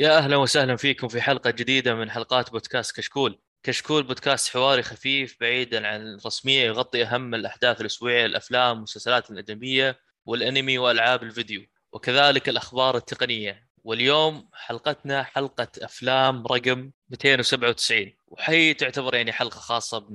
[0.00, 3.38] يا أهلا وسهلا فيكم في حلقة جديدة من حلقات بودكاست كشكول.
[3.62, 10.78] كشكول بودكاست حواري خفيف بعيدا عن الرسمية يغطي أهم الأحداث الأسبوعية الأفلام والمسلسلات الأجنبية والأنمي
[10.78, 13.68] وألعاب الفيديو وكذلك الأخبار التقنية.
[13.84, 20.06] واليوم حلقتنا حلقة أفلام رقم 297 وحي تعتبر يعني حلقة خاصة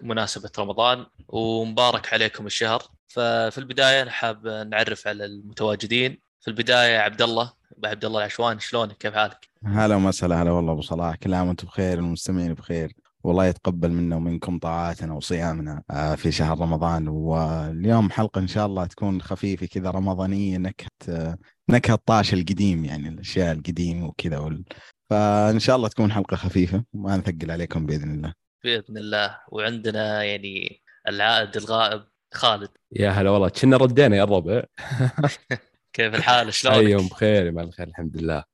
[0.00, 2.82] بمناسبة رمضان ومبارك عليكم الشهر.
[3.08, 6.20] ففي البداية حاب نعرف على المتواجدين.
[6.40, 10.72] في البداية عبد الله ابو عبد الله العشوان شلونك؟ كيف حالك؟ هلا وسهلا هلا والله
[10.72, 11.16] أبو صلاح.
[11.16, 12.92] كل عام وأنتم بخير المستمعين بخير.
[13.24, 17.08] والله يتقبل منا ومنكم طاعاتنا وصيامنا آه، في شهر رمضان.
[17.08, 21.36] واليوم حلقة إن شاء الله تكون خفيفة كذا رمضانية نكهة
[21.70, 24.64] نكهة طاش القديم يعني الأشياء القديمة وكذا وال...
[25.10, 28.32] فإن شاء الله تكون حلقة خفيفة وما نثقل عليكم بإذن الله.
[28.64, 29.38] بإذن الله.
[29.48, 32.02] وعندنا يعني العائد الغائب
[32.34, 32.68] خالد.
[32.92, 33.48] يا هلا والله.
[33.48, 34.62] كنا ردينا يا الربع.
[35.92, 38.44] كيف الحال؟ شلونك؟ أيوه بخير ما الخير الحمد لله.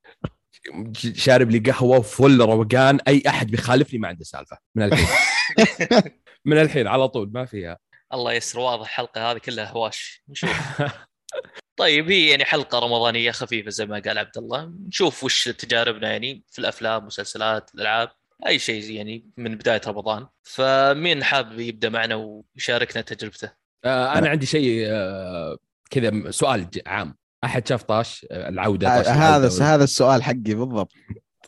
[1.14, 5.06] شارب لي قهوة فل روقان أي أحد بيخالفني ما عنده سالفة من الحين.
[6.44, 7.78] من الحين على طول ما فيها.
[8.14, 10.22] الله يسر واضح الحلقة هذه كلها هواش.
[10.28, 10.83] نشوف.
[11.77, 14.72] طيب هي يعني حلقة رمضانية خفيفة زي ما قال عبد الله.
[14.86, 18.08] نشوف وش تجاربنا يعني في الأفلام مسلسلات الألعاب
[18.46, 20.27] أي شيء يعني من بداية رمضان.
[20.42, 23.52] فمين حاب يبدأ معنا ويشاركنا تجربته؟
[23.84, 25.58] آه أنا عندي شيء آه
[25.91, 27.16] كذا سؤال عام.
[27.45, 29.75] أحد شاف طاش؟ آه، العودة طاش هذا العودة.
[29.75, 30.92] هذا السؤال حقي بالضبط.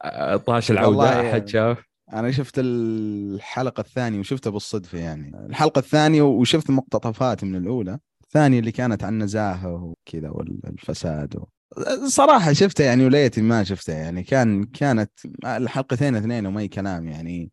[0.02, 1.78] آه، طاش العودة أحد شاف؟
[2.12, 5.46] أنا شفت الحلقة الثانية وشفتها بالصدفه يعني.
[5.46, 7.98] الحلقة الثانية وشفت مقتطفات من الأولى.
[8.24, 11.44] الثانية اللي كانت عن النزاهة وكذا والفساد و...
[12.06, 14.22] صراحة شفتها يعني وليتي ما شفتها يعني.
[14.22, 15.10] كان كانت
[15.46, 17.50] الحلقتين اثنين وما كلام يعني.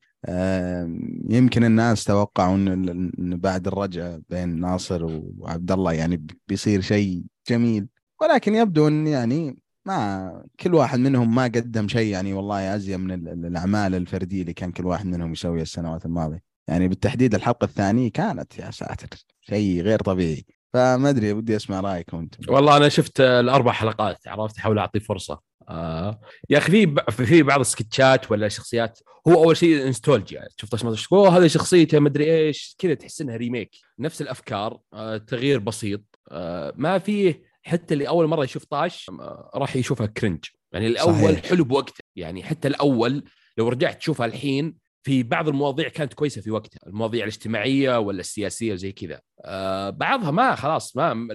[1.30, 7.88] يمكن الناس توقعوا إن بعد الرجعة بين ناصر وعبد الله يعني بيصير شيء جميل.
[8.22, 13.46] ولكن يبدو إن يعني ما كل واحد منهم ما قدم شيء يعني والله ازين من
[13.46, 16.42] الأعمال الفردية اللي كان كل واحد منهم يسويها السنوات الماضية.
[16.68, 19.08] يعني بالتحديد الحلقة الثانية كانت يا ساتر
[19.42, 20.46] شيء غير طبيعي.
[20.74, 25.40] فما أدري ودي أسمع رايكم أنتم والله أنا شفت الأربع حلقات عرفت احاول اعطيه فرصة.
[25.70, 26.20] آه.
[26.50, 26.72] يا أخي
[27.10, 30.48] في في بعض السكتشات ولا شخصيات هو أول شيء إنستولجيا.
[30.58, 33.72] شفت أوه هذه شخصيته مدري إيش كذا تحس إنها remake.
[34.00, 36.02] نفس الأفكار آه تغيير بسيط.
[36.32, 39.12] آه ما فيه حتى اللي أول مرة يشوف طاش
[39.56, 41.46] راح يشوفها cringe يعني الأول صحيح.
[41.46, 42.04] حلو بوقته.
[42.16, 43.24] يعني حتى الأول
[43.58, 46.80] لو رجعت تشوفها الحين في بعض المواضيع كانت كويسة في وقتها.
[46.88, 49.22] المواضيع الاجتماعية ولا السياسية زي كذا.
[49.46, 51.28] آه بعضها ما خلاص ما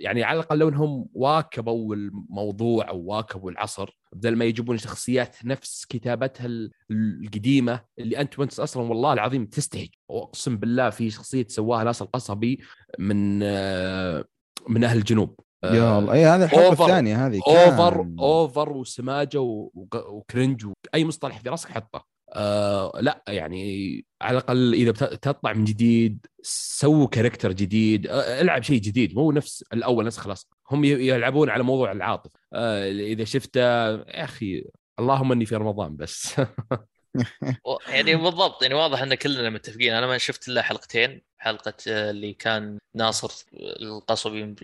[0.00, 5.84] يعني على الأقل لو إنهم واكبوا الموضوع أو واكبوا العصر بدل ما يجيبون شخصيات نفس
[5.84, 6.48] كتابتها
[6.90, 9.88] القديمة اللي أنت وأنت أصلا والله العظيم تستهج.
[10.08, 12.60] واقسم بالله في شخصية سواها ناصر القصبي
[12.98, 14.24] من آه
[14.68, 15.40] من أهل الجنوب.
[15.64, 16.12] يا الله.
[16.12, 22.04] اي هذا الحلقة الثانية هذه over over وسماجة و cringe واي مصطلح في راسك حطه.
[22.32, 28.80] آه لا يعني على الأقل إذا بتطلع من جديد سووا character جديد آه العب شيء
[28.80, 29.14] جديد.
[29.14, 30.48] مو نفس الأول نفس خلاص.
[30.70, 32.40] هم يلعبون على موضوع العاطفة.
[32.52, 34.64] آه إذا شفته يا أخي
[34.98, 36.34] اللهم إني في رمضان بس.
[37.88, 39.92] يعني بالضبط يعني واضح إن كلنا متفقين.
[39.92, 41.22] أنا ما شفت إلا حلقتين.
[41.38, 44.54] حلقة اللي كان ناصر القصبي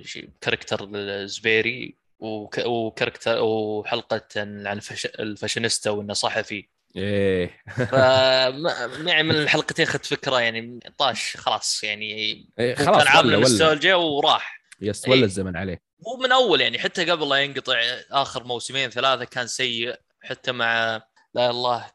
[0.41, 4.81] character الزبيري و character وحلقة عن
[5.21, 6.69] الفاشينيستا وإنه صحفي.
[6.97, 7.63] إيه.
[9.07, 12.13] يعني من الحلقتين اخذت فكرة يعني طاش خلاص يعني.
[12.59, 14.61] إيه خلاص كان عامل النوستالجيا وراح.
[14.81, 15.25] yes ولا إيه.
[15.25, 15.83] الزمن عليه.
[16.07, 17.79] هو من أول يعني حتى قبل لا ينقطع
[18.11, 21.03] آخر موسمين ثلاثة كان سيء حتى مع
[21.37, 21.87] لا الله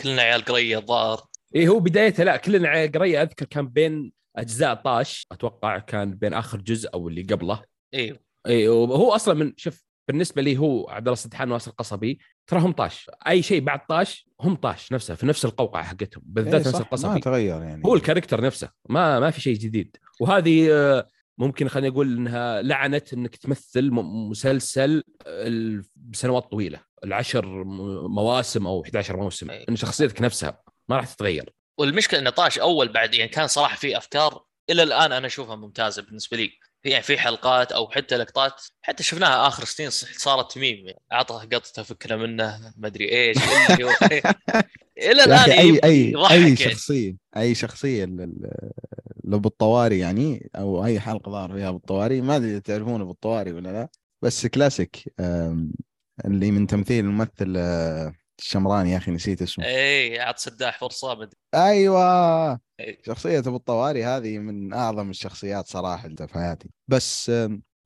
[0.00, 1.22] كلنا عيال قرية الظاهر.
[1.56, 3.22] إي هو بدايته لا كلنا عيال قرية.
[3.22, 7.62] أذكر كان بين أجزاء طاش أتوقع كان بين آخر جزء أو اللي قبله.
[7.94, 12.60] أيوه إي هو أصلا من شوف بالنسبة لي هو عبد الله السدحان وناصر القصبي ترى
[12.60, 13.10] هم طاش.
[13.28, 17.14] أي شيء بعد طاش هم طاش نفسه في نفس القوقعة حقتهم بالذات إيه نفس القصبي.
[17.14, 17.82] ما تغير يعني.
[17.86, 19.96] هو الكاركتر نفسه ما ما في شيء جديد.
[20.20, 21.08] وهذه آه،
[21.38, 23.90] ممكن خليني أقول إنها لعنت إنك تمثل
[24.30, 27.64] مسلسل آه، بسنوات طويلة العشر
[28.08, 29.64] مواسم أو 11 موسم إيه.
[29.68, 31.50] إن شخصيتك نفسها ما راح تتغير.
[31.78, 36.02] والمشكلة إن طاش أول بعد يعني كان صراحة في أفكار إلى الآن أنا أشوفها ممتازة
[36.02, 36.50] بالنسبة لي.
[36.84, 42.16] يعني في حلقات أو حتى لقطات حتى شفناها آخر سنين صارت ميم اعطى قطته فكرة
[42.16, 43.36] منه ما أدري إيش.
[44.98, 46.56] إلى الآن اي اي أي يعني.
[46.56, 48.04] شخصية أي شخصية
[49.24, 53.88] لو بالطواري يعني أو أي حلقة ظهر فيها بالطواري ما أدري تعرفونه بالطواري ولا لا
[54.22, 55.14] بس كلاسيك.
[56.24, 59.64] اللي من تمثيل الممثل آه، الشمراني يا أخي نسيت اسمه.
[59.64, 62.52] اي عط سداح فرصه بدي أيوه.
[62.80, 62.98] أي.
[63.06, 66.68] شخصية ابو الطواري هذه من أعظم الشخصيات صراحة في حياتي.
[66.88, 67.32] بس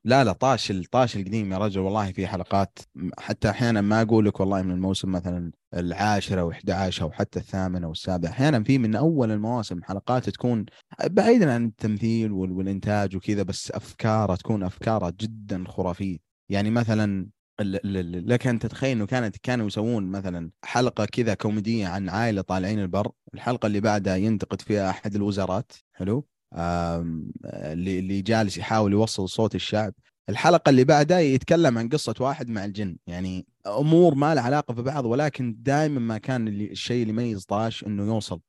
[0.04, 2.78] لا لا طاش الطاش القديم يا رجل والله في حلقات
[3.18, 7.84] حتى أحيانا ما أقول لك والله من الموسم مثلا العاشره أو 11 أو حتى الثامن
[7.84, 10.66] أو السابع أحيانا في من أول المواسم حلقات تكون
[11.04, 16.18] بعيدا عن التمثيل وال- والإنتاج وكذا بس افكارها تكون افكارها جدا خرافية.
[16.50, 17.28] يعني مثلا
[17.60, 23.10] لك أن تتخيل إنه كانت كانوا يسوون مثلا حلقة كذا كوميدية عن عائلة طالعين البر
[23.34, 29.92] الحلقة اللي بعدها ينتقد فيها أحد الوزارات حلو؟ اللي اللي جالس يحاول يوصل صوت الشعب.
[30.28, 32.96] الحلقة اللي بعدها يتكلم عن قصة واحد مع الجن.
[33.06, 37.44] يعني أمور ما لها علاقة في بعض ولكن دائما ما كان اللي الشيء اللي يميز
[37.44, 38.40] طاش إنه يوصل.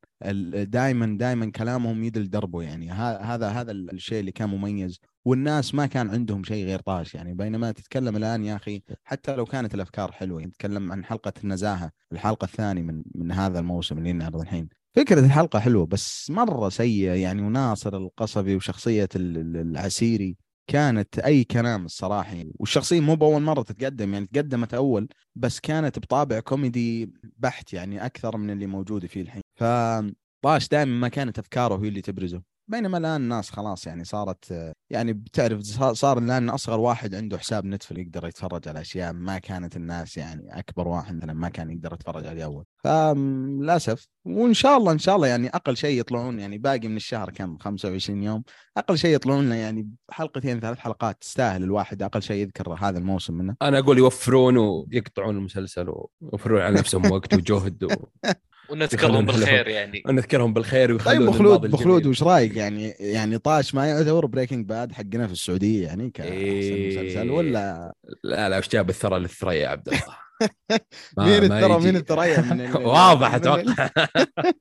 [0.56, 2.92] دائما دائما كلامهم يدل دربه يعني.
[2.92, 5.00] هذا هذا ال- الشيء اللي كان مميز.
[5.26, 7.34] والناس ما كان عندهم شيء غير طاش يعني.
[7.34, 11.92] بينما تتكلم الآن يا أخي حتى لو كانت الأفكار حلوة يعني تتكلم عن حلقة النزاهة
[12.12, 14.70] الحلقة الثانية من من هذا الموسم اللي نعرض الحين.
[14.96, 20.38] فكرة الحلقة حلوة بس مرة سيئة يعني وناصر القصبي وشخصية ال- ال- العسيري
[20.68, 22.54] كانت أي كلام الصراحة يعني.
[22.60, 28.38] والشخصية مو بأول مرة تتقدم يعني تقدمت أول بس كانت بطابع كوميدي بحت يعني أكثر
[28.38, 33.22] من اللي موجودة فيه الحين فطاش دائما ما كانت أفكاره هي اللي تبرزه بينما الآن
[33.22, 38.28] الناس خلاص يعني صارت يعني بتعرف صار- صار الآن أصغر واحد عنده حساب نتفل يقدر
[38.28, 42.44] يتفرج على أشياء ما كانت الناس يعني أكبر واحد مثلا ما كان يقدر يتفرج عليه
[42.44, 42.66] أول.
[42.84, 47.30] فللاسف وإن شاء الله إن شاء الله يعني أقل شيء يطلعون يعني باقي من الشهر
[47.30, 48.44] كم؟ 25 يوم.
[48.78, 53.34] أقل شيء يطلعون لنا يعني حلقتين ثلاث حلقات تستاهل الواحد أقل شيء يذكر هذا الموسم
[53.34, 53.56] منه.
[53.62, 55.90] أنا أقول يوفرون ويقطعون المسلسل
[56.22, 57.88] ويوفرون على نفسهم وقت وجهد و...
[58.72, 61.72] ونذكرهم بالخير يعني ونذكرهم بالخير ويخلون طيب بخلود.
[61.72, 66.34] بخلود وش رأيك يعني يعني طاش ما يعتبر Breaking Bad حقنا في السعودية يعني كأحسن
[66.34, 66.98] إيه.
[67.08, 67.94] مسلسل ولا
[68.24, 70.30] لا لا وش جاب الثرى للثريا يا عبد الله
[71.18, 71.80] مين الثرى.
[71.80, 73.90] مين الثريا واضح أتوقع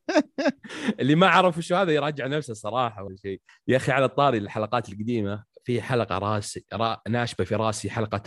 [1.00, 4.88] اللي ما عرف شو هذا يراجع نفسه صراحة ولا شيء يا أخي على الطاري الحلقات
[4.88, 7.02] القديمة في حلقة راسي را...
[7.08, 8.22] ناشبه في راسي حلقة.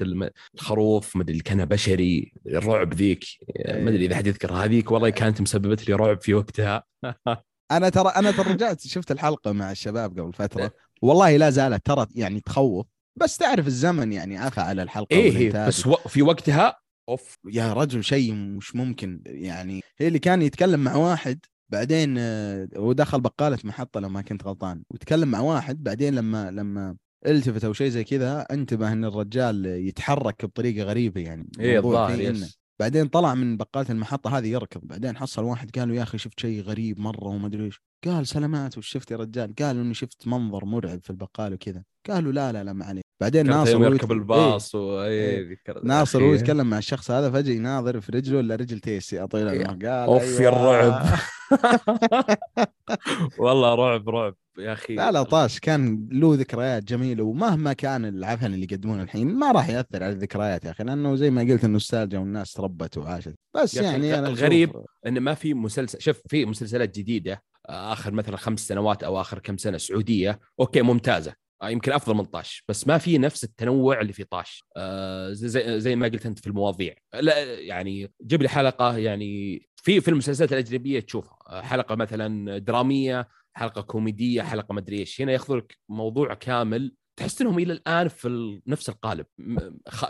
[0.55, 3.25] الخروف مدري اللي كان بشري الرعب ذيك.
[3.67, 6.83] ما أدري إذا حد يذكر هذيك والله كانت مسببت لي رعب في وقتها.
[7.71, 10.71] أنا ترى أنا ترى رجعت شفت الحلقة مع الشباب قبل فترة.
[11.01, 12.85] والله لا زالت ترى يعني تخوف.
[13.15, 15.67] بس تعرف الزمن يعني عفى على الحلقة إيه والإنتاج.
[15.67, 15.95] بس و...
[15.95, 16.77] في وقتها
[17.09, 19.81] أوف يا رجل شيء مش ممكن يعني.
[19.97, 21.39] هي اللي كان يتكلم مع واحد
[21.69, 24.83] بعدين آه، ودخل بقالة محطة لو ما كنت غلطان.
[24.89, 26.95] وتكلم مع واحد بعدين لما لما
[27.25, 32.35] التفت أو شيء زي كذا انتبه إن الرجال يتحرك بطريقة غريبة يعني الموضوع الظاهر
[32.79, 36.39] بعدين طلع من بقالة المحطة هذه يركض بعدين حصل واحد قال له يا أخي شفت
[36.39, 37.81] شيء غريب مرة وما أدري إيش.
[38.05, 41.83] قال سلامات وش شفت يا رجال؟ قال إني شفت منظر مرعب في البقالة وكذا.
[42.09, 43.03] قالوا لا لا لا ما عليك.
[43.21, 44.17] بعدين ناصر يركب إيه.
[44.17, 45.01] الباص و...
[45.01, 45.37] إيه.
[45.37, 46.23] إيه ناصر.
[46.23, 49.61] وهو يتكلم مع الشخص هذا فجأة يناظر في رجله إلا رجل تيسي أطيل إيه.
[49.61, 50.49] الماء قال أوف يا أيوة.
[50.49, 51.19] الرعب
[53.39, 58.53] والله رعب رعب يا أخي لا لا طاش كان له ذكريات جميلة ومهما كان العفن
[58.53, 62.19] اللي يقدمونه الحين ما راح يأثر على الذكريات يا أخي لأنه زي ما قلت النوستالجيا
[62.19, 66.97] والناس تربت وعاشت بس يعني أنا الغريب أشوف- إن ما في مسلسل شوف في مسلسلات
[66.99, 72.25] جديدة آخر مثلا خمس سنوات أو آخر كم سنة سعودية أوكي ممتازة يمكن أفضل من
[72.25, 74.63] طاش بس ما في نفس التنوع اللي في طاش.
[74.77, 76.95] آه، زي- زي ما قلت أنت في المواضيع.
[77.13, 81.37] لا يعني جيب لي حلقة يعني في في المسلسلات الأجنبية تشوفها.
[81.47, 85.21] آه، حلقة مثلا درامية حلقة كوميدية حلقة مدري إيش.
[85.21, 86.95] هنا ياخذوا لك موضوع كامل.
[87.19, 89.25] تحس إنهم إلى الآن في نفس القالب.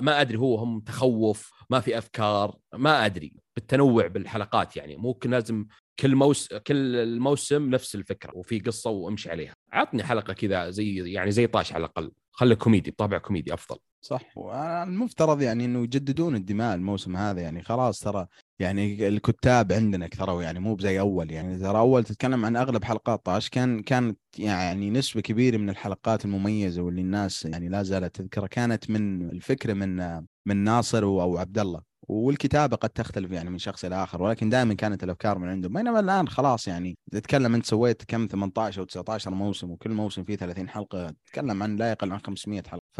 [0.02, 3.34] ما أدري هو هم تخوف ما في أفكار ما أدري.
[3.56, 4.96] بالتنوع بالحلقات يعني.
[4.96, 5.66] ممكن لازم
[6.00, 9.54] كل موس كل الموسم نفس الفكرة وفي قصة وامشي عليها.
[9.72, 12.12] عطني حلقة كذا زي يعني زي طاش على الأقل.
[12.32, 13.78] خله كوميدي بطابع كوميدي أفضل.
[14.02, 14.38] صح.
[14.38, 18.28] والمفترض يعني إنه يجددون الدماء الموسم هذا يعني خلاص ترى
[18.60, 21.32] يعني الكتاب عندنا كثروا يعني مو بزي أول.
[21.32, 23.50] يعني ترى أول تتكلم عن أغلب حلقات طاش.
[23.50, 28.90] كان كانت يعني نسبة كبيرة من الحلقات المميزة واللي الناس يعني لا زالت تذكرها كانت
[28.90, 34.04] من الفكرة من من ناصر أو عبد الله والكتابة قد تختلف يعني من شخص إلى
[34.04, 35.74] آخر ولكن دائما كانت الأفكار من عندهم.
[35.74, 40.36] بينما الآن خلاص يعني تتكلم أنت سويت كم 18 أو 19 موسم وكل موسم فيه
[40.36, 42.82] 30 حلقة تتكلم عن لا يقل عن 500 حلقة.
[42.92, 43.00] ف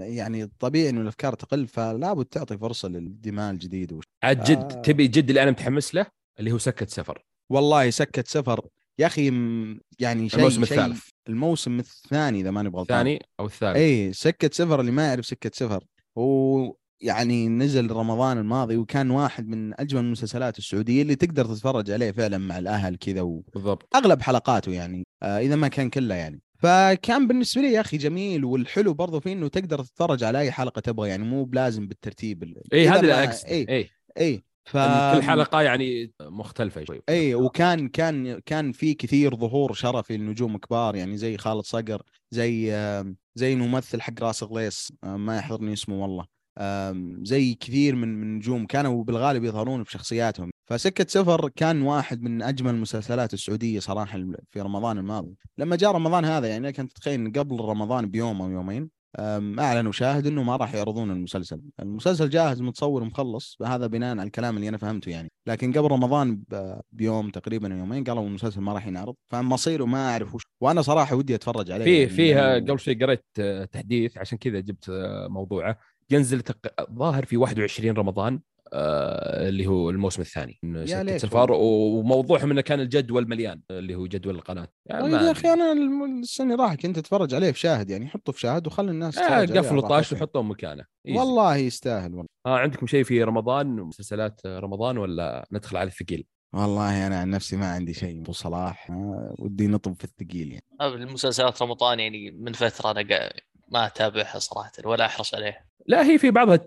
[0.00, 3.92] يعني طبيعي إنه الأفكار تقل فلا بد تعطي فرصة للدماء الجديد.
[3.92, 4.04] وش.
[4.22, 4.82] عاد جد آه.
[4.82, 6.06] تبي جد اللي أنا متحمس له؟
[6.38, 7.24] اللي هو سكة سفر.
[7.50, 8.66] والله سكة سفر.
[8.98, 9.26] يا أخي
[9.98, 11.08] يعني شيء الموسم شيء الثالث.
[11.28, 12.98] الموسم الثاني إذا ماني بغلطان.
[12.98, 13.76] الثاني أو الثالث.
[13.76, 15.84] اي سكة سفر اللي ما يعرف سكة سفر.
[16.18, 22.10] هو يعني نزل رمضان الماضي وكان واحد من أجمل المسلسلات السعودية اللي تقدر تتفرج عليه
[22.12, 23.44] فعلا مع الأهل كذا و...
[23.54, 23.96] بالضبط.
[23.96, 26.40] أغلب حلقاته يعني آه إذا ما كان كله يعني.
[26.58, 30.80] فكان بالنسبة لي يا أخي جميل والحلو برضو فيه إنه تقدر تتفرج على أي حلقة
[30.80, 35.60] تبغى يعني مو بلازم بالترتيب ال- اي هذا اقصد اي اي اي ف كل حلقة
[35.62, 37.00] يعني مختلفة شوي.
[37.08, 42.70] اي وكان كان كان في كثير ظهور شرفي لنجوم كبار يعني زي خالد صقر زي
[43.34, 46.39] زي الممثل حق راس غليص آم، ما يحضرني اسمه والله.
[47.22, 50.50] زي كثير من من النجوم كانوا بالغالب يظهرون بشخصياتهم.
[50.64, 54.18] فسكة سفر كان واحد من أجمل المسلسلات السعودية صراحة
[54.50, 55.36] في رمضان الماضي.
[55.58, 59.00] لما جاء رمضان هذا يعني كنت تتخيل قبل رمضان بيوم أو يومين
[59.58, 64.56] أعلنوا شاهد إنه ما راح يعرضون المسلسل، المسلسل جاهز متصور ومخلص هذا بناء على الكلام
[64.56, 66.42] اللي أنا فهمته يعني، لكن قبل رمضان
[66.92, 70.42] بيوم تقريبا أو يومين قالوا المسلسل ما راح ينعرض، فمصيره ما أعرف وش.
[70.60, 73.24] وأنا صراحة ودي أتفرج عليه في يعني فيها قبل شوي قريت
[73.72, 74.90] تحديث عشان كذا جبت
[75.28, 75.78] موضوعه.
[76.10, 76.90] ينزل تق...
[76.92, 78.40] ظاهر في 21 رمضان
[78.72, 84.34] آه، اللي هو الموسم الثاني ليت سفر وموضوعهم إنه كان الجدول مليان اللي هو جدول
[84.34, 84.68] القناة.
[84.86, 85.72] يعني طيب ما يا أخي أنا
[86.22, 89.22] السنة اللي راح كنت اتفرج عليه في شاهد يعني حطه في شاهد وخلي الناس آه
[89.22, 90.12] تتفرج عليه قفلوا طاش.
[90.12, 90.84] وحطوه مكانه.
[91.06, 91.18] إيزي.
[91.18, 92.28] والله يستاهل والله.
[92.46, 96.24] آه عندكم شيء في رمضان مسلسلات رمضان ولا ندخل على الثقيل؟
[96.54, 98.90] والله أنا عن نفسي ما عندي شيء ابو صلاح.
[98.90, 100.64] آه، ودي نطب في الثقيل يعني.
[100.80, 103.30] أه، المسلسلات رمضان يعني من فترة أنا
[103.70, 105.64] ما أتابعها صراحة ولا أحرص عليها.
[105.86, 106.60] لا هي في بعضها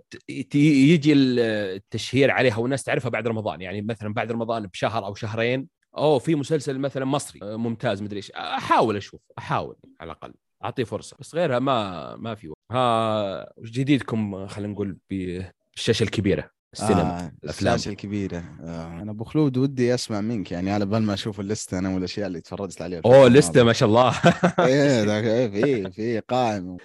[0.55, 3.61] يجي التشهير عليها والناس تعرفها بعد رمضان.
[3.61, 5.67] يعني مثلا بعد رمضان بشهر أو شهرين
[5.97, 8.31] أوه في مسلسل مثلا مصري آه، ممتاز مدري إيش.
[8.31, 10.33] أحاول أشوف أحاول على الأقل.
[10.63, 12.57] أعطيه فرصة بس غيرها ما ما في وقت.
[12.71, 17.75] ها وش جديدكم خلينا نقول بالشاشة الكبيرة؟ السينما آه الأفلام.
[17.75, 18.43] الشاشه الكبيرة.
[18.63, 19.01] آه.
[19.01, 22.41] أنا أبو خلود ودي أسمع منك يعني على بال ما أشوف اللسته أنا والأشياء اللي
[22.41, 23.63] تفرجت عليها أوه لستة.
[23.63, 24.09] ما شاء الله.
[24.59, 26.77] إيه إيه، في في قائمه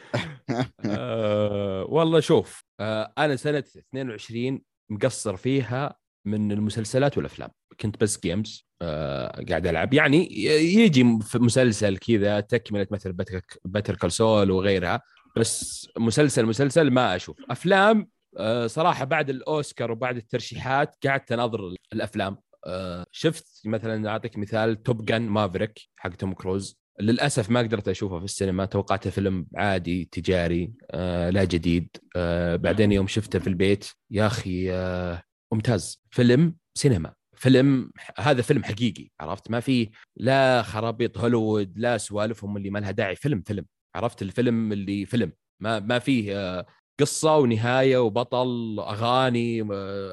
[0.85, 7.50] آه، والله شوف آه، أنا سنة 22 مقصر فيها من المسلسلات والأفلام.
[7.80, 9.95] كنت بس games آه، قاعد ألعب.
[9.95, 13.12] يعني يجي في مسلسل كذا تكملة مثل
[13.65, 15.02] Better Call Saul وغيرها
[15.37, 17.37] بس مسلسل مسلسل ما أشوف.
[17.50, 22.37] أفلام آه، صراحة بعد الأوسكار وبعد الترشيحات قعدت أناظر الأفلام.
[22.66, 26.78] آه، شفت مثلا أعطيك مثال Top Gun Maverick حق توم كروز.
[27.00, 28.64] للأسف ما قدرت أشوفه في السينما.
[28.64, 31.97] توقعته فيلم عادي تجاري آه لا جديد.
[32.54, 34.71] بعدين يوم شفته في البيت يا أخي
[35.52, 36.02] ممتاز.
[36.11, 37.14] فيلم سينما.
[37.37, 42.90] فيلم هذا فيلم حقيقي عرفت؟ ما في لا خرابيط هوليوود لا سوالفهم اللي ما لها
[42.90, 43.16] داعي.
[43.16, 43.64] فيلم فيلم
[43.95, 45.33] عرفت؟ الفيلم اللي فيلم.
[45.61, 46.66] ما ما فيه آه
[47.00, 49.67] قصة ونهاية وبطل اغاني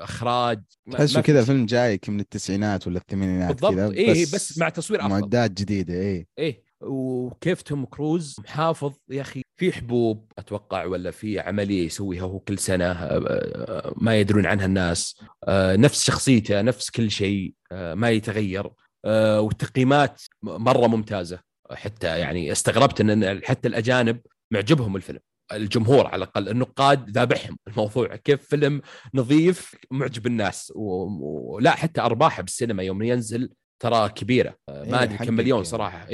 [0.03, 0.61] إخراج.
[0.91, 1.43] تحسه كذا.
[1.43, 3.73] فيلم جايك من التسعينات ولا الثمانينات بالضبط.
[3.73, 5.11] كذا إيه بس مع تصوير أفضل.
[5.11, 6.27] معدات جديدة إيه.
[6.39, 6.65] إيه.
[6.81, 12.59] وكيف توم كروز محافظ يا أخي؟ في حبوب أتوقع ولا في عملية يسويها هو كل
[12.59, 15.21] سنة آه، آه، ما يدرون عنها الناس.
[15.43, 18.69] آه، نفس شخصيته نفس كل شيء ما يتغير.
[19.07, 21.39] والتقييمات مرة ممتازة.
[21.71, 24.19] حتى يعني استغربت إن حتى الأجانب
[24.51, 25.19] معجبهم الفيلم.
[25.51, 27.57] الجمهور على الأقل النقاد ذابحهم.
[27.67, 28.81] الموضوع كيف فيلم
[29.13, 33.49] نظيف معجب الناس و- ولا حتى أرباحه بالسينما يوم ينزل
[33.79, 34.55] ترى كبيرة.
[34.69, 35.63] آه، إيه، ما أدري كم مليون يعني.
[35.63, 36.07] صراحة.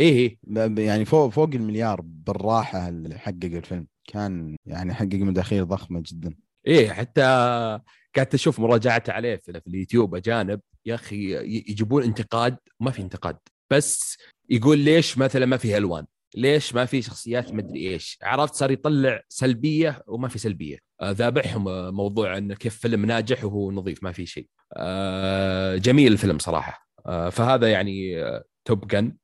[0.43, 3.87] ب- ب- يعني فوق فوق المليار بالراحة اللي حقق الفيلم.
[4.07, 6.35] كان يعني حقق مداخيل ضخمة جدا.
[6.67, 7.21] إيه حتى
[8.15, 10.61] قاعد أشوف مراجعته عليه في, في اليوتيوب أجانب.
[10.85, 11.35] يا أخي
[11.69, 13.37] يجيبون انتقاد ما في انتقاد.
[13.71, 14.17] بس
[14.49, 19.21] يقول ليش مثلا ما في الوان ليش ما في شخصيات مدري إيش؟ عرفت صار يطلع
[19.29, 20.77] سلبية وما في سلبية.
[21.01, 24.47] آه، ذابحهم آه، موضوع انه كيف فيلم ناجح وهو نظيف ما في شيء.
[24.73, 26.87] آه، جميل الفيلم صراحة.
[27.31, 28.23] فهذا يعني
[28.65, 29.17] توب جن.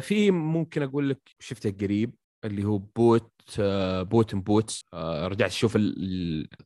[0.00, 2.14] في ممكن أقول لك شفته قريب
[2.44, 3.32] اللي هو بوت
[4.02, 4.84] Puss in Boots.
[4.94, 5.78] آه، رجعت أشوف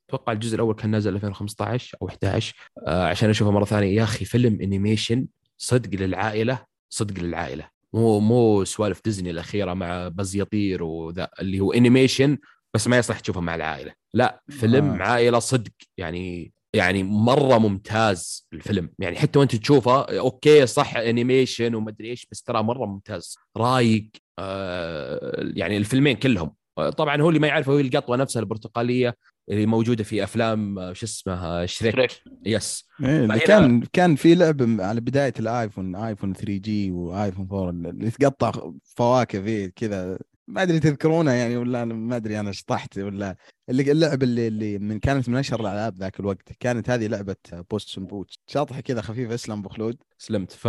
[0.08, 2.54] أتوقع الجزء الأول كان نازل 2015 أو 11
[2.86, 3.96] آه، عشان أشوفه مرة ثانية.
[3.96, 5.26] يا أخي فيلم animation
[5.58, 7.75] صدق للعائلة صدق للعائلة.
[7.96, 12.38] مو مو سوالف ديزني الأخيرة مع Buzz Lightyear وذا اللي هو animation
[12.74, 13.92] بس ما يصلح تشوفه مع العائلة.
[14.14, 15.02] لا فيلم آه.
[15.02, 15.72] عائلة صدق.
[15.96, 18.90] يعني يعني مرة ممتاز الفيلم.
[18.98, 23.36] يعني حتى وانت تشوفه okay صح animation ومدري إيش بس ترى مرة ممتاز.
[23.56, 26.54] رايق آه يعني الفيلمين كلهم.
[26.96, 29.16] طبعا هو اللي ما يعرفه هو القطوة نفسها البرتقالية.
[29.48, 31.94] اللي موجودة في أفلام آه، شو اسمها Shrek.
[31.94, 32.22] Shrek.
[32.46, 38.10] yes إيه كان كان في لعبة على بداية الآيفون iPhone 3G و iPhone 4 اللي
[38.10, 40.18] تقطع فواكه فيه كذا.
[40.48, 43.36] ما أدري تذكرونها يعني ولا ما أدري أنا شطحت ولا.
[43.68, 47.36] اللي اللعبة اللي, اللي من كانت من أشهر الألعاب ذاك الوقت كانت هذه لعبة
[47.70, 49.34] Puss Boots شاطحة كذا خفيفة.
[49.34, 49.96] اسلم أبو خلود.
[50.18, 50.52] سلمت.
[50.52, 50.66] ف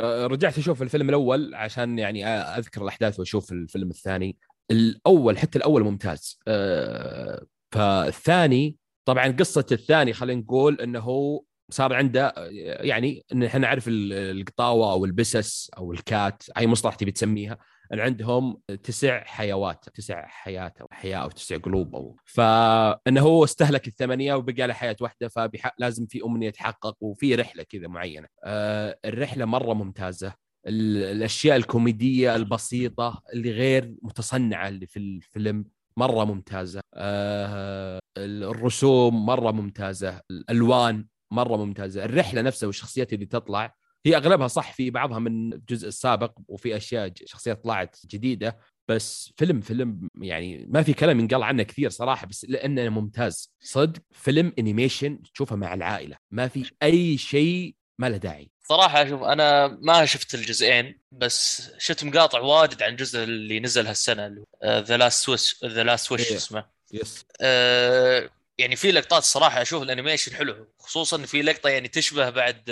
[0.00, 4.36] آه، رجعت أشوف الفيلم الأول عشان يعني أذكر الأحداث وأشوف الفيلم الثاني.
[4.70, 6.38] الأول حتى الأول ممتاز.
[6.48, 12.32] آه، فالثاني طبعا قصة الثاني خلينا نقول إنه هو صار عنده
[12.80, 17.58] يعني إن إحنا نعرف ال- القطاوة أو البسس أو الكات اي مصطلح تبي تسميها
[17.92, 23.88] إن عندهم تسع حيوات تسع حيات أو حياة أو تسع قلوب أو فإنه هو استهلك
[23.88, 28.26] الثمانية وبقى له حياة واحدة فلازم في أمنية تحقق وفي رحلة كذا معينة.
[28.44, 30.34] آه الرحلة مرة ممتازة.
[30.66, 35.64] الأشياء الكوميدية البسيطة اللي غير متصنعة اللي في الفيلم.
[35.98, 36.80] مرة ممتازة.
[36.94, 40.20] آه الرسوم مرة ممتازة.
[40.30, 42.04] الألوان مرة ممتازة.
[42.04, 43.74] الرحلة نفسها والشخصيات اللي تطلع
[44.06, 48.58] هي أغلبها صح في بعضها من الجزء السابق وفي أشياء شخصيات طلعت جديدة.
[48.88, 53.52] بس فيلم فيلم يعني ما في كلام ينقال عنه كثير صراحة بس لأنه ممتاز.
[53.60, 56.16] صدق فيلم انيميشن تشوفه مع العائلة.
[56.30, 58.50] ما في أي شيء ما له داعي.
[58.68, 64.44] صراحة شوف أنا ما شفت الجزئين بس شفت مقاطع واجد عن الجزء اللي نزل هالسنة
[64.64, 66.64] the last wish the last wish اسمه.
[66.92, 67.24] yes.
[67.40, 72.62] آه يعني في لقطات الصراحة أشوف ال animation حلو خصوصا في لقطة يعني تشبه بعد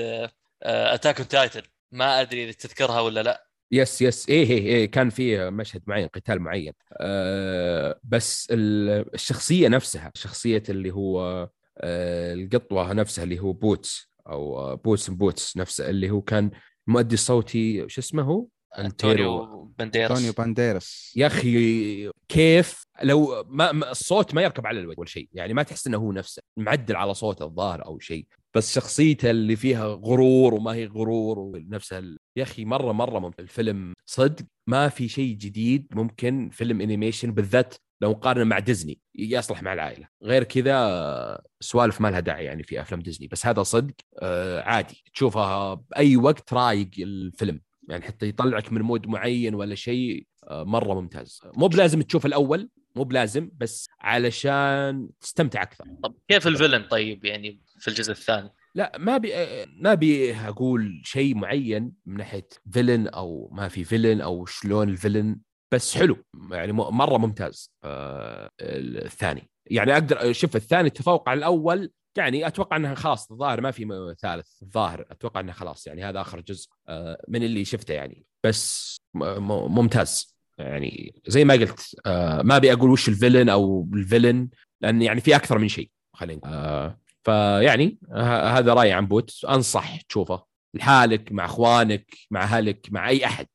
[0.62, 3.47] Attack on Titan ما أدري إذا تذكرها ولا لا.
[3.73, 4.28] yes yes.
[4.28, 6.73] إيه إيه, إيه كان في مشهد معين قتال معين.
[7.00, 15.11] آه بس الشخصية نفسها شخصية اللي هو آه القطوة نفسها اللي هو بوتس أو Puss
[15.11, 16.50] in Boots نفسه اللي هو كان
[16.88, 18.47] المؤدي الصوتي شو اسمه هو؟
[18.78, 19.64] أنطونيو.
[19.78, 25.09] بانديراس أنطونيو بانديراس يا أخي كيف؟ لو ما, ما الصوت ما يركب على الوجه ولا
[25.09, 29.30] شيء يعني ما تحس إنه هو نفسه معدل على صوته الظاهر أو شيء بس شخصيته
[29.30, 32.18] اللي فيها غرور وما هي غرور ونفسها ال...
[32.37, 33.42] يا أخي مرة مرة ممتع.
[33.42, 39.62] الفيلم صدق ما في شيء جديد ممكن فيلم animation بالذات لو مقارنه مع ديزني يصلح
[39.62, 40.09] مع العائلة.
[40.23, 43.29] غير كذا سوالف ما لها داعي يعني في أفلام ديزني.
[43.29, 45.03] بس هذا صدق آه عادي.
[45.15, 47.61] تشوفها بأي وقت رايق الفيلم.
[47.88, 51.41] يعني حتى يطلعك من mood معين ولا شيء آه مرة ممتاز.
[51.55, 55.85] مو بلازم تشوف الأول مو بلازم بس علشان تستمتع أكثر.
[56.03, 58.50] طب كيف ال villain طيب؟ يعني في الجزء الثاني.
[58.75, 59.33] لا ما بي
[59.81, 64.94] ما ابي أقول شيء معين من ناحية villain أو ما في villain أو شلون ال
[64.94, 65.40] villain.
[65.73, 66.16] بس حلو.
[66.50, 67.73] يعني مرة ممتاز.
[67.85, 69.50] آه الثاني.
[69.66, 71.90] يعني أقدر شوف الثاني تفوق على الأول.
[72.18, 74.62] يعني أتوقع إنها خلاص الظاهر ما في ثالث.
[74.62, 75.87] الظاهر أتوقع انه خلاص.
[75.87, 78.25] يعني هذا آخر جزء آه من اللي شفته يعني.
[78.44, 80.37] بس ممتاز.
[80.58, 84.49] يعني زي ما قلت آه ما أبي أقول وش الفيلن أو الفيلن
[84.80, 89.44] لأن يعني في أكثر من شيء خلينا آه فيعني هذا رأيي عن بوت.
[89.44, 90.55] أنصح تشوفه.
[90.76, 93.47] لحالك مع اخوانك مع اهلك مع اي احد.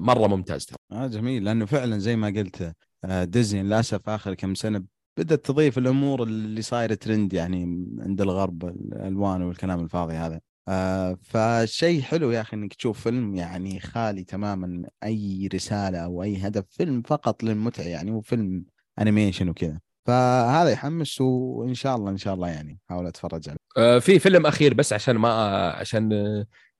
[0.00, 0.76] مرة ممتاز ترى.
[0.92, 1.44] آه جميل.
[1.44, 2.72] لأنه فعلا زي ما قلت
[3.04, 4.84] ديزني للأسف آخر كم سنة
[5.18, 10.40] بدأت تضيف الأمور اللي صايرة ترند يعني عند الغرب الألوان والكلام الفاضي هذا.
[10.68, 16.36] آه فشيء حلو يا أخي إنك تشوف فيلم يعني خالي تماما أي رسالة أو أي
[16.36, 18.64] هدف فيلم فقط للمتعة يعني وفيلم
[19.00, 19.80] animation وكذا.
[20.08, 23.58] فهذا يحمس وإن شاء الله إن شاء الله يعني أحاول أتفرج عليه.
[23.76, 25.30] آه في فيلم أخير بس عشان ما
[25.70, 26.08] عشان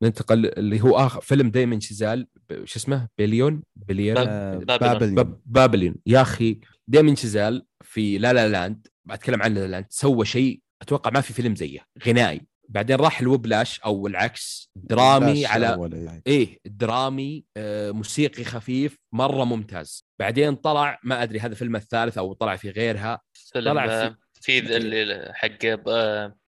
[0.03, 2.27] ننتقل اللي هو آخر فيلم داميان شازيل
[2.65, 4.25] شو اسمه؟ Babylon؟ Babylon؟
[4.65, 5.41] Babylon.
[5.47, 5.95] Babylon.
[6.07, 10.61] يا أخي داميان شازيل في La La Land بتكلم عن La La Land سوى شيء
[10.83, 12.41] أتوقع ما في فيلم زيه غنائي.
[12.69, 14.71] بعدين راح ال Whiplash أو العكس.
[14.77, 15.89] درامي على
[16.27, 20.05] إيه درامي آه موسيقي خفيف مرة ممتاز.
[20.21, 23.21] بعدين طلع ما أدري هذا فيلم الثالث أو طلع في غيرها.
[23.55, 25.67] طلع في في اللي حق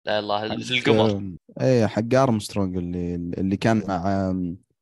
[0.06, 1.32] لا الله القمر.
[1.62, 4.34] إيه حق أرمسترونج اللي اللي كان مع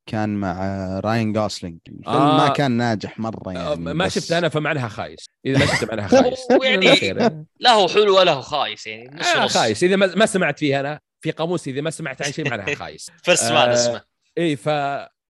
[0.10, 0.56] كان مع
[1.00, 5.26] راين جوسلينج الفيلم آه ما كان ناجح مرة يعني ما شفت أنا فمعناها خايس.
[5.46, 6.48] إذا ما شفت معناها خايس.
[6.64, 9.84] يعني لا هو حلو ولا هو خايس يعني نص آه خايس.
[9.84, 13.12] إذا ما سمعت فيه أنا في قاموس إذا ما سمعت عن شيء معناها خايس.
[13.24, 14.02] فيرست مان اسمه.
[14.38, 14.70] إي ف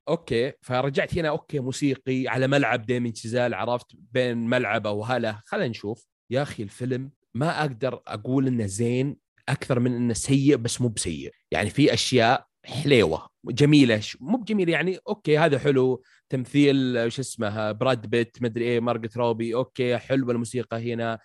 [0.08, 0.54] أوكي.
[0.62, 5.42] فرجعت هنا أوكي موسيقي على ملعب ديمين شيزال عرفت بين ملعب أو هلا.
[5.46, 6.08] خلينا نشوف.
[6.30, 9.18] يا أخي الفيلم ما أقدر أقول إنه زين
[9.50, 11.32] أكثر من إنه سيء بس مو بسيء.
[11.52, 16.04] يعني في أشياء حليوة جميلة مو بجميلة يعني okay هذا حلو.
[16.36, 21.20] تمثيل شو اسمه براد بيت مدري إيه مارجو روبي okay حلوة الموسيقى هنا.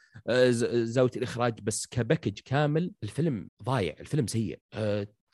[0.70, 4.58] زاوية الإخراج بس ك package كامل الفيلم ضايع الفيلم سيء.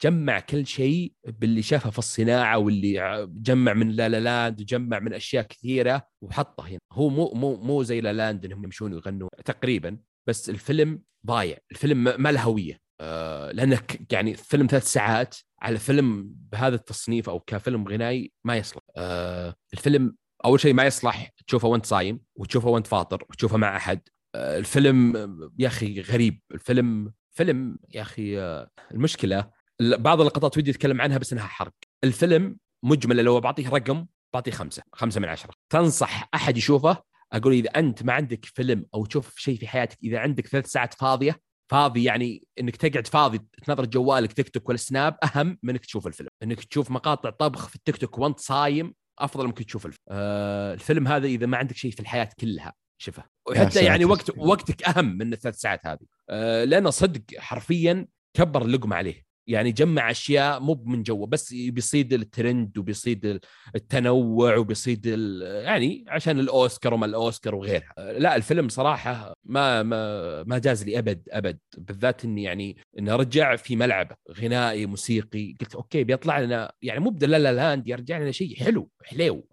[0.03, 5.13] جمع كل شيء باللي شافه في الصناعة واللي جمع من La La Land وجمع من
[5.15, 6.79] أشياء كثيرة وحطه هنا.
[6.93, 11.59] هو مو مو مو زي La La Land انهم يمشون ويغنوا تقريبا بس الفيلم ضايع.
[11.73, 12.81] الفيلم ما له هوية.
[13.01, 18.83] آه لأنك يعني فيلم ثلاث ساعات على فيلم بهذا التصنيف أو كفيلم غنائي ما يصلح.
[18.97, 24.01] آه الفيلم أول شيء ما يصلح تشوفه وأنت صايم وتشوفه وأنت فاطر وتشوفه مع أحد.
[24.35, 25.17] آه الفيلم
[25.59, 26.41] يا أخي غريب.
[26.55, 31.75] الفيلم فيلم يا أخي آه المشكلة بعض اللقطات ودي أتكلم عنها بس إنها حرق.
[32.05, 35.55] الفيلم مجمله لو بعطيه رقم بعطيه خمسة خمسة من عشرة.
[35.71, 40.19] تنصح أحد يشوفه أقول إذا أنت ما عندك فيلم أو تشوف شيء في حياتك إذا
[40.19, 45.17] عندك ثلاث ساعات فاضية فاضي يعني إنك تقعد فاضي تنظر جوالك تيك توك ولا سناب
[45.25, 46.29] أهم من إنك تشوف الفيلم.
[46.43, 50.05] إنك تشوف مقاطع طبخ في التيك توك وأنت صايم أفضل ممكن تشوف الفيلم.
[50.09, 53.23] آه الفيلم هذا إذا ما عندك شيء في الحياة كلها شوفه.
[53.23, 53.85] يا وحتى.
[53.85, 56.07] يعني وقت وقتك أهم من الثلاث ساعات هذه.
[56.31, 59.26] آه لأنه صدق حرفيا كبر اللقمة عليه.
[59.47, 63.41] يعني جمع أشياء مو من جوه بس بيصيد الترند وبيصيد
[63.75, 65.07] التنوع وبيصيد
[65.43, 67.95] يعني عشان الأوسكار وما الأوسكار وغيرها.
[67.99, 71.59] لا الفيلم صراحة ما ما ما جاز لي أبد أبد.
[71.79, 77.11] بالذات إني يعني انه رجع في ملعب غنائي موسيقي قلت okay بيطلع لنا يعني مو
[77.11, 79.49] ب La La Land يرجع لنا شيء حلو حليو.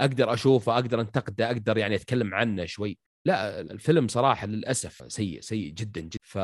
[0.00, 2.98] أقدر أشوفه أقدر أنتقده أقدر يعني أتكلم عنه شوي.
[3.26, 6.18] لا الفيلم صراحة للأسف سيء سيء جدا جدا.
[6.22, 6.38] ف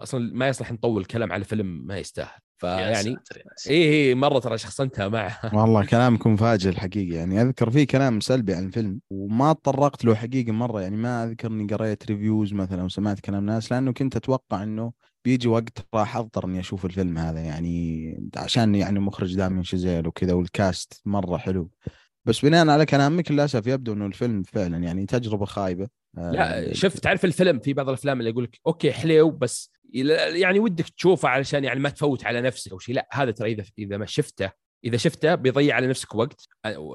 [0.00, 2.40] أصلا ما يصلح نطول كلام على فيلم ما يستاهل.
[2.58, 3.42] فيعني ساتر.
[3.66, 5.40] إيه إيه مرة ترى شخصنتها معه.
[5.58, 10.52] والله كلامكم فاجئ الحقيقة يعني أذكر في كلام سلبي عن الفيلم وما تطرقت له حقيقه
[10.52, 10.80] مرة.
[10.80, 14.92] يعني ما أذكر إني قريت reviews مثلا وسمعت كلام ناس لأنه كنت أتوقع إنه
[15.24, 17.40] بيجي وقت راح أضطر إني أشوف الفيلم هذا.
[17.40, 21.70] يعني عشان يعني مخرج داميان شازيل وكذا وال cast مرة حلو.
[22.24, 25.88] بس بناء على كلامك للأسف يبدو إنه الفيلم فعلا يعني تجربة خايبة.
[26.18, 30.58] آه، لا شوف تعرف الفيلم؟ في بعض الأفلام اللي يقول لك okay حليو بس يعني
[30.58, 33.96] ودك تشوفه علشان يعني ما تفوت على نفسك أو شيء لا هذا ترى إذا إذا
[33.96, 34.50] ما شفته
[34.84, 36.40] إذا شفته بيضيع على نفسك وقت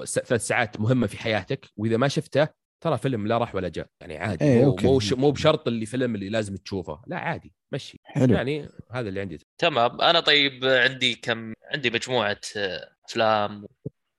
[0.04, 2.48] س- ثلاث ساعات مهمة في حياتك وإذا ما شفته
[2.80, 3.86] ترى فيلم لا راح ولا جاء.
[4.00, 4.44] يعني عادي.
[4.44, 4.76] إيه، مو.
[4.82, 7.00] مو, ش- مو بشرط اللي فيلم اللي لازم تشوفه.
[7.06, 7.52] لا عادي.
[7.72, 8.00] مشي.
[8.04, 8.34] حلو.
[8.34, 9.38] يعني هذا اللي عندي.
[9.58, 10.00] تمام.
[10.00, 13.66] أنا طيب عندي كم عندي مجموعة آه، أفلام.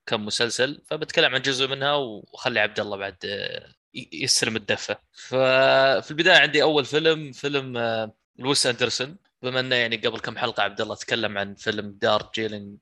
[0.09, 4.97] وكم مسلسل فبتكلم عن جزء منها وخلي عبد الله بعد آه، يستلم الدفة.
[5.13, 9.17] ففي البداية عندي أول فيلم فيلم آه، ل ويس أندرسون.
[9.41, 12.77] بما إنه يعني قبل كم حلقة عبد الله تكلم عن فيلم Darjeeling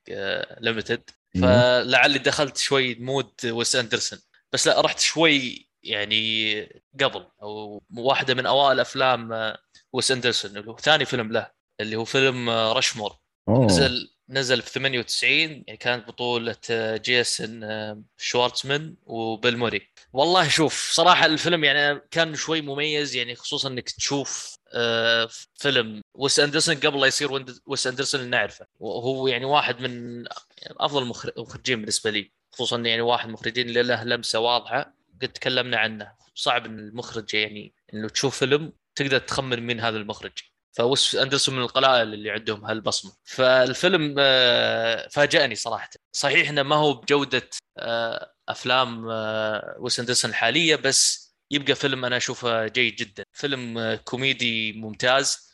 [0.60, 1.47] Limited أيوه.
[1.83, 4.19] فلعلي دخلت شوي mood ويس أندرسون.
[4.53, 6.61] بس لا رحت شوي يعني
[7.01, 9.57] قبل أو واحدة من أوائل أفلام آه،
[9.93, 10.57] ويس أندرسون.
[10.57, 13.17] اللي هو ثاني فيلم له اللي هو فيلم آه، Rushmore
[13.49, 13.65] أوه.
[13.65, 19.89] نزل نزل في 98 يعني كانت بطولة آه، جيسون آه، شوارتزمان وبيل موري.
[20.13, 26.39] والله شوف صراحة الفيلم يعني كان شوي مميز يعني خصوصا إنك تشوف آه، فيلم ويس
[26.39, 28.65] أندرسون قبل لا يصير ويس أندرسون اللي نعرفه.
[28.79, 30.23] وهو يعني واحد من
[30.67, 32.31] أفضل المخر- المخرجين بالنسبة لي.
[32.51, 36.11] خصوصا يعني واحد المخرجين اللي له لمسة واضحة قد تكلمنا عنه.
[36.35, 40.33] صعب إن المخرج يعني إنه تشوف فيلم تقدر تخمن مين هذا المخرج.
[40.73, 43.12] فوس أندرسون من القلائل اللي عندهم هالبصمة.
[43.25, 45.89] فالفيلم آه، فاجأني صراحة.
[46.12, 52.17] صحيح إنه ما هو بجودة آه، أفلام آه، ويس أندرسون الحالية بس يبقى فيلم أنا
[52.17, 53.23] أشوفه جيد جدا.
[53.34, 55.47] فيلم كوميدي ممتاز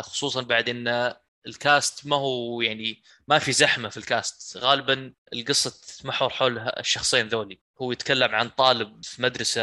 [0.00, 1.14] خصوصا بعد إن
[1.46, 4.56] الكاست ما هو يعني ما في زحمة في الكاست.
[4.58, 7.60] غالبا القصة تتمحور حول الشخصين ذولي.
[7.82, 9.62] هو يتكلم عن طالب في مدرسة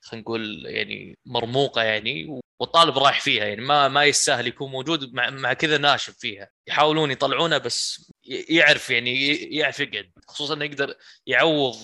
[0.00, 5.30] خلينا نقول يعني مرموقة يعني والطالب رايح فيها يعني ما ما يستاهل يكون موجود مع,
[5.30, 6.48] مع كذا ناشب فيها.
[6.66, 8.10] يحاولون يطلعونه بس
[8.48, 10.10] يعرف يعني يعرف يقعد.
[10.28, 10.94] خصوصا إنه يقدر
[11.26, 11.74] يعوض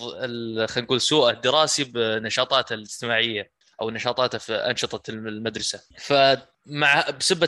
[0.65, 5.81] خلينا نقول سوءه الدراسي بنشاطاته الاجتماعية أو نشاطاته في أنشطة المدرسة.
[5.97, 7.47] فمع بسبه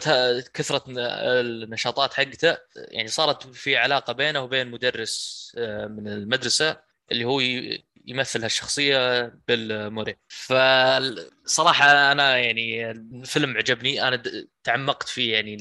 [0.54, 6.78] كثرة النشاطات حقته يعني صارت في علاقة بينه وبين مدرس آه، من المدرسة
[7.12, 7.40] اللي هو
[8.08, 14.08] يمثل هالشخصية بيل موري فصراحة أنا يعني الفيلم عجبني.
[14.08, 14.24] أنا
[14.64, 15.58] تعمقت فيه يعني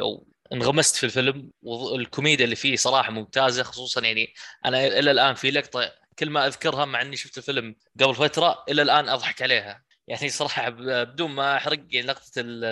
[0.00, 1.50] أو انغمست في الفيلم.
[1.62, 6.84] والكوميديا اللي فيه صراحة ممتازة خصوصا يعني أنا إلى الآن في لقطة كل ما أذكرها
[6.84, 9.83] مع إني شفت الفيلم قبل فترة إلى الآن أضحك عليها.
[10.08, 12.64] يعني صراحة بدون ما أحرق لقطه ال-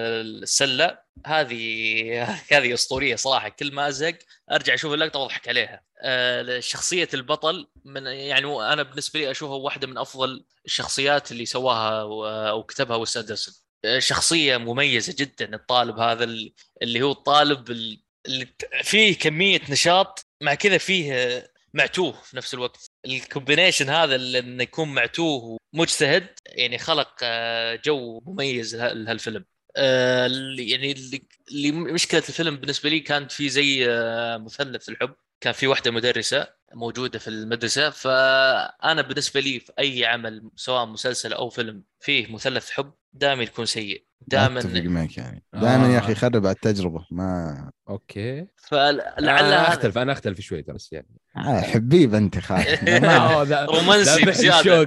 [0.42, 3.48] السلة هذه هذه أسطورية صراحة.
[3.48, 4.18] كل ما أزهق
[4.52, 5.82] أرجع أشوف اللقطة وأضحك عليها.
[6.02, 12.02] آه، شخصية البطل من يعني أنا بالنسبة لي أشوفها واحدة من أفضل الشخصيات اللي سواها
[12.02, 18.02] و- أو كتبها اندرسون آه، شخصية مميزة جدا الطالب هذا ال- اللي هو الطالب ال-
[18.26, 18.46] اللي
[18.82, 22.90] فيه كمية نشاط مع كذا فيه معتوه في نفس الوقت.
[23.06, 29.44] ال combination هذا اللي إنه يكون معتوه ومجتهد يعني خلق آه، جو مميز له- لهالفيلم.
[29.76, 30.26] آه،
[30.58, 35.14] يعني اللي اللي مشكلة الفيلم بالنسبة لي كانت في زي آه، مثلث الحب.
[35.40, 41.32] كان في واحدة مدرسة موجودة في المدرسة فأنا بالنسبة لي في أي عمل سواء مسلسل
[41.32, 42.94] أو فيلم فيه مثلث حب.
[43.12, 44.04] دائما يكون سيء.
[44.22, 44.88] اتفق دائما.
[44.88, 45.44] معك يعني.
[45.54, 46.12] دائما يا أخي آه.
[46.12, 47.06] يخرب على التجربة.
[47.10, 48.46] ما okay.
[48.56, 51.20] فلعل أنا أختلف أنا أختلف شوي ترى بس يعني.
[51.36, 52.88] آه حبيب أنت خالد.
[53.04, 54.30] آه، رومانسي.
[54.30, 54.86] الشوق.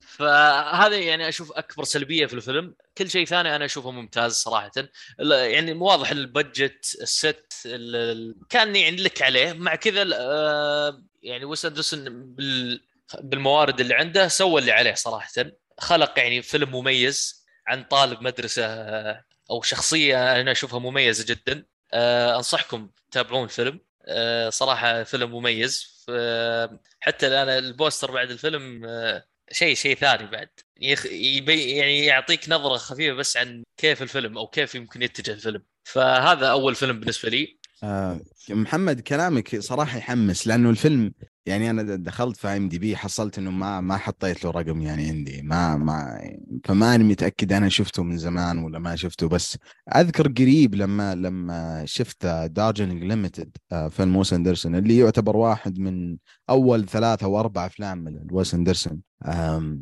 [0.00, 2.74] فهذا يعني أشوف أكبر سلبية في الفيلم.
[2.98, 4.70] كل شيء ثاني أنا أشوفه ممتاز صراحة.
[5.20, 9.52] ال- يعني واضح ال budget ال set ال- ال- كان يعني لك عليه.
[9.52, 12.80] مع كذا آه، يعني ويس أندرسون بال
[13.22, 15.28] بالموارد اللي عنده سوى اللي عليه صراحة.
[15.78, 21.66] خلق يعني فيلم مميز عن طالب مدرسة آه، أو شخصية أنا أشوفها مميزة جدا.
[21.92, 23.80] آه، أنصحكم تتابعون الفيلم.
[24.08, 25.96] آه، صراحة فيلم مميز.
[27.00, 28.86] حتى الآن البوستر بعد الفيلم
[29.52, 30.48] شيء شيء ثاني بعد.
[30.76, 35.62] يعني يعطيك نظرة خفيفة بس عن كيف الفيلم أو كيف يمكن يتجه الفيلم.
[35.84, 37.58] فهذا أول فيلم بالنسبة لي.
[37.84, 41.12] آه محمد كلامك صراحة يحمس لأنه الفيلم
[41.46, 45.76] يعني أنا دخلت في IMDb حصلت إنه ما ما حطيت له رقم يعني عندي ما
[45.76, 46.20] ما
[46.64, 49.58] فما أنا متأكد أنا شفته من زمان ولا ما شفته بس
[49.96, 53.56] أذكر قريب لما لما شفت Darjeeling Limited
[53.90, 56.16] فيلم ويس أندرسون اللي يعتبر واحد من
[56.50, 59.00] أول ثلاثة أو أربع أفلام من ويس أندرسون.
[59.22, 59.78] آه،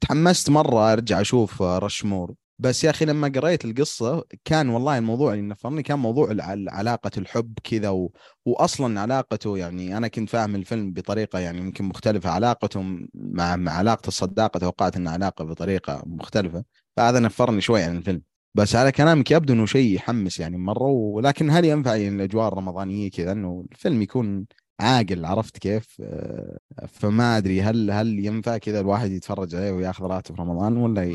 [0.00, 5.32] تحمست مرة أرجع أشوف آه، Rushmore بس يا أخي لما قريت القصة كان والله الموضوع
[5.32, 6.28] اللي نفرني كان موضوع
[6.68, 8.12] علاقة الحب كذا و...
[8.44, 12.82] واصلا علاقته يعني أنا كنت فاهم الفيلم بطريقة يعني يمكن مختلفة علاقته
[13.14, 16.64] مع مع علاقة الصداقة توقعت إنها علاقة بطريقة مختلفة
[16.96, 18.22] فهذا نفرني شوي عن الفيلم.
[18.54, 23.10] بس على كلامك يبدو إنه شيء يحمس يعني مرة ولكن هل ينفع يعني الأجواء الرمضانية
[23.10, 24.46] كذا إنه الفيلم يكون
[24.80, 26.58] عاقل عرفت كيف؟ آه،
[26.88, 31.14] فما أدري هل هل ينفع كذا الواحد يتفرج عليه وياخذ راحته في رمضان ولا ي...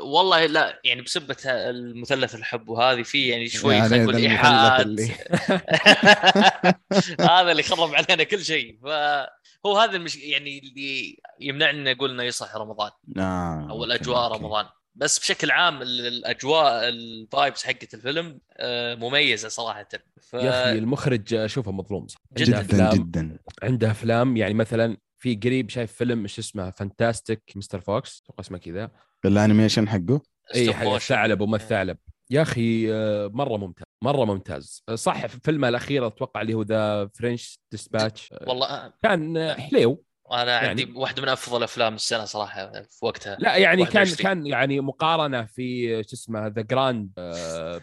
[0.00, 5.10] والله لا يعني بسبة المثلث الحب وهذه في يعني شوي يعني خلينا نقول إيحاءات اللي-
[7.20, 10.16] هذا اللي خرب علينا كل شيء فهو هذا المش...
[10.16, 14.42] يعني اللي يمنعني أقول إنه يصح رمضان آه، أو الأجواء okay.
[14.44, 14.66] رمضان
[14.98, 19.88] بس بشكل عام ال- الأجواء ال vibes حقت الفيلم آه، مميزة صراحة.
[20.20, 20.34] ف...
[20.34, 22.18] يا أخي المخرج اشوفه مظلوم صح.
[22.36, 22.58] جداً.
[22.58, 23.38] عنده جدا جدا.
[23.62, 24.36] عنده أفلام.
[24.36, 27.80] يعني مثلا في قريب شايف فيلم إيش اسمه؟ Fantastic Mr.
[27.80, 28.22] Fox.
[28.24, 28.90] أتوقع اسمه كذا.
[29.24, 30.20] ال animation حقه؟
[30.54, 30.86] إي حق.
[30.86, 31.98] الثعلب وما الثعلب
[32.30, 34.82] يا أخي آه، مرة ممتاز مرة ممتاز.
[34.94, 39.54] صح في فيلمه الأخير أتوقع اللي هو The French Dispatch والله آه، كان آه،
[40.30, 44.02] حليو أنا عندي يعني- واحدة من أفضل أفلام السنة صراحة في وقتها لا يعني كان
[44.02, 44.22] 21.
[44.22, 47.10] كان يعني مقارنة في شو اسمه The Grand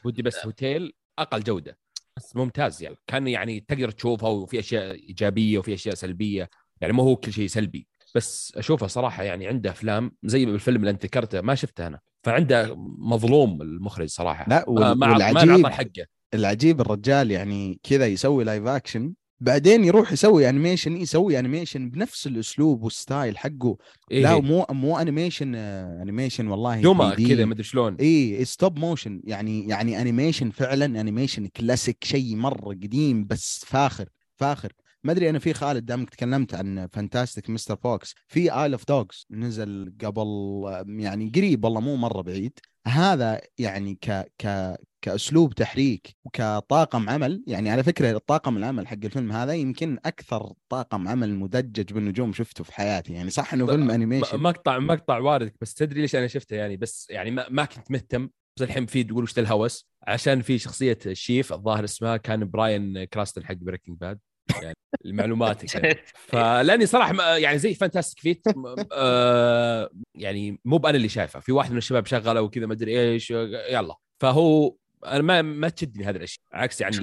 [0.03, 1.77] Budapest Hotel أقل جودة
[2.17, 2.95] بس ممتاز يعني.
[3.08, 6.49] كان يعني تقدر تشوفه وفي أشياء إيجابية وفي أشياء سلبية
[6.81, 10.89] يعني ما هو كل شيء سلبي بس أشوفه صراحة يعني عنده أفلام زي الفيلم اللي
[10.89, 14.45] أنت ذكرته ما شفته أنا فعنده مظلوم المخرج صراحة.
[14.49, 16.05] لا ما وال- ما ما والعجيب نعطى حقه.
[16.34, 19.13] العجيب الرجال يعني كذا يسوي live action
[19.45, 23.77] بعدين يروح يسوي animation يسوي animation بنفس الأسلوب وال style حقه
[24.12, 24.41] إيه لا إيه.
[24.41, 27.27] مو مو animation آه، animation والله دوما 3D.
[27.27, 33.25] كذا مدري شلون اي stop motion يعني يعني animation فعلا animation classic شيء مرة قديم
[33.25, 34.73] بس فاخر فاخر
[35.05, 37.75] ما أدري أنا في خالد دامك تكلمت عن Fantastic Mr.
[37.75, 38.15] Fox.
[38.27, 40.27] في Isle of Dogs نزل قبل
[40.87, 42.59] يعني قريب والله مو مرة بعيد.
[42.87, 47.43] هذا يعني ك ك كأسلوب تحريك وكطاقم عمل.
[47.47, 52.63] يعني على فكرة الطاقم العمل حق الفيلم هذا يمكن أكثر طاقم عمل مدجج بالنجوم شفته
[52.63, 53.13] في حياتي.
[53.13, 57.07] يعني صح إنه فيلم animation مقطع مقطع واردك بس تدري ليش أنا شفته؟ يعني بس
[57.09, 58.29] يعني ما, ما كنت مهتم.
[58.57, 63.03] بس الحين في تقول وش الهوس؟ عشان في شخصية ال Chief الظاهر اسمها كان براين
[63.03, 64.19] كرانستون حق Breaking Bad
[64.62, 65.95] يعني لمعلوماتك يعني.
[66.15, 68.41] فلأني صراحة يعني زي Fantastic فيت
[68.93, 71.39] آه يعني مو بأنا اللي شايفه.
[71.39, 73.95] في واحد من الشباب شغله وكذا ما أدري إيش يلا.
[74.21, 76.97] فهو أنا ما ما تشدني هذه الأشياء عكس يعني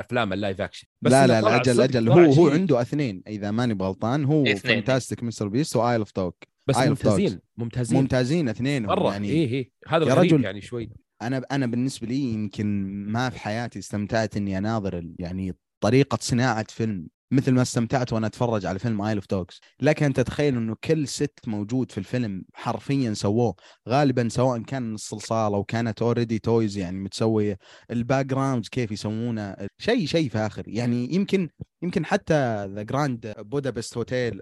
[0.00, 2.48] افلام ال live action بس لا لا لا أجل هو هو.
[2.48, 4.24] عنده اثنين إذا ماني غلطان.
[4.24, 4.56] هو اثنين.
[4.56, 5.48] Fantastic Mr.
[5.48, 8.00] Beast و Isle of Dogs بس ممتازين ممتازين.
[8.00, 9.70] ممتازين اثنينهم مرة يعني إيه إيه.
[9.88, 10.90] هذا يا الغريب رجل- يعني شوي.
[11.22, 16.66] أنا أنا بالنسبة لي يمكن ما في حياتي استمتعت إني أناظر ال- يعني طريقة صناعة
[16.68, 20.76] فيلم مثل ما استمتعت وأنا أتفرج على فيلم Isle of Dogs لك ان تتخيل إنه
[20.84, 23.54] كل set موجود في الفيلم حرفيا سووه
[23.88, 27.58] غالبا سواء كان من الصلصال أو كانت already toys يعني متسوية
[27.90, 30.62] ال backgrounds كيف يسوونه شيء شيء فاخر.
[30.66, 31.48] يعني يمكن
[31.82, 34.40] يمكن حتى The Grand Budapest Hotel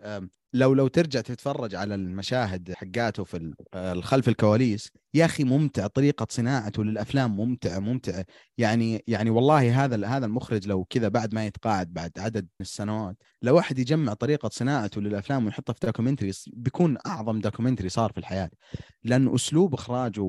[0.52, 5.86] لو لو ترجع تتفرج على المشاهد حقاته في ال- آه، الخلف الكواليس يا أخي ممتع
[5.86, 8.24] طريقة صناعته للأفلام ممتعه ممتعه
[8.58, 13.16] يعني يعني والله هذا هذا المخرج لو كذا بعد ما يتقاعد بعد عدد من السنوات
[13.42, 18.50] لو واحد يجمع طريقة صناعته للأفلام ويحطها في documentary بيكون أعظم documentary صار في الحياة.
[19.04, 20.20] لأن أسلوب إخراجه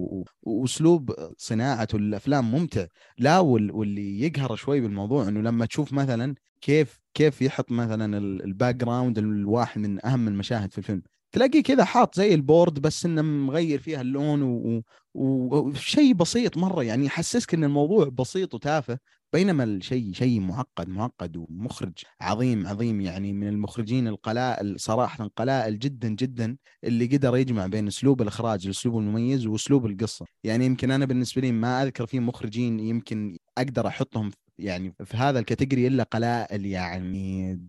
[0.42, 2.86] وأسلوب صناعته للأفلام ممتع.
[3.18, 8.43] لا وال- واللي يقهر شوي بالموضوع إنه لما تشوف مثلا كيف كيف يحط مثلا ال-
[8.44, 11.02] ال background الواحد من أهم المشاهد في الفيلم.
[11.32, 14.82] تلاقيه كذا حاط زي ال board بس إنه مغير فيها اللون و-
[15.13, 19.00] و- وشيء بسيط مرة يعني يحسسك إن الموضوع بسيط وتافه.
[19.34, 26.08] بينما الشيء شيء معقد معقد ومخرج عظيم عظيم يعني من المخرجين القلائل صراحة قلائل جدا
[26.10, 30.26] جدا اللي قدر يجمع بين أسلوب الإخراج الاسلوب المميز وأسلوب القصة.
[30.44, 35.40] يعني يمكن أنا بالنسبة لي ما أذكر في مخرجين يمكن أقدر أحطهم يعني في هذا
[35.40, 37.60] ال category إلا قلائل يعني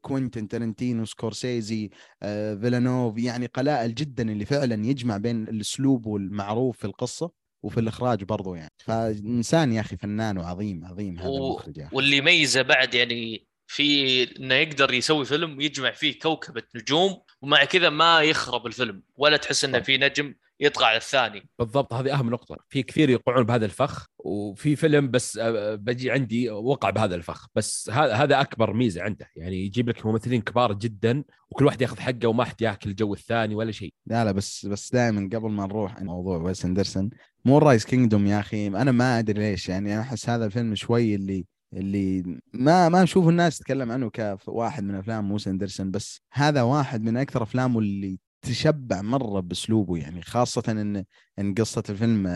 [0.00, 1.90] كوينتين ترنتينو سكورسيزي
[2.22, 7.45] آه، فيلنوف يعني قلائل جدا اللي فعلا يجمع بين الأسلوب والمعروف في القصة.
[7.62, 8.70] وفي الإخراج برضو يعني.
[8.84, 11.96] فإنسان يا أخي فنان وعظيم عظيم هذا و- المخرج أخي.
[11.96, 17.90] واللي يميزه بعد يعني في إنه يقدر يسوي فيلم يجمع فيه كوكبة نجوم ومع كذا
[17.90, 21.48] ما يخرب الفيلم ولا تحس إنه في نجم يطغى على الثاني.
[21.58, 26.50] بالضبط هذه أهم نقطة، في كثير يوقعون بهذا الفخ وفي فيلم بس آه، بجي عندي
[26.50, 31.24] وقع بهذا الفخ، بس هذا هذا أكبر ميزة عنده، يعني يجيب لك ممثلين كبار جدا
[31.50, 33.94] وكل واحد ياخذ حقه وما حد ياكل الجو الثاني ولا شيء.
[34.06, 37.10] لا لا بس بس دائما قبل ما نروح موضوع ويس أندرسون
[37.46, 41.46] Moonrise Kingdom يا أخي أنا ما أدري ليش يعني أنا أحس هذا الفيلم شوي اللي
[41.72, 44.10] اللي ما ما أشوف الناس تتكلم عنه
[44.44, 49.96] كواحد من أفلام ويس أندرسون بس هذا واحد من أكثر أفلامه اللي تشبع مرة بأسلوبه
[49.96, 51.04] يعني خاصة إن
[51.38, 52.26] إن قصة الفيلم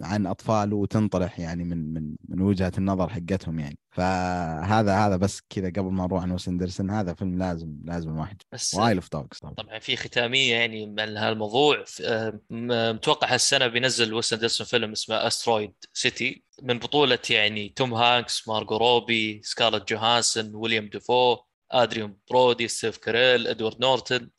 [0.00, 3.78] عن أطفال وتنطرح يعني من من من وجهة النظر حقتهم يعني.
[3.90, 8.42] فهذا هذا بس كذا قبل ما نروح عن ويس اندرسون هذا فيلم لازم لازم الواحد
[8.52, 9.54] بس Isle of Dogs طبعا.
[9.54, 11.84] طبعا في ختامية يعني من هالموضوع.
[12.04, 17.94] آه، م- متوقع هالسنة بينزل ويس اندرسون فيلم اسمه Asteroid City من بطولة يعني توم
[17.94, 21.36] هانكس مارجو روبي سكارلت جوهانسون ويليام ديفو
[21.72, 24.30] آدريان برودي ستيف كاريل إدوارد نورتون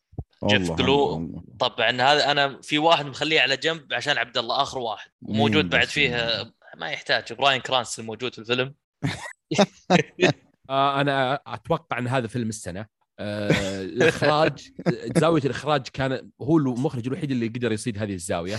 [0.46, 0.70] جيف.
[0.70, 1.44] والله.
[1.60, 5.88] طبعا هذا أنا في واحد مخليه على جنب عشان عبد الله آخر واحد وموجود بعد
[5.88, 8.74] فيه؟ آه، ما يحتاج براين كرانس الموجود في الفيلم
[10.70, 12.86] آه أنا أتوقع إن هذا فيلم السنة
[13.20, 14.72] آه الإخراج
[15.18, 18.58] زاوية الإخراج كان هو المخرج الوحيد اللي قدر يصيد هذه الزاوية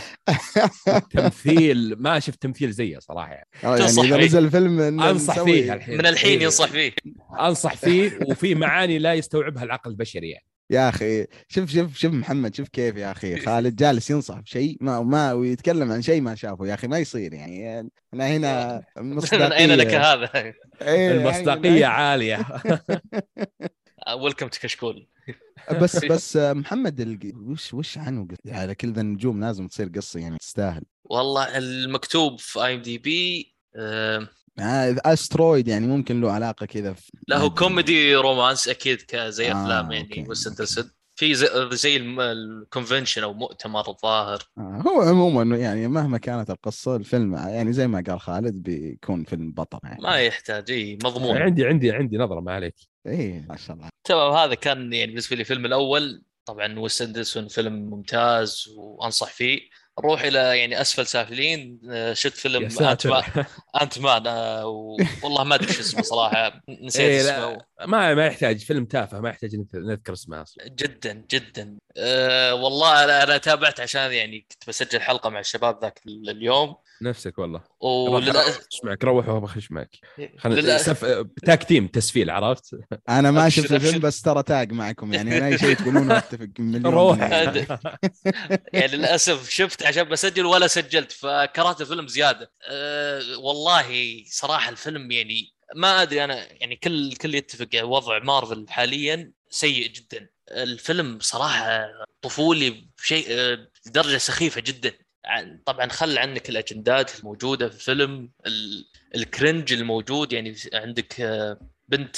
[0.88, 5.44] التمثيل ما شفت تمثيل زيه صراحة يعني يعني تنصح إذا فيه؟ نزل الفيلم إن أنصح
[5.44, 6.44] فيه الحين من الحين إيه.
[6.44, 6.92] ينصح فيه
[7.40, 12.54] أنصح فيه وفي معاني لا يستوعبها العقل البشري يعني يا أخي شوف شوف شوف محمد
[12.54, 13.36] شوف كيف يا أخي.
[13.40, 16.66] خالد جالس ينصح بشيء ما ما ويتكلم عن شيء ما شافه.
[16.66, 17.80] يا أخي ما يصير يعني.
[18.14, 20.30] أنا هنا من أين لك هذا؟
[20.82, 22.46] إيه، المصداقية عالية.
[24.16, 25.06] welcome to كشكول
[25.80, 30.38] بس بس محمد الق- وش وش عنه؟ على كل ذا النجوم لازم تصير قصة يعني
[30.38, 30.82] تستاهل.
[31.04, 34.28] والله المكتوب في IMDb آه،
[34.60, 36.94] أسترويد يعني ممكن له علاقة كذا
[37.28, 40.54] لا هو كوميدي رومانس أكيد كزي آه، أفلام يعني ويس أوكي.
[40.62, 44.42] اندرسون في زي, زي الم- الكونفنشن أو مؤتمر الظاهر.
[44.58, 49.52] آه، هو عموما يعني مهما كانت القصة الفيلم يعني زي ما قال خالد بيكون فيلم
[49.52, 50.02] بطل يعني.
[50.02, 51.36] ما يحتاج إي مضمون.
[51.36, 52.74] عندي عندي عندي نظرة ما عليك.
[53.06, 53.88] إيه ما شاء الله.
[54.04, 56.22] تمام هذا كان يعني بالنسبة لي الفيلم الأول.
[56.44, 59.60] طبعا ويس أندرسون فيلم ممتاز وأنصح فيه.
[59.98, 63.22] نروح إلى يعني أسفل سافلين آه، شفت فيلم انت مان
[63.82, 64.26] انت مان
[64.64, 67.67] و- والله ما أدري شو اسمه صراحة نسيت إيه اسمه.
[67.86, 70.68] ما ما يحتاج فيلم تافه ما يحتاج نذ- نذكر اسمه أصلا.
[70.68, 71.78] جدا جدا.
[71.96, 76.76] أه والله أنا أنا تابعت عشان يعني كنت بسجل حلقة مع الشباب ذاك ال- اليوم.
[77.02, 77.60] نفسك والله.
[77.80, 79.90] وللاسف إيش معك روح وبخش معك.
[80.38, 81.24] خلينا للأسف- سف...
[81.46, 82.76] تاك تيم تسفيل عرفت؟
[83.08, 83.98] أنا ما شفت الفيلم.
[84.00, 87.18] بس ترى تاج معكم يعني أي شيء تقولونه أتفق مليون روح.
[88.72, 92.52] يعني للأسف شفت عشان بسجل ولا سجلت فكرهت الفيلم زيادة.
[92.70, 93.86] أه والله
[94.26, 99.88] صراحة الفيلم يعني ما أدري أنا يعني كل كل يتفق يعني وضع مارفل حاليا سيء
[99.88, 100.28] جدا.
[100.50, 101.88] الفيلم صراحة
[102.22, 103.26] طفولي بشيء
[103.86, 104.92] بدرجه سخيفة جدا.
[105.66, 112.16] طبعا خل عنك الأجندات الموجودة في الفيلم ال- ال cringe الموجود يعني عندك أه، بنت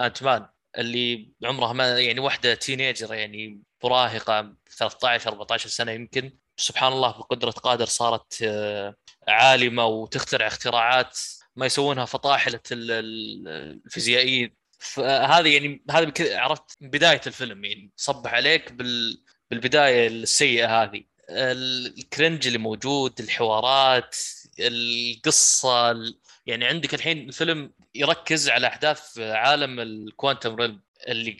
[0.00, 0.46] Ant-Man
[0.78, 6.38] اللي عمرها ما يعني واحدة teenager يعني مراهقة 13 14 سنة يمكن.
[6.56, 8.94] سبحان الله بقدرة قادر صارت آه،
[9.28, 11.18] عالمة وتخترع اختراعات
[11.58, 13.48] ما يسوونها فطاحلة ال- ال-
[13.86, 14.54] الفيزيائيين.
[14.78, 21.04] فهذا يعني هذا عرفت بداية الفيلم يعني صبح عليك بال بالبداية السيئة هذه.
[21.30, 24.16] ال cringe اللي موجود الحوارات
[24.60, 31.32] القصة ال- يعني عندك الحين الفيلم يركز على أحداث عالم ال quantum realm اللي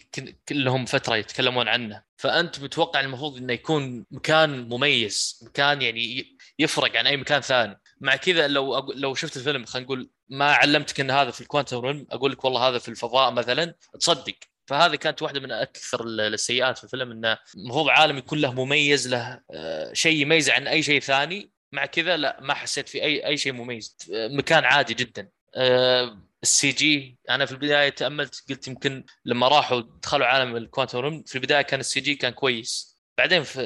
[0.48, 2.02] كلهم فترة يتكلمون عنه.
[2.16, 7.80] فأنت متوقع المفروض إنه يكون مكان مميز مكان يعني يفرق عن أي مكان ثاني.
[8.00, 8.92] مع كذا لو أقو...
[8.92, 12.44] لو شفت الفيلم خلينا نقول ما علمتك إن هذا في ال quantum realm أقول لك
[12.44, 14.34] والله هذا في الفضاء مثلا تصدق.
[14.66, 19.08] فهذه كانت واحدة من أكثر ال- السيئات في الفيلم إنه المفروض عالم يكون له مميز
[19.08, 21.50] له آه، شيء يميزه عن أي شيء ثاني.
[21.72, 23.96] مع كذا لا ما حسيت في اي أي شيء مميز.
[24.14, 25.28] آه، مكان عادي جدا.
[25.54, 31.22] آه، ال CG أنا في البداية تأملت قلت يمكن لما راحوا دخلوا عالم ال quantum
[31.22, 32.98] في البداية كان ال CG كان كويس.
[33.18, 33.62] بعدين في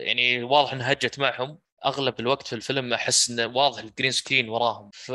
[0.00, 1.58] يعني واضح إنها هجت معهم.
[1.84, 4.90] أغلب الوقت في الفيلم أحس إنه واضح ال green screen وراهم.
[4.92, 5.08] ف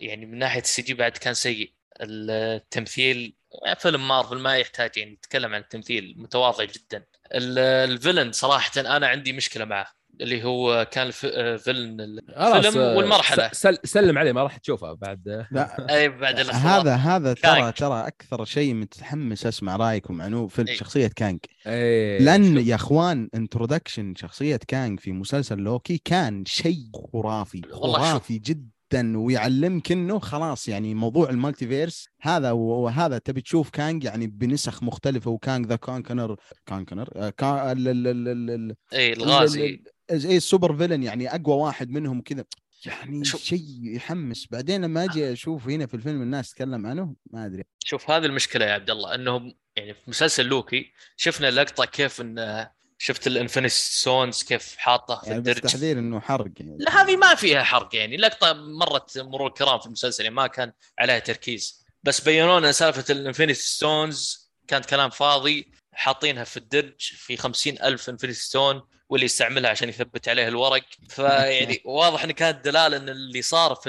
[0.00, 1.72] يعني من ناحية ال CG بعد كان سيء.
[2.00, 3.36] التمثيل
[3.78, 7.06] فيلم مارفل ما يحتاج يعني يتكلم عن التمثيل متواضع جدا.
[7.34, 7.58] ال-
[7.90, 9.86] ال villain صراحة أنا عندي مشكلة معه.
[10.20, 11.26] اللي هو كان الف...
[11.34, 16.38] آه، villain الفيلم آه، والمرحلة سل سلم عليه ما راح تشوفه بعد لا أي بعد.
[16.40, 17.72] هذا هذا ترى.
[17.72, 20.76] ترى أكثر شيء متحمس أسمع رايكم عنه في إيه.
[20.76, 22.66] شخصية كانج إيه لأن شوف.
[22.66, 27.62] يا إخوان introduction شخصية كانج في مسلسل لوكي كان شيء خرافي.
[27.72, 34.26] خرافي جدا ويعلمك إنه خلاص يعني موضوع ال multiverse هذا وهذا تبي تشوف كانج يعني
[34.26, 36.36] بنسخ مختلفة وكانج the Conqueror
[36.68, 41.02] Conqueror آه، كا- ال- ال- ال- ال- ال- إي الغازي ال- إيه ال super villain
[41.02, 42.44] يعني أقوى واحد منهم كذا.
[42.86, 43.24] يعني.
[43.24, 44.46] شيء يحمس.
[44.50, 47.64] بعدين لما أجي أشوف هنا في الفيلم الناس تتكلم عنه ما أدري.
[47.84, 52.66] شوف هذه المشكلة يا عبد الله إنهم يعني في مسلسل لوكي شفنا لقطة كيف إن
[52.98, 55.62] شفت ال infinity stones كيف حاطه في يعني بس الدرج.
[55.62, 56.76] تحذير إنه حرق يعني.
[56.78, 58.16] لا هذه ما فيها حرق يعني.
[58.16, 61.84] لقطة مرت مرور الكرام في المسلسل يعني ما كان عليها تركيز.
[62.02, 67.82] بس بينوا لنا سالفة ال infinity stones كانت كلام فاضي حاطينها في الدرج في خمسين
[67.82, 70.84] ألف infinity stone واللي يستعملها عشان يثبت عليه الورق.
[71.08, 73.88] فيعني واضح إن كانت دلاله إن اللي صار في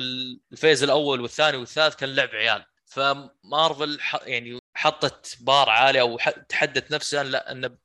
[0.51, 2.65] ال phase الأول والثاني والثالث كان لعب عيال.
[2.85, 7.77] فمارفل يعني حطت بار عالي أو تحدت نفسها لا إن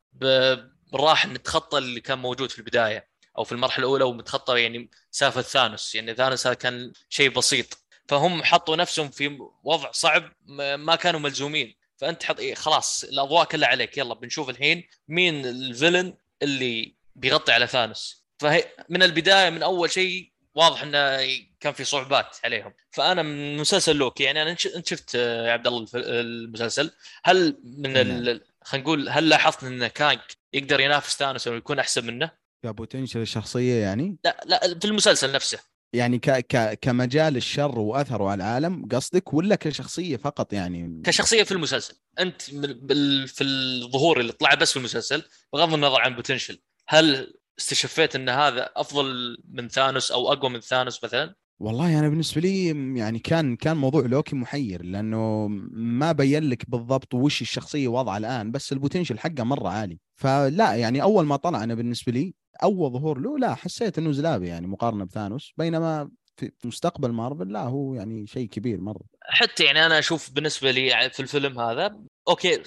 [0.94, 3.08] راح نتخطى اللي كان موجود في البداية
[3.38, 5.94] أو في المرحلة الأولى ومتخطى يعني سالفه ثانوس.
[5.94, 7.78] يعني ثانوس هذا كان شيء بسيط.
[8.08, 11.74] فهم حطوا نفسهم في وضع صعب ما ما كانوا ملزومين.
[11.96, 13.98] فأنت حط إيه خلاص الأضواء كلها عليك.
[13.98, 18.26] يلا بنشوف الحين مين ال villain اللي بيغطي على ثانوس.
[18.38, 21.18] فهي من البداية من أول شيء واضح إنه
[21.60, 22.74] كان في صعوبات عليهم.
[22.90, 26.90] فأنا من مسلسل لوكي يعني أنا أنت شفت آه، يا عبد الله المسلسل.
[27.24, 28.40] هل من ال...
[28.64, 30.20] خلينا نقول هل لاحظت إن كانج
[30.52, 32.30] يقدر ينافس ثانوس أو يكون أحسن منه؟
[32.64, 35.58] كبوتنشل الشخصية يعني؟ لا لا في المسلسل نفسه.
[35.94, 41.52] يعني ك ك كمجال الشر وأثره على العالم قصدك ولا كشخصية فقط يعني؟ كشخصية في
[41.52, 41.94] المسلسل.
[42.18, 43.28] أنت بال...
[43.28, 46.58] في الظهور اللي طلع بس في المسلسل بغض النظر عن potential
[46.88, 52.40] هل استشفيت إن هذا أفضل من ثانوس أو أقوى من ثانوس مثلا؟ والله أنا بالنسبة
[52.40, 52.66] لي
[52.98, 58.50] يعني كان كان موضوع لوكي محير لأنه ما بين لك بالضبط وش الشخصية وضعها الآن
[58.50, 59.98] بس ال potential حقه مرة عالي.
[60.16, 64.48] فلا يعني أول ما طلع أنا بالنسبة لي أول ظهور له لا حسيت إنه زلابي
[64.48, 65.52] يعني مقارنة بثانوس.
[65.58, 69.02] بينما في مستقبل مارفل لا هو يعني شيء كبير مرة.
[69.22, 71.96] حتى يعني أنا أشوف بالنسبة لي في الفيلم هذا
[72.28, 72.62] okay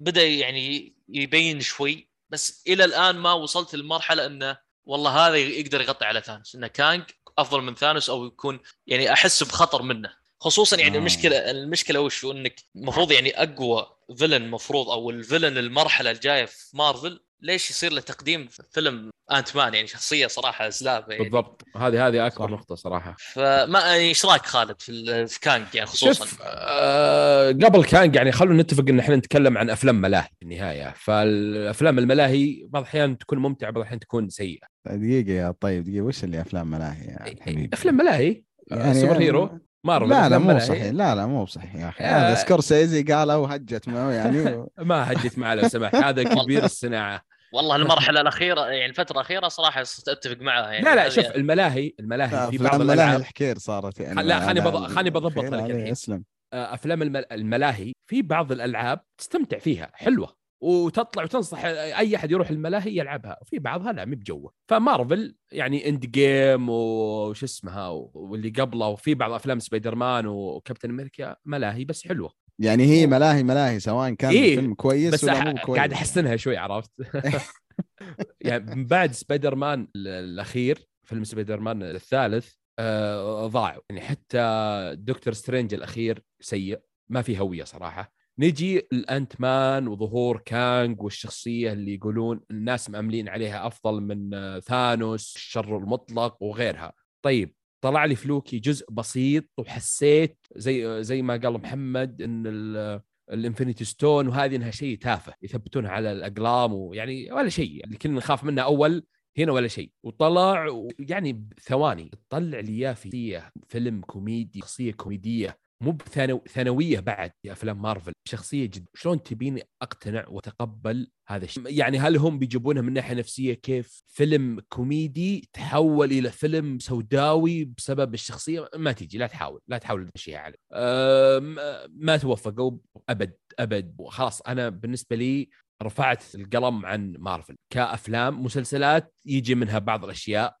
[0.00, 6.04] بدأ يعني يبين شوي بس إلى الآن ما وصلت للمرحلة إنه والله هذا يقدر يغطي
[6.04, 6.54] على ثانوس.
[6.54, 7.02] انه كانج
[7.38, 10.10] أفضل من ثانوس أو يكون يعني أحس بخطر منه.
[10.40, 10.98] خصوصا يعني آه.
[10.98, 16.76] المشكلة المشكلة وش إنك المفروض يعني أقوى villain مفروض أو ال villain المرحلة الجاية في
[16.76, 21.24] مارفل ليش يصير له تقديم في فيلم انت مان يعني شخصية صراحة زلابه يعني.
[21.24, 21.62] بالضبط.
[21.76, 22.52] هذه هذه أكبر صح.
[22.52, 23.16] نقطة صراحة.
[23.18, 28.32] فما يعني إيش رأيك خالد في في كانج يعني خصوصا؟ شوف آه قبل كان يعني
[28.32, 30.94] خلونا نتفق إن إحنا نتكلم عن أفلام ملاهي في النهاية.
[30.96, 34.66] فالأفلام الملاهي بعض الأحيان تكون ممتعة بعض الأحيان تكون سيئة.
[34.86, 40.08] دقيقة يا طيب دقيقة وش اللي أفلام ملاهي يا حبيبي؟ أفلام ملاهي؟ يعني superhero مارفل
[40.08, 40.66] لا لا أفلام مو ملاهي.
[40.66, 40.86] صحيح.
[40.86, 42.04] لا لا مو صحيح يا أخي.
[42.04, 45.94] هذا سكورسيزي قالها وهجت معه يعني ما هجت معه لو سمحت.
[45.94, 47.33] هذا كبير الصناعة.
[47.54, 50.84] والله المرحلة الأخيرة يعني الفترة الأخيرة صراحة صرت أتفق معها يعني.
[50.84, 54.86] لا لا شوف الملاهي الملاهي في بعض افلام ملاهي الألعاب الحكير صارت يعني لا، بض-
[54.86, 55.86] خلني بضبط لك الحين.
[55.86, 60.44] اسلم آه، أفلام المل- الملاهي في بعض الألعاب تستمتع فيها حلوة.
[60.62, 63.38] وتطلع وتنصح أي أحد يروح الملاهي يلعبها.
[63.42, 64.52] وفي بعضها لا مي بجوه.
[64.70, 71.84] فمارفل يعني Endgame وش اسمها واللي قبله وفي بعض أفلام سبايدر مان وكابتن أمريكا ملاهي
[71.84, 72.32] بس حلوة.
[72.58, 75.76] يعني هي ملاهي ملاهي سواء كان إيه، الفيلم كويس بس ولا مو كويس.
[75.76, 76.90] قاعد احسنها شوي عرفت؟
[78.40, 84.94] يعني من بعد سبايدر مان ال- الأخير فيلم سبايدر مان الثالث آه ضاعوا يعني حتى
[84.98, 88.12] دكتور سترينج الأخير سيء ما في هوية صراحة.
[88.38, 95.36] نجي الانت مان وظهور كانج والشخصية اللي يقولون الناس مأملين عليها أفضل من آه، ثانوس
[95.36, 96.92] الشر المطلق وغيرها.
[97.22, 97.53] طيب
[97.84, 103.00] طلع لي في لوكي جزء بسيط وحسيت زي زي ما قال محمد إن ال-
[103.32, 108.16] ال Infinity Stone وهذه إنها شيء تافه يثبتونها على الأقلام ويعني ولا شيء اللي كنا
[108.16, 109.04] نخاف منه أول
[109.38, 109.90] هنا ولا شيء.
[110.02, 110.66] وطلع
[110.98, 117.52] يعني بثواني طلع لي إياه في فيلم كوميدي شخصية كوميدية مو بثانو- ثانوية بعد في
[117.52, 122.92] أفلام مارفل شخصية جد شلون تبيني أقتنع وأتقبل هذا الشيء؟ يعني هل هم بيجيبونها من
[122.92, 129.60] ناحية نفسية كيف فيلم كوميدي تحول إلى فيلم سوداوي بسبب الشخصية؟ ما تيجي لا تحاول
[129.68, 130.56] لا تحاول تمشيها عليه.
[130.72, 131.54] أم،
[131.90, 132.78] ما توفقوا
[133.08, 133.94] أبد أبد.
[133.98, 135.48] وخلاص أنا بالنسبة لي
[135.82, 137.56] رفعت القلم عن مارفل.
[137.72, 140.56] كأفلام مسلسلات يجي منها بعض الأشياء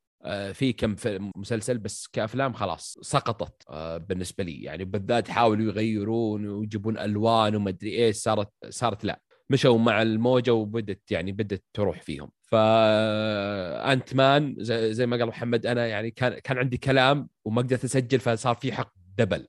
[0.52, 0.96] في كم
[1.36, 4.62] مسلسل بس كأفلام خلاص سقطت آه، بالنسبة لي.
[4.62, 9.20] يعني بالذات حاولوا يغيرون ويجيبون ألوان وما أدري إيش صارت صارت لا
[9.50, 12.30] مشوا مع الموجة وبدت يعني بدت تروح فيهم.
[12.42, 18.20] فانت مان زي, ما قال محمد أنا يعني كان كان عندي كلام وما قدرت أسجل
[18.20, 19.46] فصار في حق دبل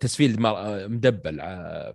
[0.00, 0.36] تسفيل
[0.90, 1.36] مدبل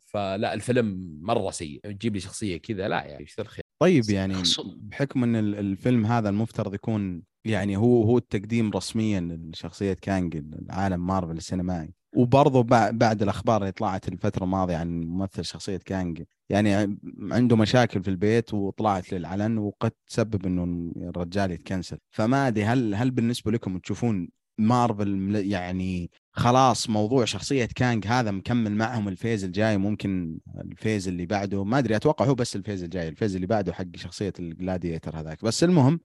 [0.05, 3.35] فلا الفيلم مرة سيء تجيب لي شخصية كذا لا يعني إيش
[3.79, 4.33] طيب يعني
[4.77, 9.19] بحكم إن الفيلم هذا المفترض يكون يعني هو هو التقديم رسميا
[9.53, 12.61] لشخصية كانج العالم مارفل السينمائي وبرضه
[12.91, 16.97] بعد الأخبار اللي طلعت الفترة الماضية عن ممثل شخصية كانج يعني
[17.31, 21.97] عنده مشاكل في البيت وطلعت للعلن وقد تسبب إنه الرجال يتكنسل.
[22.11, 28.71] فما أدري هل هل بالنسبة لكم تشوفون مارفل يعني خلاص موضوع شخصية كانج هذا مكمل
[28.71, 32.60] معهم ال phase الجاي ممكن ال phase اللي بعده ما أدري أتوقع هو بس ال
[32.60, 35.43] phase الجاي ال phase اللي بعده حق شخصية ال gladiator هذاك.
[35.43, 35.99] بس المهم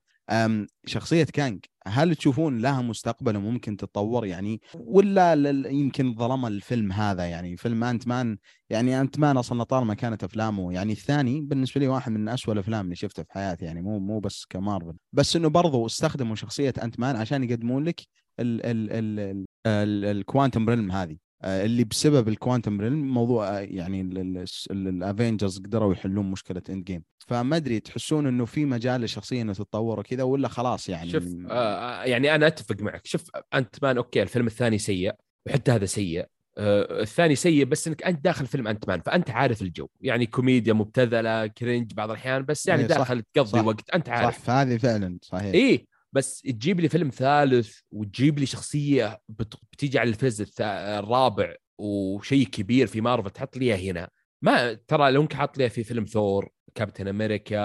[0.85, 5.33] شخصية كانج هل تشوفون لها مستقبل وممكن تتطور يعني ولا
[5.69, 8.37] يمكن ظلم الفيلم هذا يعني فيلم انت مان
[8.69, 12.85] يعني انت مان أصلا طالما كانت أفلامه يعني الثاني بالنسبة لي واحد من أسوأ الأفلام
[12.85, 16.99] اللي شفتها في حياتي يعني مو مو بس كمارفل بس إنه برضو استخدموا شخصية انت
[16.99, 18.01] مان عشان يقدمون لك
[19.67, 21.17] ال Quantum Realm هذه.
[21.43, 24.01] آه، اللي بسبب ال Quantum Realm موضوع آه، يعني
[24.71, 30.23] الافينجرز قدروا يحلون مشكلة Endgame فما أدري تحسون إنه في مجال للشخصيه انها تتطور وكذا
[30.23, 33.07] ولا خلاص يعني؟ شوف آه يعني أنا أتفق معك.
[33.07, 35.13] شوف انت مان okay الفيلم الثاني سيء
[35.47, 36.25] وحتى هذا سيء.
[36.57, 39.87] آه الثاني سيء بس إنك أنت داخل فيلم انت مان فأنت عارف الجو.
[40.01, 44.35] يعني كوميديا مبتذلة cringe بعض الأحيان بس يعني إيه داخل تقضي وقت أنت عارف.
[44.35, 45.53] صح فهذه فعلا صحيح.
[45.53, 49.21] اي بس تجيب لي فيلم ثالث وتجيب لي شخصية
[49.71, 54.09] بتيجي على ال phase الرابع وشيء كبير في مارفل تحط لي هنا.
[54.41, 57.57] ما ترى لو انك حاط لي في فيلم ثور كابتن أمريكا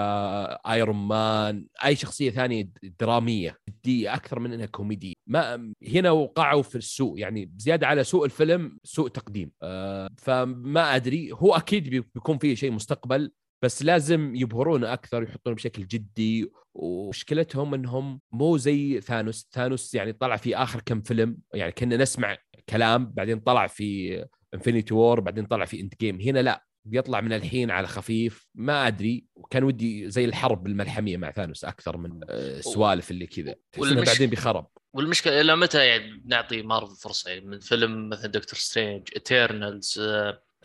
[0.71, 2.69] ايرون مان أي شخصية ثانية
[2.99, 8.25] درامية دي أكثر من إنها كوميدي ما هنا وقعوا في السوء يعني زيادة على سوء
[8.25, 9.51] الفيلم سوء تقديم.
[9.61, 13.31] آه فما أدري هو أكيد بيكون فيه شيء مستقبل
[13.63, 19.49] بس لازم يبهرونه أكثر يحطونه بشكل جدي ومشكلتهم إنهم مو زي ثانوس.
[19.51, 22.37] ثانوس يعني طلع في آخر كم فيلم يعني كنا نسمع
[22.69, 27.71] كلام بعدين طلع في Infinity War بعدين طلع في Endgame هنا لا بيطلع من الحين
[27.71, 28.49] على خفيف.
[28.55, 33.55] ما أدري وكان ودي زي الحرب الملحمية مع ثانوس أكثر من السوالف اللي كذا.
[33.77, 34.07] والمش...
[34.07, 34.67] بعدين بيخرب.
[34.93, 39.99] والمشكلة إلى متى يعني نعطي مارفل فرصة؟ يعني من فيلم مثلا دكتور سترينج اترنالز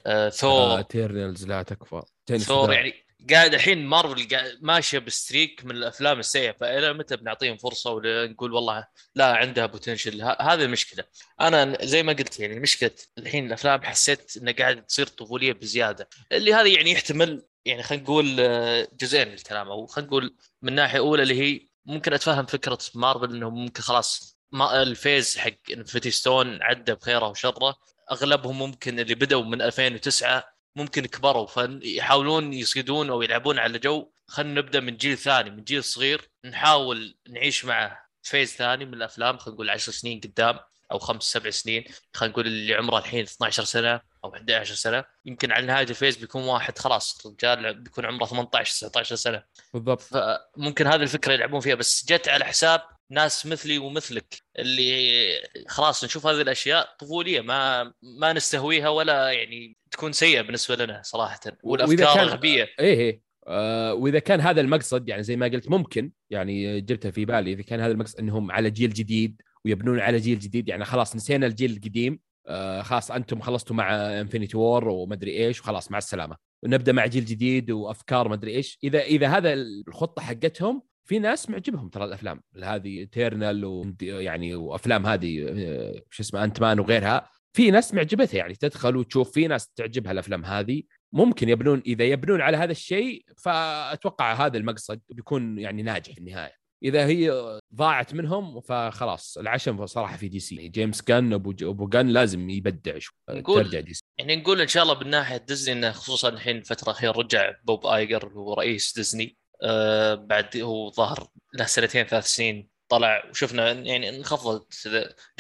[0.07, 2.03] آه، ثور اترنالز لا تكفى.
[2.39, 2.93] ثور يعني
[3.31, 4.27] قاعد الحين مارفل
[4.61, 10.23] ماشية ب streak من الأفلام السيئة فإلى متى بنعطيهم فرصة ونقول والله لا عندها potential
[10.23, 11.05] هذه المشكلة.
[11.41, 16.09] أنا زي ما قلت يعني مشكله الحين الأفلام حسيت انها قاعد تصير طفولية بزيادة.
[16.33, 20.99] اللي هذا يعني يحتمل يعني خلينا نقول آه، جزئين الكلام أو خلينا نقول من ناحية
[20.99, 26.11] أولى اللي هي ممكن أتفهم فكرة مارفل انه ممكن خلاص ما ال phase حق Infinity
[26.11, 27.77] Stone عدى بخيره وشره.
[28.13, 34.13] أغلبهم ممكن اللي بدأوا من 2009 ممكن كبروا فيحاولون يصيدون أو يلعبون على جو.
[34.27, 36.31] خلينا نبدأ من جيل ثاني من جيل صغير.
[36.45, 40.59] نحاول نعيش معه phase ثاني من الأفلام خلينا نقول 10 سنين قدام
[40.93, 41.85] أو خمس سبع سنين.
[42.15, 45.05] خلينا نقول اللي عمره الحين 12 سنة أو 11 سنة.
[45.25, 49.43] يمكن على نهاية ال phase بيكون واحد خلاص رجال بيكون عمره 18 19 سنة.
[49.75, 50.01] بالضبط.
[50.01, 52.83] فممكن هذه الفكرة يلعبون فيها بس جت على حساب
[53.13, 55.23] ناس مثلي ومثلك اللي
[55.69, 61.41] خلاص نشوف هذه الأشياء طفولية ما ما نستهويها ولا يعني تكون سيئة بالنسبة لنا صراحة.
[61.63, 62.27] والأفكار كان...
[62.27, 63.23] غبيه إيه إيه.
[63.47, 67.63] آه وإذا كان هذا المقصد يعني زي ما قلت ممكن يعني جبتها في بالي إذا
[67.63, 71.71] كان هذا المقصد إنهم على جيل جديد ويبنون على جيل جديد يعني خلاص نسينا الجيل
[71.71, 76.37] القديم آه خلاص أنتم خلصتوا مع Infinity War ومدري إيش وخلاص مع السلامة.
[76.63, 78.79] ونبدا مع جيل جديد وأفكار مدري إيش.
[78.85, 82.43] إذا إذا هذا الخطة حقتهم في ناس معجبهم ترى الأفلام.
[82.63, 87.31] هذه Eternals ويعني وأفلام هذه آه، شو اسمه Ant-Man وغيرها.
[87.53, 90.83] في ناس معجبتها يعني تدخل وتشوف في ناس تعجبها الأفلام هذه.
[91.13, 96.63] ممكن يبنون إذا يبنون على هذا الشيء فأتوقع هذا المقصد بيكون يعني ناجح في النهاية.
[96.85, 102.07] إذا هي ضاعت منهم فخلاص العشم صراحة في دي سي جيمس جن أبو أبو جن
[102.07, 102.99] لازم يبدع
[103.31, 106.57] نقول ترجع دي سي يعني نقول إن شاء الله من ناحية ديزني إنه خصوصا الحين
[106.57, 109.37] الفترة الأخيرة رجع بوب آيجر هو رئيس ديزني.
[109.63, 114.89] آه بعد هو ظهر له سنتين ثلاث سنين طلع وشفنا يعني انخفضت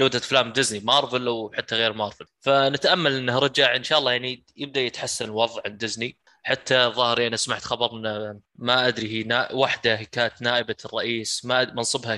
[0.01, 2.27] جودة أفلام ديزني مارفل وحتى غير مارفل.
[2.41, 6.19] فنتأمل إنه رجع إن شاء الله يعني يبدأ يتحسن الوضع عند ديزني.
[6.45, 9.53] حتى ظهر يعني سمعت خبر انه ما أدري هي نا...
[9.53, 12.17] واحدة كانت نائبة الرئيس ما منصبها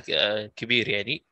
[0.57, 1.25] كبير يعني.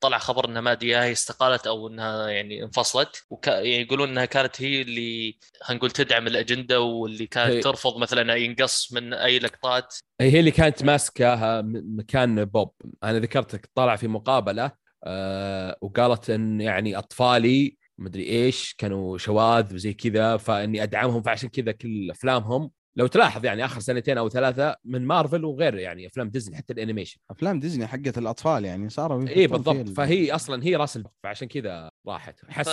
[0.00, 3.46] طلع خبر إنها ماديه هي استقالت أو إنها يعني انفصلت وك...
[3.46, 7.60] يعني يقولون إنها كانت هي اللي خلينا نقول تدعم الأجندة واللي كانت هي...
[7.60, 9.94] ترفض مثلا ينقص من أي لقطات.
[10.20, 12.72] هي اللي كانت ماسكة مكان بوب.
[13.04, 14.70] أنا ذكرتك طالع في مقابلة
[15.04, 21.72] أه وقالت إن يعني أطفالي مدري إيش كانوا شواذ وزي كذا فإني أدعمهم فعشان كذا
[21.72, 26.56] كل أفلامهم لو تلاحظ يعني آخر سنتين أو ثلاثة من مارفل وغير يعني أفلام ديزني
[26.56, 27.18] حتى ال animation.
[27.30, 29.76] أفلام ديزني حقت الأطفال يعني صاروا اي بالضبط.
[29.76, 32.38] ال- فهي أصلا هي راس البحر فعشان كذا راحت.
[32.40, 32.50] ف...
[32.50, 32.68] حس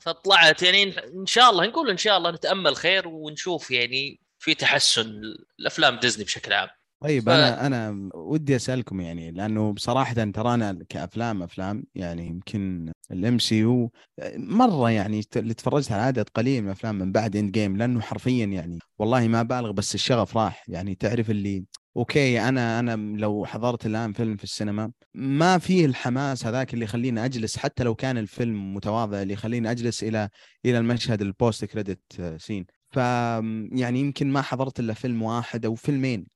[0.00, 0.62] فطلعت.
[0.62, 0.82] يعني
[1.14, 5.22] إن شاء الله نقول إن شاء الله نتأمل خير ونشوف يعني في تحسن
[5.60, 6.68] الأفلام ديزني بشكل عام.
[7.06, 12.92] طيب ف- أنا أنا ودي أسألكم يعني لأنه بصراحة ترى أنا كأفلام أفلام يعني يمكن
[13.10, 13.90] ال MCU
[14.36, 18.78] مرة يعني اللي تفرجت على عدد قليل من الافلام من بعد Endgame لأنه حرفيا يعني
[18.98, 20.64] والله ما بالغ بس الشغف راح.
[20.68, 21.64] يعني تعرف اللي
[21.96, 27.24] okay أنا أنا لو حضرت الآن فيلم في السينما ما فيه الحماس هذاك اللي يخليني
[27.24, 30.28] أجلس حتى لو كان الفيلم متواضع اللي يخليني أجلس إلى
[30.66, 32.00] إلى المشهد ال post credit
[32.38, 36.26] scene ف يعني يمكن ما حضرت إلا فيلم واحد أو فيلمين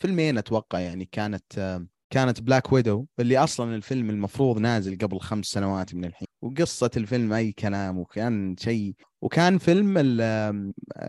[0.00, 1.80] فيلمين أتوقع يعني كانت
[2.10, 6.28] كانت Black Widow اللي أصلا الفيلم المفروض نازل قبل خمس سنوات من الحين.
[6.42, 9.98] وقصة الفيلم أي كلام وكان شيء وكان فيلم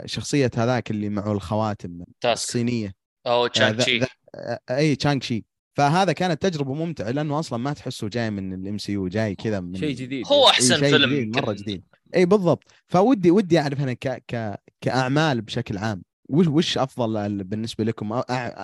[0.06, 2.44] شخصية هذاك اللي معه الخواتم تاسك.
[2.48, 2.94] الصينية.
[3.28, 5.46] أو آه، شانغ ذا- آه، إي شانغ تشي
[5.78, 9.76] فهذا كانت تجربة ممتعة لأنه أصلا ما تحسه جاي من ال MCU جاي كذا من
[9.76, 10.28] شيء جديد.
[10.28, 11.54] هو أحسن شيء فيلم جديد مرة.
[11.54, 11.84] جديد.
[12.16, 12.64] إي بالضبط.
[12.88, 18.22] فودي ودي أعرف أنا ك ك كأعمال بشكل عام وش وش أفضل ال- بالنسبة لكم؟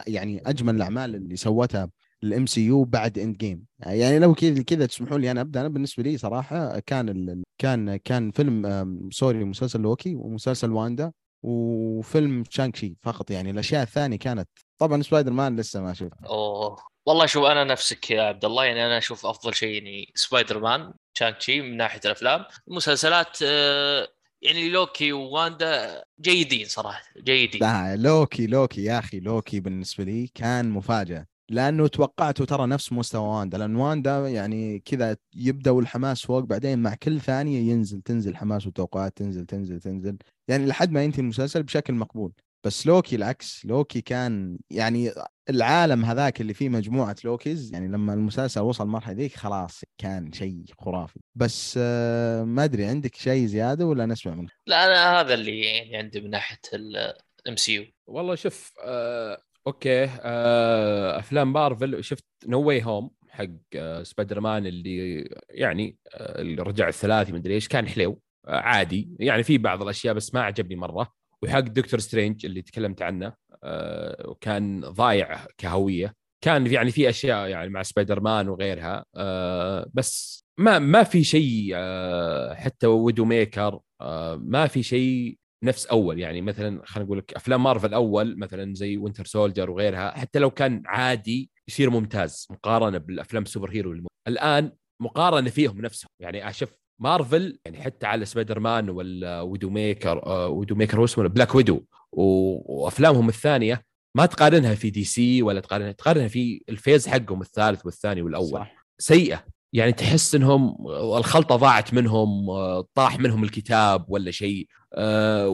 [0.07, 1.89] يعني أجمل الأعمال اللي سوتها
[2.23, 4.33] ال MCU بعد Endgame يعني لو
[4.67, 5.61] كذا تسمحوا لي أنا أبدأ.
[5.61, 7.43] أنا بالنسبة لي صراحة كان ال...
[7.57, 11.11] كان كان فيلم sorry مسلسل لوكي ومسلسل واندا.
[11.43, 13.49] وفيلم شانغ تشي فقط يعني.
[13.49, 16.77] الأشياء الثانية كانت طبعا سبايدر مان لسه ما شفت أوه.
[17.05, 20.93] والله شوف أنا نفسك يا عبد الله يعني أنا أشوف أفضل شيء يعني سبايدر مان
[21.13, 22.45] شانغ تشي من ناحية الأفلام.
[22.67, 24.07] المسلسلات آه،
[24.41, 27.61] يعني لوكي وواندا جيدين صراحة جيدين.
[27.61, 31.25] لا لوكي لوكي يا أخي لوكي بالنسبة لي كان مفاجأة.
[31.51, 36.95] لأنه توقعته ترى نفس مستوى واندا لأن واندا يعني كذا يبدا الحماس فوق بعدين مع
[36.95, 40.17] كل ثانية ينزل تنزل حماس وتوقعات تنزل تنزل تنزل.
[40.47, 42.33] يعني لحد ما ينتهي المسلسل بشكل مقبول.
[42.63, 45.11] بس لوكي العكس لوكي كان يعني
[45.49, 50.63] العالم هذاك اللي فيه مجموعة Lokis يعني لما المسلسل وصل المرحلة ذيك خلاص كان شيء
[50.79, 51.19] خرافي.
[51.35, 55.97] بس آه، ما أدري عندك شيء زيادة ولا نسمع منك لا أنا هذا اللي يعني
[55.97, 57.85] عندي من ناحية ال MCU.
[58.07, 63.45] والله شوف آه okay آه أفلام مارفل شفت No Way Home حق
[63.75, 69.09] آه سبايدر مان اللي يعني آه اللي رجع الثلاثي مدري إيش كان حلو آه عادي.
[69.19, 71.07] يعني في بعض الأشياء بس ما عجبني مرة.
[71.43, 73.33] وحق دكتور سترينج اللي تكلمت عنه
[73.63, 76.13] آه وكان ضايع كهوية.
[76.43, 81.71] كان يعني في أشياء يعني مع سبايدر مان وغيرها آه بس ما ما في شيء
[81.75, 87.33] آه حتى Widow Maker آه ما في شيء نفس أول يعني مثلا خلينا نقول لك
[87.33, 92.97] أفلام مارفل أول مثلا زي Winter Soldier وغيرها حتى لو كان عادي يصير ممتاز مقارنة
[92.97, 96.09] بالأفلام ال superhero اللي الآن مقارنة فيهم نفسهم.
[96.19, 96.69] يعني أشوف
[97.01, 101.55] مارفل يعني حتى على سبايدر مان ولا Widow Maker آه Widow Maker هو اسمه Black
[101.55, 101.81] Widow
[102.11, 103.81] و- وأفلامهم الثانية
[104.17, 108.49] ما تقارنها في دي سي ولا تقارنها تقارنها في ال phase حقهم الثالث والثاني والأول.
[108.49, 108.85] صح.
[108.99, 109.43] سيئة.
[109.73, 112.47] يعني تحس إنهم الخلطة ضاعت منهم
[112.95, 115.47] طاح منهم الكتاب ولا شيء آه،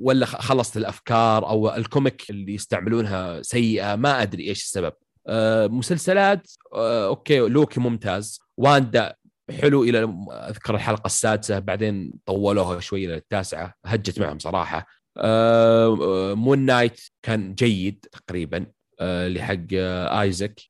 [0.00, 4.92] ولا خلصت الأفكار أو ال comic اللي يستعملونها سيئة ما أدري إيش السبب.
[5.26, 8.40] آه، مسلسلات آه، okay لوكي ممتاز.
[8.56, 9.14] واندا
[9.60, 14.86] حلو إلى أذكر الحلقة السادسة بعدين طولوها شوي إلى التاسعة هجت معهم صراحة.
[16.34, 18.66] Moon Knight كان جيد تقريبا.
[19.00, 19.66] اللي حق
[20.20, 20.60] ايزك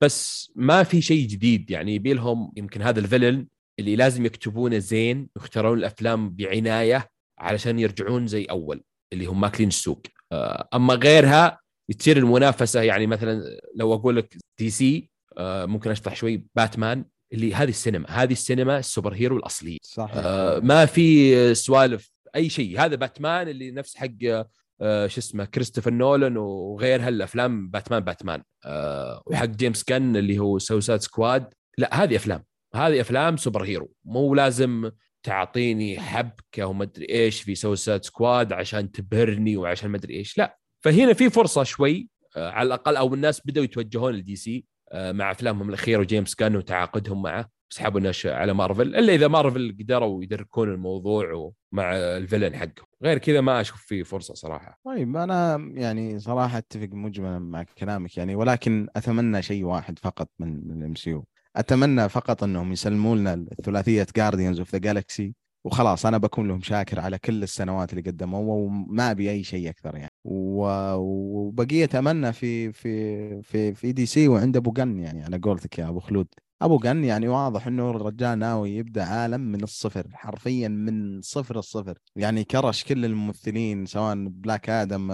[0.00, 1.70] بس ما في شيء جديد.
[1.70, 3.46] يعني يبي لهم يمكن هذا ال villain
[3.78, 10.02] اللي لازم يكتبونه زين يختارون الأفلام بعناية علشان يرجعون زي أول اللي هم ماكلين السوق.
[10.32, 11.60] آه، أما غيرها
[11.98, 12.82] تصير المنافسة.
[12.82, 13.42] يعني مثلا
[13.76, 18.10] لو أقول لك دي سي آه، ممكن اشطح شوي باتمان اللي هذه السينما.
[18.10, 19.78] هذه السينما ال superhero الأصلية.
[19.82, 20.16] صحيح.
[20.16, 22.80] آه، ما في سوالف أي شيء.
[22.80, 24.46] هذا باتمان اللي نفس حق
[24.80, 28.42] شو اسمه كريستوفر نولان وغيرها الافلام باتمان باتمان.
[28.64, 32.44] آه، وحق جيمس جن اللي هو Suicide Squad لا هذه أفلام.
[32.74, 33.92] هذه أفلام superhero.
[34.04, 34.90] مو لازم
[35.22, 40.38] تعطيني حبكه وما أدري إيش في Suicide Squad عشان تبهرني وعشان ما أدري إيش.
[40.38, 44.56] لا فهنا في فرصة شوي آه، على الأقل أو الناس بدأوا يتوجهون ل DC.
[44.56, 44.64] آه،
[44.94, 48.96] مع أفلامهم الأخيرة وجيمس جن وتعاقدهم معه سحبوا الناس على مارفل.
[48.96, 52.86] إلا إذا مارفل قدروا يدركون الموضوع ومع ال villain حقهم.
[53.02, 54.78] غير كذا ما أشوف فيه فرصة صراحة.
[54.84, 60.70] طيب أنا يعني صراحة أتفق مجملا مع كلامك يعني ولكن أتمنى شيء واحد فقط من
[60.70, 61.20] ال MC
[61.56, 65.34] أتمنى فقط أنهم يسلموا لنا الثلاثية Guardians of the Galaxy
[65.64, 69.96] وخلاص أنا بكون لهم شاكر على كل السنوات اللي قدموها وما أبي أي شيء أكثر
[69.96, 70.12] يعني.
[70.24, 76.00] وبقية اتمنى في في في في DC وعند أبو جن يعني على قولتك يا أبو
[76.00, 76.26] خلود.
[76.62, 81.98] أبو جن يعني واضح إنه الرجال ناوي يبدأ عالم من الصفر حرفيا من صفر الصفر.
[82.16, 85.12] يعني كرش كل الممثلين سواء بلاك آدم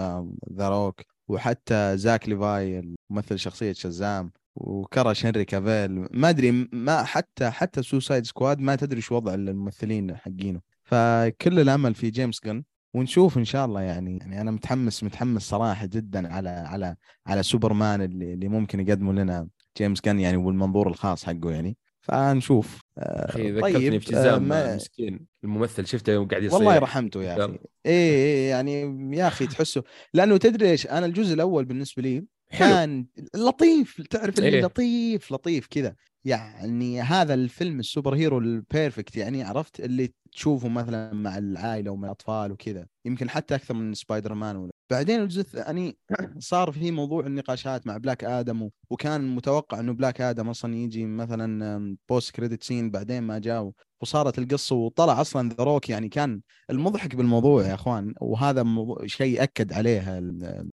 [0.53, 2.79] The Rock وحتى زاك ليفاي
[3.09, 6.07] الممثل شخصية شزام وكرش هنري كافيل.
[6.11, 10.61] ما أدري ما حتى حتى Suicide Squad ما تدري شو وضع الممثلين حقينه.
[10.83, 15.85] فكل الأمل في جيمس جن ونشوف إن شاء الله يعني يعني أنا متحمس متحمس صراحة
[15.85, 16.95] جدا على على
[17.27, 19.47] على سوبرمان اللي, اللي ممكن يقدمه لنا
[19.77, 21.77] جيمس جن يعني والمنظور الخاص حقه يعني.
[22.01, 22.81] فنشوف.
[22.97, 24.75] أخي ذكرتني طيب في شزام ما...
[24.75, 27.51] مسكين الممثل شفته يوم قاعد يصير والله رحمته يا أخي.
[27.85, 28.81] اي إيه يعني
[29.17, 29.83] يا أخي تحسه
[30.13, 35.67] لأنه تدري إيش أنا الجزء الأول بالنسبة لي كان لطيف تعرف اللي إيه؟ لطيف لطيف
[35.67, 35.95] كذا
[36.25, 42.07] يعني هذا الفيلم ال superhero ال perfect يعني عرفت اللي تشوفه مثلا مع العائلة ومع
[42.07, 44.71] الأطفال وكذا يمكن حتى أكثر من سبايدر مان ولا.
[44.89, 45.97] بعدين الجزء الثاني
[46.39, 51.97] صار في موضوع النقاشات مع بلاك آدم وكان متوقع إنه بلاك آدم أصلا يجي مثلا
[52.09, 53.71] post credit scene بعدين ما جاء
[54.01, 58.65] وصارت القصة وطلع أصلا The Rock يعني كان المضحك بالموضوع يا أخوان وهذا
[59.05, 60.21] شيء أكد عليه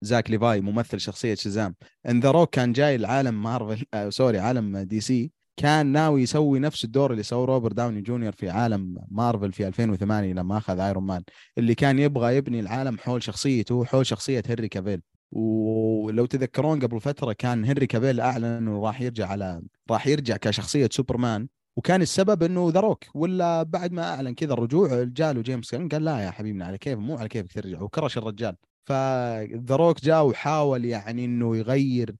[0.01, 1.75] زاك ليفاي ممثل شخصية شزام.
[2.09, 6.83] إن The Rock كان جاي العالم مارفل آه sorry عالم DC كان ناوي يسوي نفس
[6.83, 11.23] الدور اللي سوى روبرت داوني جونيور في عالم مارفل في 2008 لما أخذ Iron Man
[11.57, 15.01] اللي كان يبغى يبني العالم حول شخصيته حول شخصية هنري كافيل.
[15.31, 20.89] ولو تذكرون قبل فترة كان هنري كافيل أعلن إنه راح يرجع على راح يرجع كشخصية
[20.91, 21.47] سوبرمان.
[21.75, 26.19] وكان السبب إنه The Rock ولا بعد ما أعلن كذا الرجوع جاله جيمس قال لا
[26.19, 28.55] يا حبيبنا على كيف مو على كيفك ترجع وكرش الرجال.
[28.85, 32.15] ف The Rock جاء وحاول يعني إنه يغير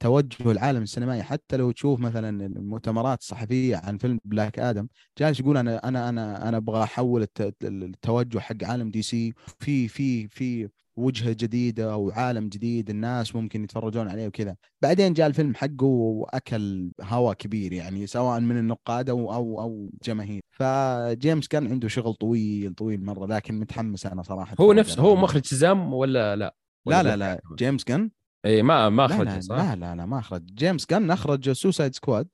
[0.00, 1.22] توجه العالم السينمائي.
[1.22, 6.48] حتى لو تشوف مثلا المؤتمرات الصحفية عن فيلم بلاك آدم جالس يقول أنا أنا أنا
[6.48, 7.26] أنا أبغى أحول
[7.62, 9.32] التوجه حق عالم DC.
[9.58, 14.56] في في في وجهة جديدة أو عالم جديد الناس ممكن يتفرجون عليه وكذا.
[14.82, 20.40] بعدين جاء الفيلم حقه وأكل هواء كبير يعني سواء من النقاد أو أو أو جماهير.
[20.50, 25.46] فجيمس جن عنده شغل طويل طويل مرة لكن متحمس أنا صراحة هو نفسه هو مخرج
[25.46, 26.54] شزام ولا لا؟
[26.86, 28.10] ولا لا لا, لا جيمس جن
[28.46, 30.42] اي ما ما أخرج لا لا, صح؟ لا لا لا ما أخرج.
[30.54, 32.28] جيمس جن أخرج Suicide Squad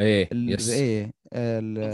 [0.00, 0.70] إيه yes.
[0.70, 1.12] إيه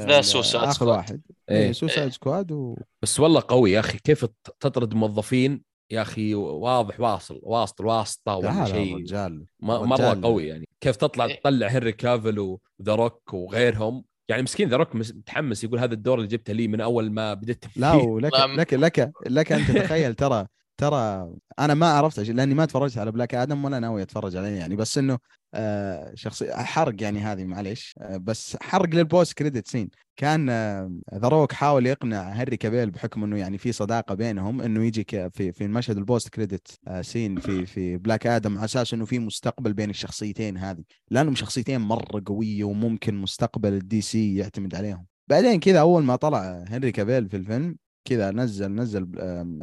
[0.07, 1.21] The Suicide آخر واحد.
[1.51, 2.77] إيه Suicide Squad و...
[3.03, 3.99] بس والله قوي يا أخي.
[3.99, 4.27] كيف
[4.61, 8.97] تطرد موظفين؟ يا أخي واضح واصل واسط الواسطه ولا شيء.
[8.97, 10.69] رجال مره قوي يعني.
[10.81, 11.41] كيف تطلع إيه.
[11.41, 16.19] تطلع هنري كافيل و The Rock وغيرهم؟ يعني مسكين The Rock متحمس يقول هذا الدور
[16.19, 20.47] اللي جبته لي من أول ما بديت لا ولك لك لك لك ان تتخيل ترى
[20.79, 24.77] ترى أنا ما عرفت لأني ما تفرجت على بلاك آدم ولا ناوي أتفرج عليه يعني
[24.77, 25.19] بس إنه
[25.55, 27.95] آه شخصي حرق يعني هذه معليش.
[27.99, 32.91] آه بس حرق لل post credit scene كان آه The Rock حاول يقنع هنري كافيل
[32.91, 37.03] بحكم إنه يعني في صداقة بينهم إنه يجي في في المشهد ال post credit آه
[37.03, 40.83] scene في في بلاك آدم على أساس إنه في مستقبل بين الشخصيتين هذه.
[41.11, 45.07] لأنهم شخصيتين مرة قوية وممكن مستقبل ال DC يعتمد عليهم.
[45.29, 47.77] بعدين كذا أول ما طلع هنري كافيل في الفيلم
[48.09, 49.09] كذا نزل نزل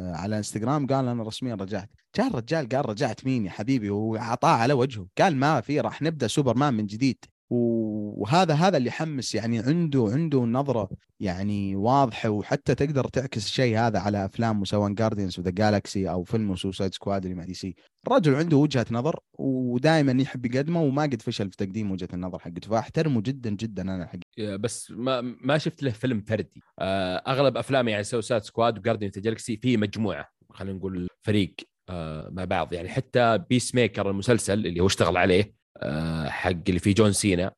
[0.00, 1.90] على انستغرام قال أنا رسميا رجعت.
[2.16, 5.06] جاء الرجال قال رجعت مين يا حبيبي؟ وعطاه على وجهه.
[5.18, 7.24] قال ما في راح نبدأ سوبرمان من جديد.
[7.50, 10.90] وهذا هذا اللي يحمس يعني عنده عنده نظرة
[11.20, 16.24] يعني واضحة وحتى تقدر تعكس الشيء هذا على أفلام سواء Guardians of the Galaxy أو
[16.24, 17.74] فيلم Suicide Squad اللي مع DC
[18.06, 22.70] الرجل عنده وجهة نظر ودائما يحب يقدمه وما قد فشل في تقديم وجهة النظر حقته.
[22.70, 26.62] فأحترمه جدا جدا أنا حقيقي بس ما ما شفت له فيلم فردي.
[26.78, 31.54] آه، أغلب افلامه يعني Suicide Squad و Guardians the Galaxy في مجموعة خلينا نقول فريق
[31.88, 32.72] آه، مع بعض.
[32.72, 35.65] يعني حتى Peacemaker المسلسل اللي هو اشتغل عليه
[36.28, 37.52] حق اللي فيه جون سينا.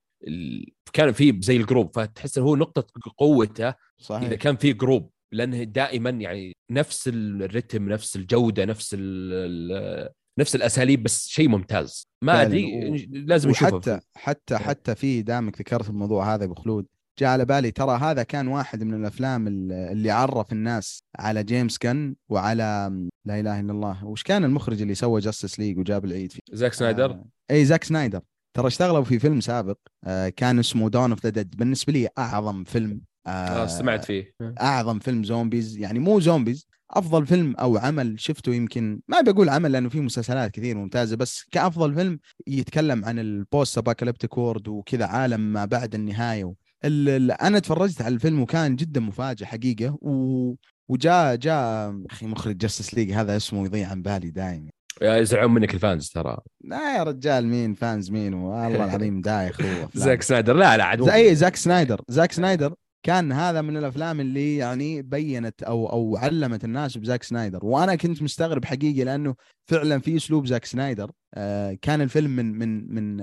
[0.93, 4.23] كان في زي ال group فتحس هو نقطة قوته صحيح.
[4.23, 10.09] اذا كان في group لأنه دائما يعني نفس الرتم نفس الجودة نفس ال
[10.41, 12.09] نفس الأساليب بس شيء ممتاز.
[12.25, 13.79] ما أدري لازم نشوفه.
[13.79, 14.63] حتى حتى إيه.
[14.63, 16.87] حتى في دامك ذكرت الموضوع هذا أبو خلود
[17.19, 22.15] جاء على بالي ترى هذا كان واحد من الأفلام اللي عرف الناس على جيمس جن
[22.29, 22.91] وعلى
[23.25, 24.05] لا إله إلا الله.
[24.05, 27.85] وش كان المخرج اللي سوى Justice League وجاب العيد فيه؟ زاك سنايدر؟ آه إي زاك
[27.85, 28.21] سنايدر.
[28.57, 32.65] ترى اشتغلوا في فيلم سابق آه كان اسمه Dawn of the Dead بالنسبة لي أعظم
[32.65, 34.35] فيلم آه, آه، سمعت فيه.
[34.61, 35.79] أعظم فيلم zombies.
[35.79, 40.51] يعني مو zombies أفضل فيلم أو عمل شفته يمكن ما بقول عمل لأنه في مسلسلات
[40.51, 45.95] كثير ممتازة بس كأفضل فيلم يتكلم عن ال post apocalyptic world وكذا عالم ما بعد
[45.95, 46.55] النهاية.
[46.85, 50.55] أنا تفرجت على الفيلم وكان جدا مفاجئ حقيقة و...
[50.89, 54.71] وجاء جاء أخي مخرج Justice League هذا اسمه يضيع عن بالي دائما
[55.03, 56.39] يزعلون منك ال fans ترى.
[56.65, 60.55] لا يا رجال مين fans مين؟ والله العظيم دايخ هو زاك سنايدر.
[60.55, 62.01] لا لا عاد زي زاك سنايدر.
[62.09, 67.59] زاك سنايدر كان هذا من الأفلام اللي يعني بينت أو أو علمت الناس بزاك سنايدر.
[67.63, 69.35] وأنا كنت مستغرب حقيقي لأنه
[69.71, 71.11] فعلا في أسلوب زاك سنايدر.
[71.35, 73.17] آه، كان الفيلم من من من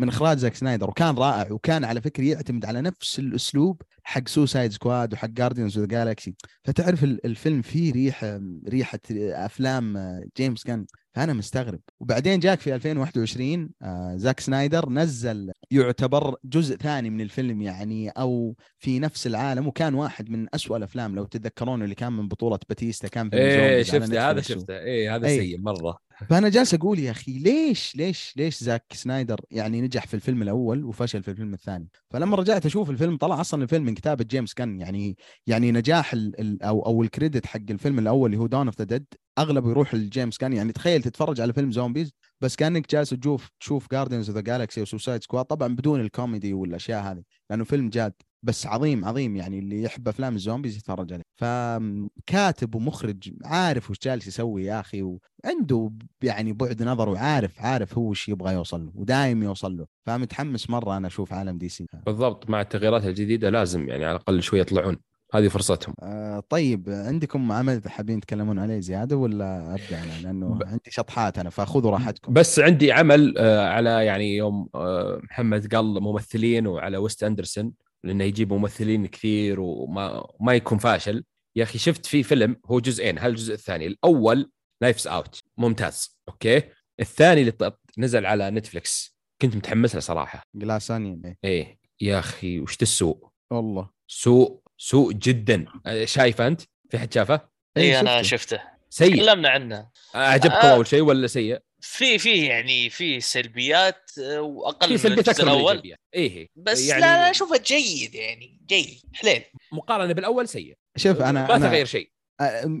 [0.00, 4.72] من إخراج زاك سنايدر وكان رائع وكان على فكرة يعتمد على نفس الأسلوب حق Suicide
[4.72, 6.34] Squad وحق Guardians of Galaxy
[6.64, 10.86] فتعرف ال- الفيلم فيه ريحه ريحة أفلام آه، جيمس قان
[11.18, 11.80] فأنا مستغرب.
[12.00, 18.56] وبعدين جاك في 2021 آه، زاك سنايدر نزل يعتبر جزء ثاني من الفيلم يعني أو
[18.78, 21.14] في نفس العالم وكان واحد من أسوأ الأفلام.
[21.14, 24.78] لو تتذكرون اللي كان من بطولة باتيستا كان فيلم إيه شفته هذا شفته.
[24.78, 25.40] إيه هذا إيه.
[25.40, 25.98] سيء مرة.
[26.26, 30.84] فأنا جالس أقول يا أخي ليش ليش ليش زاك سنايدر يعني نجح في الفيلم الأول
[30.84, 34.80] وفشل في الفيلم الثاني؟ فلما رجعت أشوف الفيلم طلع أصلا الفيلم من كتابة جيمس كان
[34.80, 35.16] يعني
[35.46, 38.78] يعني نجاح ال ال أو أو ال credit حق الفيلم الأول اللي هو Dawn of
[38.78, 39.06] the Dead
[39.38, 43.86] اغلبه يروح لجيمس قان يعني تخيل تتفرج على فيلم zombies بس كأنك جالس تشوف تشوف
[43.92, 48.12] Guardians of the Galaxy و Suicide Squad طبعا بدون الكوميدي والأشياء هذه لأنه فيلم جاد.
[48.42, 49.36] بس عظيم عظيم.
[49.36, 51.22] يعني اللي يحب أفلام ال zombies يتفرج عليه.
[51.36, 55.90] فكاتب ومخرج عارف وش جالس يسوي يا أخي وعنده
[56.22, 59.86] يعني بعد نظر وعارف عارف هو وش يبغى يوصل له ودايم يوصل له.
[60.06, 61.86] فمتحمس مرة أنا أشوف عالم DC.
[62.06, 62.50] بالضبط.
[62.50, 64.96] مع التغييرات الجديدة لازم يعني على الأقل شوية يطلعون.
[65.34, 65.94] هذه فرصتهم.
[66.02, 66.88] آه طيب.
[66.88, 71.90] عندكم عمل حابين تتكلمون عليه زيادة ولا أبدأ أنا؟ لأنه ب- عندي شطحات أنا فخذوا
[71.90, 72.32] راحتكم.
[72.32, 77.72] بس عندي عمل آه، على يعني يوم آه، محمد قال ممثلين وعلى ويس أندرسون.
[78.04, 81.24] لأنه يجيب ممثلين كثير وما ما يكون فاشل.
[81.56, 84.50] يا أخي شفت في فيلم هو جزئين هل الجزء الثاني؟ الأول
[84.82, 86.62] Knives Out ممتاز أوكي؟
[87.00, 90.42] الثاني اللي ط- نزل على Netflix كنت متحمس له صراحة.
[90.54, 91.36] Glass Onion إيه.
[91.44, 91.78] إيه.
[92.00, 93.90] يا أخي وش السوء؟ والله.
[94.10, 95.64] سوء سوء جدا.
[95.86, 98.60] آه، شايف أنت؟ في حد شافه؟ إي أنا شفته.
[98.90, 99.16] سيء.
[99.16, 99.90] تكلمنا عنه.
[100.14, 100.74] أعجبكم آه.
[100.74, 105.30] أول شيء ولا سيء؟ في في يعني في سلبيات آه، وأقل في من سلبيات الجزء
[105.30, 105.94] أكثر من الأول.
[106.14, 106.48] إيه.
[106.56, 109.42] بس يعني لا لا اشوفه جيد يعني جيد حليو.
[109.72, 110.74] مقارنة بالأول سيء.
[110.96, 112.10] شوف أنا ما أنا تغير شيء.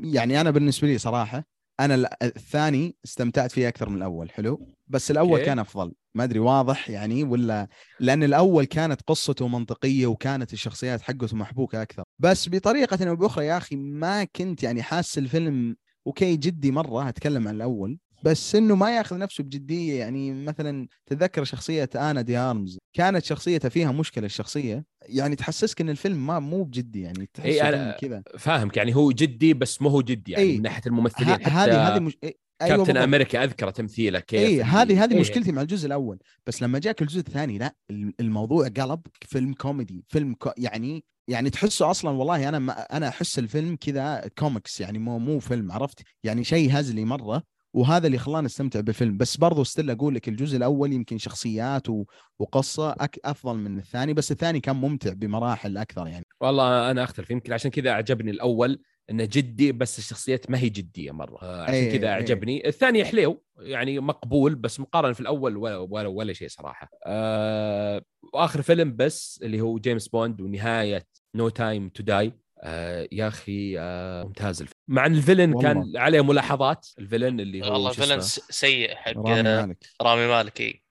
[0.04, 1.44] يعني أنا بالنسبة لي صراحة
[1.80, 4.66] أنا ال- الثاني استمتعت فيه أكثر من الأول حلو.
[4.88, 5.44] بس الأول أوكي.
[5.44, 5.92] كان أفضل.
[6.14, 7.68] ما أدري واضح يعني ولا
[8.00, 12.02] لأن الأول كانت قصته منطقية وكانت الشخصيات حقته محبوكة أكثر.
[12.18, 15.76] بس بطريقة أو بأخرى يا أخي ما كنت يعني حاسس الفيلم
[16.06, 17.98] أوكي جدي مرة اتكلم عن الأول.
[18.22, 19.98] بس إنه ما ياخذ نفسه بجدية.
[19.98, 22.78] يعني مثلا تذكر شخصية آنا دي آرمز.
[22.92, 24.84] كانت شخصيتها فيها مشكلة الشخصية.
[25.08, 27.00] يعني تحسسك إن الفيلم ما مو بجدي.
[27.00, 28.22] يعني تحسه إيه، كذا.
[28.38, 28.76] فاهمك.
[28.76, 30.32] يعني هو جدي بس مو هو جدي.
[30.32, 30.56] يعني إيه.
[30.56, 32.16] من ناحية الممثلين حتى هذه هذه مش...
[32.22, 32.96] إيه، أيوة كابتن.
[32.96, 35.20] أمريكا أذكر تمثيله كيف اي هذه هذه إيه.
[35.20, 36.18] مشكلتي مع الجزء الأول.
[36.46, 39.00] بس لما جاك الجزء الثاني لا الم- الموضوع قلب.
[39.20, 40.04] فيلم كوميدي.
[40.08, 44.80] فيلم كو يعني يعني تحسه أصلا والله أنا ما أنا أحس الفيلم كذا كوميكس.
[44.80, 47.42] يعني مو مو فيلم عرفت؟ يعني شيء هزلي مرة.
[47.74, 49.16] وهذا اللي خلاني استمتع بالفيلم.
[49.16, 52.04] بس برضو still أقول لك الجزء الأول يمكن شخصيات و...
[52.38, 53.18] وقصة أك...
[53.24, 56.26] أفضل من الثاني بس الثاني كان ممتع بمراحل أكثر يعني.
[56.40, 61.10] والله أنا اختلف يمكن عشان كذا عجبني الأول إنه جدي بس الشخصيات ما هي جدية
[61.10, 61.38] مرة.
[61.42, 62.12] آه، عشان إيه، كذا إيه.
[62.12, 62.68] أعجبني.
[62.68, 66.90] الثاني حليو يعني مقبول بس مقارنة في الأول ولا ولا, ولا شيء صراحة.
[67.06, 68.02] آه
[68.34, 72.32] وآخر فيلم بس اللي هو جيمس بوند ونهاية No Time to Die
[73.12, 75.72] يا أخي آه ممتاز الفيلم مع إن ال villain والله.
[75.72, 80.26] كان عليه ملاحظات ال villain اللي هو والله؟ س- سيء حق رامي رامي, مالك رامي
[80.26, 80.82] مالك إي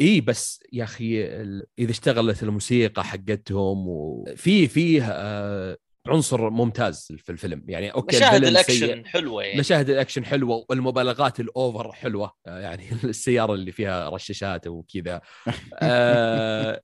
[0.00, 5.78] إي بس يا أخي ال- إذا اشتغلت الموسيقى حقتهم وفي فيه آه
[6.08, 7.64] عنصر ممتاز في الفيلم.
[7.68, 8.44] يعني أوكي مشاهد.
[8.44, 9.60] الأكشن حلوة يعني.
[9.60, 12.32] مشاهد الأكشن حلوة والمبالغات ال over حلوة.
[12.46, 15.20] آه، يعني السيارة اللي فيها رشاشات وكذا.
[15.82, 16.80] آه،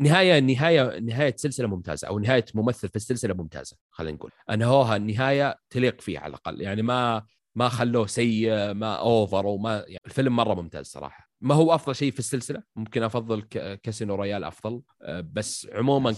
[0.00, 4.30] نهاية نهاية نهاية سلسلة ممتازة أو نهاية ممثل في السلسلة ممتازة خلينا نقول.
[4.50, 6.60] أنهوها النهاية تليق فيه على الأقل.
[6.60, 7.22] يعني ما
[7.54, 11.29] ما خلوه سيء ما over وما يعني الفيلم مرة ممتاز صراحة.
[11.42, 14.82] ما هو أفضل شيء في السلسلة؟ ممكن أفضل ك- Casino Royale أفضل.
[15.02, 16.12] آه، بس عموما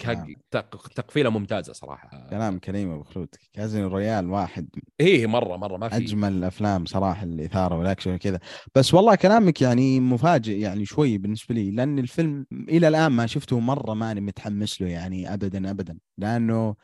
[0.94, 2.26] تقفيلة ممتازة صراحة.
[2.30, 3.28] كلام كريم أبو خلود.
[3.52, 4.68] Casino Royale واحد.
[5.00, 5.96] إيه مرة مرة ما في.
[5.96, 8.40] أجمل الأفلام صراحة الاثاره والاكشن وكذا.
[8.74, 13.60] بس والله كلامك يعني مفاجئ يعني شوي بالنسبة لي لأن الفيلم إلى الآن ما شفته
[13.60, 15.98] مرة ماني متحمس له يعني ابدا ابدا.
[16.18, 16.74] لأنه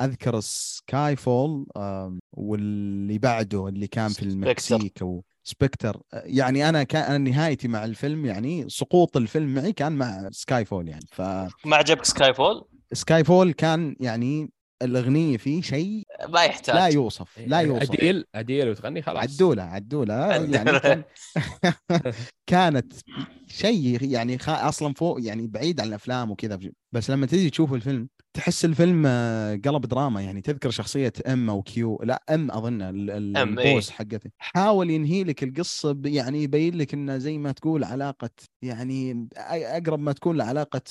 [0.00, 1.66] أذكر Skyfall
[2.32, 4.22] واللي بعده اللي كان في.
[4.22, 9.92] المكسيك أو Spectre يعني أنا كان أنا نهايتي مع الفيلم يعني سقوط الفيلم معي كان
[9.92, 11.06] مع Skyfall يعني.
[11.12, 11.20] ف
[11.64, 14.50] ما عجبك سكاي فول سكاي فول كان يعني
[14.82, 16.74] الأغنية فيه شيء ما يحتاج.
[16.76, 17.82] لا يوصف لا يوصف.
[17.92, 19.22] اديل أديل وتغني خلاص.
[19.22, 20.14] عدولة عدولة.
[20.14, 20.78] يعني عدولة.
[20.78, 21.02] كان
[22.46, 22.92] كانت
[23.48, 24.48] شيء يعني خ...
[24.48, 26.58] أصلا فوق يعني بعيد عن الأفلام وكذا
[26.92, 31.62] بس لما تيجي تشوف الفيلم تحس الفيلم آه، قلب دراما يعني تذكر شخصية M أو
[31.62, 32.00] Q.
[32.02, 33.16] لا M أظن إيه.
[33.42, 34.30] ال boss حقته.
[34.38, 38.30] حاول ينهي لك القصة يعني يبين لك إنه زي ما تقول علاقة
[38.62, 40.82] يعني أقرب ما تكون لعلاقة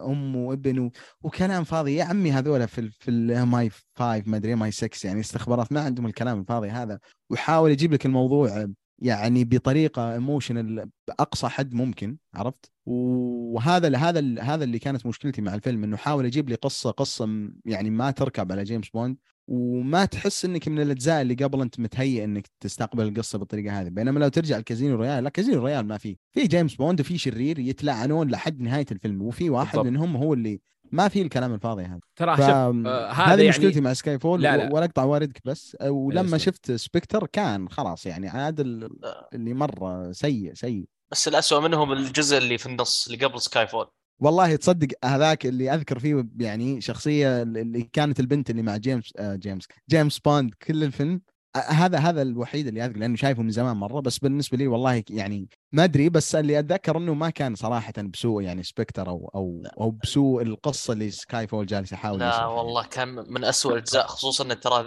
[0.00, 0.90] أم وابن
[1.22, 1.94] وكلام فاضي.
[1.96, 5.80] يا عمي هذول في في ال MI 5 ما أدري MI 6 يعني استخبارات ما
[5.80, 6.98] عندهم الكلام الفاضي هذا.
[7.30, 8.68] وحاول يجيب لك الموضوع
[8.98, 15.84] يعني بطريقة emotional بأقصى حد ممكن عرفت؟ وهذا هذا هذا اللي كانت مشكلتي مع الفيلم
[15.84, 17.28] إنه حاول يجيب لي قصة قصة
[17.64, 19.16] يعني ما تركب على جيمس بوند
[19.48, 23.88] وما تحس إنك من الأجزاء اللي قبل أنت متهيئ إنك تستقبل القصة بالطريقة هذه.
[23.88, 27.58] بينما لو ترجع الكازينو رويال لا Casino Royale ما فيه في جيمس بوند وفي شرير
[27.58, 29.86] يتلعنون لحد نهاية الفيلم وفي واحد بالضبط.
[29.86, 30.60] منهم هو اللي
[30.92, 32.00] ما في الكلام الفاضي هذا.
[32.16, 32.40] ترى ف...
[32.40, 34.72] شوف آه، هذا هذه يعني مشكلتي مع Skyfall لا، لا.
[34.72, 35.76] ولا اقطع واردك بس.
[35.82, 36.38] ولما.
[36.38, 38.90] شفت Spectre كان خلاص يعني عاد ال-
[39.34, 40.84] اللي مرة سيء سيء.
[41.10, 43.86] بس الأسوأ منهم الجزء اللي في النص اللي قبل Skyfall
[44.20, 49.34] والله تصدق هذاك اللي أذكر فيه يعني شخصية اللي كانت البنت اللي مع جيمس آه
[49.34, 51.20] جيمس جيمس بوند كل الفيلم.
[51.56, 55.48] هذا هذا الوحيد اللي أذكر لأنه شايفه من زمان مرة بس بالنسبة لي والله يعني
[55.72, 59.90] ما أدري بس اللي أتذكر إنه ما كان صراحة بسوء يعني Spectre أو أو أو
[59.90, 62.46] بسوء القصة اللي Skyfall جالس يحاول لا.
[62.46, 64.86] والله كان من أسوأ الأجزاء خصوصا أن ترى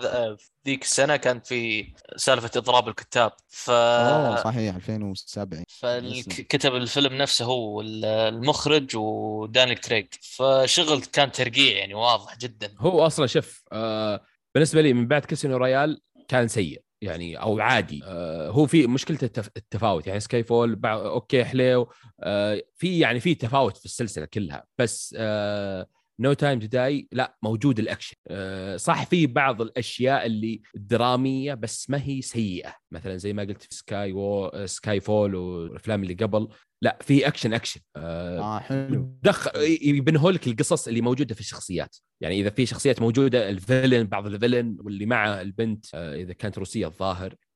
[0.67, 3.31] ذيك السنة كانت في سالفة إضراب الكتاب.
[3.49, 11.77] ف أوه صحيح 2007 فكتب الفيلم نفسه هو ال- المخرج ودانيال كريج فشغل كان ترقيع
[11.77, 12.73] يعني واضح جدا.
[12.79, 14.21] هو أصلا شوف آه
[14.55, 16.01] بالنسبة لي من بعد Casino Royale
[16.31, 19.49] كان سيء يعني أو عادي آه هو في مشكلته التف...
[19.57, 20.79] التفاوت يعني Skyfall.
[20.85, 25.87] أوكي حليو آه في يعني في تفاوت في السلسلة كلها بس آه
[26.21, 28.15] No Time to Die لا موجود الأكشن.
[28.27, 32.75] آه صح في بعض الأشياء اللي درامية بس ما هي سيئة.
[32.91, 34.51] مثلا زي ما قلت في سكاي و...
[34.65, 36.47] Skyfall والأفلام اللي قبل.
[36.81, 37.79] لا في أكشن أكشن.
[37.95, 39.17] آه آه حلو.
[39.23, 39.47] دخ
[39.81, 41.95] يبنوا لك القصص اللي موجودة في الشخصيات.
[42.21, 46.33] يعني إذا في شخصيات موجودة ال villain بعض ال villain واللي مع البنت آه، إذا
[46.33, 47.31] كانت روسية الظاهر.
[47.31, 47.50] آه،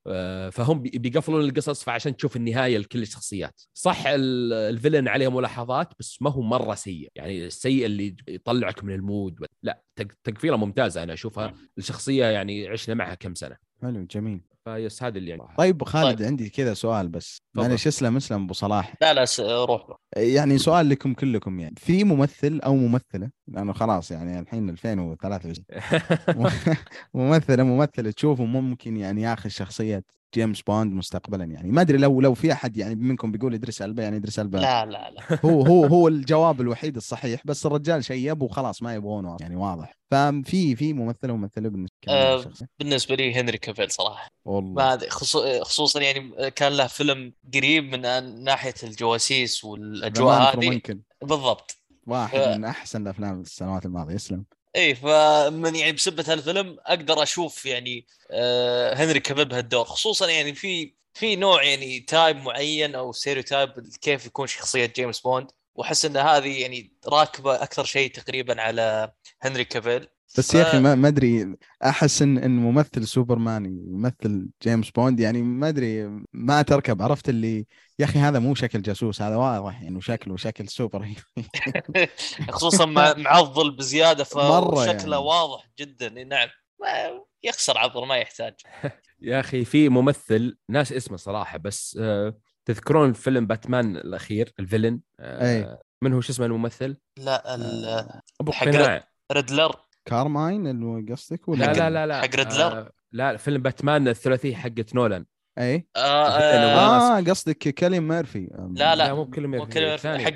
[0.51, 3.61] فهم بي- بيقفلون القصص فعشان تشوف النهاية لكل الشخصيات.
[3.73, 7.09] صح ال- ال villain عليه ملاحظات بس ما هو مرة سيء.
[7.15, 11.53] يعني السيء اللي يطلعك من ال mood لا تق- تقفيلة ممتازة أنا أشوفها.
[11.77, 13.57] الشخصية يعني عشنا معها كم سنة.
[13.81, 14.41] حلو جميل.
[14.65, 16.27] فيس هذا اللي يعني طيب خالد طيب.
[16.27, 17.37] عندي كذا سؤال بس.
[17.53, 18.93] معلش اسلم اسلم أبو صلاح.
[19.01, 19.87] لا لا س- روح.
[20.17, 21.75] يعني سؤال لكم كلكم يعني.
[21.77, 25.55] في ممثل أو ممثلة لأنه خلاص يعني الحين 2023
[27.13, 30.03] ممثلة ممثلة تشوفه ممكن يعني ياخذ شخصية
[30.35, 31.71] جيمس بوند مستقبلا يعني.
[31.71, 34.85] ما أدري لو لو في أحد يعني منكم بيقول إدريس ألبا يعني إدريس ألبا لا
[34.85, 35.39] لا لا.
[35.45, 39.93] هو هو هو الجواب الوحيد الصحيح بس الرجال شيب وخلاص ما يبغونه يعني واضح.
[40.11, 42.65] ففي في ممثلة وممثله بالنسبة للشخصية.
[42.79, 44.27] بالنسبة لي هنري كافيل صراحة.
[44.45, 44.73] والله.
[44.73, 48.01] ما خصو- خصوصا يعني كان له فيلم قريب من
[48.43, 50.81] ناحية الجواسيس والأجواء هذه.
[51.21, 51.77] بالضبط.
[52.05, 52.57] واحد آه.
[52.57, 54.45] من أحسن الأفلام السنوات الماضية يسلم
[54.75, 60.93] اي فمن يعني بسبة هالفيلم أقدر أشوف يعني آه هنري كافيل بهالدور خصوصا يعني في
[61.13, 63.69] في نوع يعني type معين أو stereotype
[64.01, 69.11] كيف يكون شخصية جيمس بوند وأحس إن هذه يعني راكبة أكثر شيء تقريبا على
[69.41, 70.07] هنري كافيل.
[70.37, 71.55] بس يا أخي ما ما أدري
[71.85, 77.67] أحس ان إن ممثل سوبرمان يمثل جيمس بوند يعني ما أدري ما تركب عرفت اللي
[77.99, 82.07] يا أخي هذا مو شكل جاسوس هذا واضح يعني شكله شكل superhero.
[82.49, 85.15] خصوصا معضل بزيادة فشكله يعني.
[85.15, 86.09] واضح جدا.
[86.09, 86.47] نعم.
[86.81, 88.53] ما يخسر عضل ما يحتاج.
[89.21, 94.99] يا أخي في ممثل ناس اسمه صراحة بس آه، تذكرون فيلم باتمان الأخير ال villain؟
[95.19, 95.77] آه، أي.
[96.01, 98.09] من هو؟ شو اسمه الممثل؟ لا ال-
[98.41, 99.75] أبو حق قناع ريدلر.
[100.05, 102.21] كارماين اللي قصدك ولا لا لا لا لا.
[102.21, 105.25] حق ريدلر؟ آه، لا فيلم باتمان الثلاثيه حقت نولان.
[105.57, 108.49] اي آه آه، آه آه قصدك كيليان ميرفي.
[108.71, 109.13] لا لا.
[109.13, 110.25] مو بكل مو كلمة الثاني.
[110.25, 110.33] حق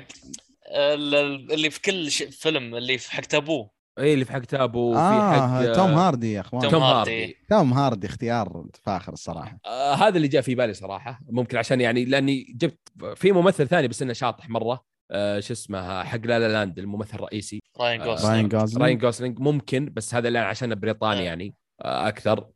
[0.76, 4.38] ال- ال- اللي في كل ش- فيلم اللي في حق تابوه اي اللي في حق
[4.38, 6.70] تابو وفي آه حق توم هاردي يا أخوان.
[6.70, 7.36] توم هاردي.
[7.48, 9.58] توم هاردي اختيار فاخر الصراحة.
[9.66, 13.88] آه هذا اللي جاء في بالي صراحة ممكن عشان يعني لأني جبت في ممثل ثاني
[13.88, 14.84] بس إنه شاطح مرة.
[15.10, 17.60] آه شو اسمه حق لا لا لاند الممثل الرئيسي.
[17.80, 18.54] رايان آه، جوسلينج.
[18.54, 19.38] رايان جوسلينج.
[19.38, 21.24] ممكن بس هذا لأن عشان بريطاني آه.
[21.24, 22.38] يعني آه أكثر.
[22.38, 22.52] آه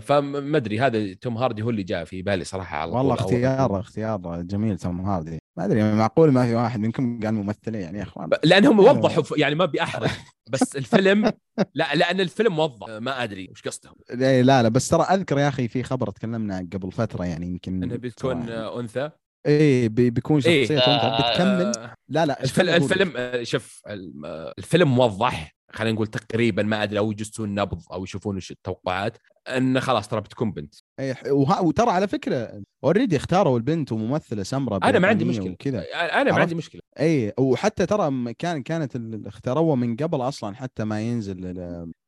[0.00, 3.14] فما أدري هذا توم هاردي هو اللي جاء في بالي صراحة على والله.
[3.14, 5.38] اختيار اختيار جميل توم هاردي.
[5.58, 9.38] ما أدري معقول ما في واحد منكم قال ممثلين يعني يا إخوان؟ لأنهم لا، وضحوا
[9.38, 10.10] يعني ما أبي احرج
[10.50, 11.32] بس الفيلم
[11.74, 13.94] لا لأن الفيلم موضح آه، ما أدري وش قصدهم.
[14.10, 17.82] إيه، لا لا بس ترى أذكر يا أخي في خبر تكلمنا قبل فترة يعني يمكن
[17.82, 18.48] إنه بتكون.
[18.48, 19.10] آه، أنثى؟
[19.46, 20.62] إيه بي- بيكون إيه.
[20.64, 20.90] شخصية أنثى.
[20.90, 26.82] آه، بتكمل؟ آه، لا لا الفيلم آه، شوف آه، الفيلم موضح خلينا نقول تقريبا ما
[26.82, 30.74] أدري أو يجسون نبض أو يشوفون إيش التوقعات انه خلاص ترى بتكون بنت.
[31.00, 31.14] اي
[31.62, 35.50] وترى على فكرة already اختاروا البنت وممثلة سمراء أنا ما عندي مشكلة.
[35.50, 35.84] وكذا.
[35.94, 36.80] أنا ما؟ عندي مشكلة.
[37.00, 38.96] اي وحتى ترى كان كانت
[39.26, 41.56] اختاروها من قبل أصلا حتى ما ينزل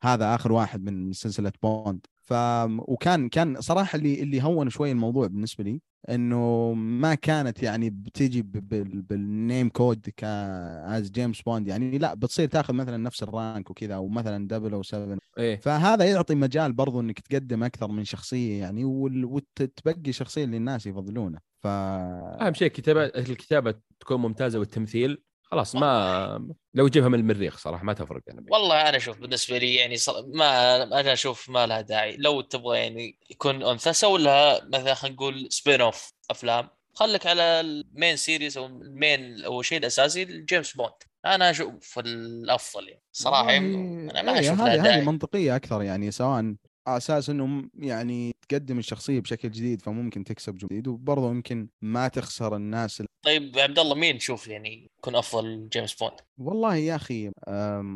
[0.02, 2.34] هذا آخر واحد من سلسلة بوند ف
[2.68, 5.80] وكان كان صراحة اللي اللي هون شوي الموضوع بالنسبة لي.
[6.10, 12.74] إنه ما كانت يعني بتيجي بال name code كاز جيمس بوند يعني لا بتصير تاخذ
[12.74, 15.60] مثلا نفس ال rank وكذا أو مثلا 007 إيه.
[15.60, 21.38] فهذا يعطي مجال برضو إنك تقدم أكثر من شخصية يعني وتبقي شخصية اللي الناس يفضلونه.
[21.62, 27.84] ف أهم شيء كتابه الكتابة تكون ممتازة والتمثيل خلاص ما لو يجيبها من المريخ صراحة
[27.84, 28.46] ما تفرق يعني.
[28.50, 29.96] والله أنا أشوف بالنسبة لي يعني.
[30.34, 32.16] ما أنا أشوف ما لها داعي.
[32.16, 37.57] لو تبغى يعني يكون أنثى سوي لها مثلا خلينا نقول spin-off أفلام خليك على ال
[37.57, 40.92] main series أو ال main أو الشيء الاساسي جيمس بوند.
[41.26, 43.02] أنا أشوف الأفضل يعني.
[43.12, 46.54] صراحة والله أنا ما إيه، أشوف هذه منطقية أكثر يعني سواء
[46.96, 53.00] أساس إنه يعني تقدم الشخصية بشكل جديد فممكن تكسب جديد وبرضه يمكن ما تخسر الناس
[53.00, 57.30] ال- طيب عبد الله مين تشوف يعني يكون أفضل جيمس بوند؟ والله يا أخي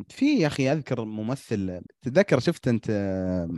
[0.09, 2.91] في يا أخي أذكر ممثل تتذكر شفت أنت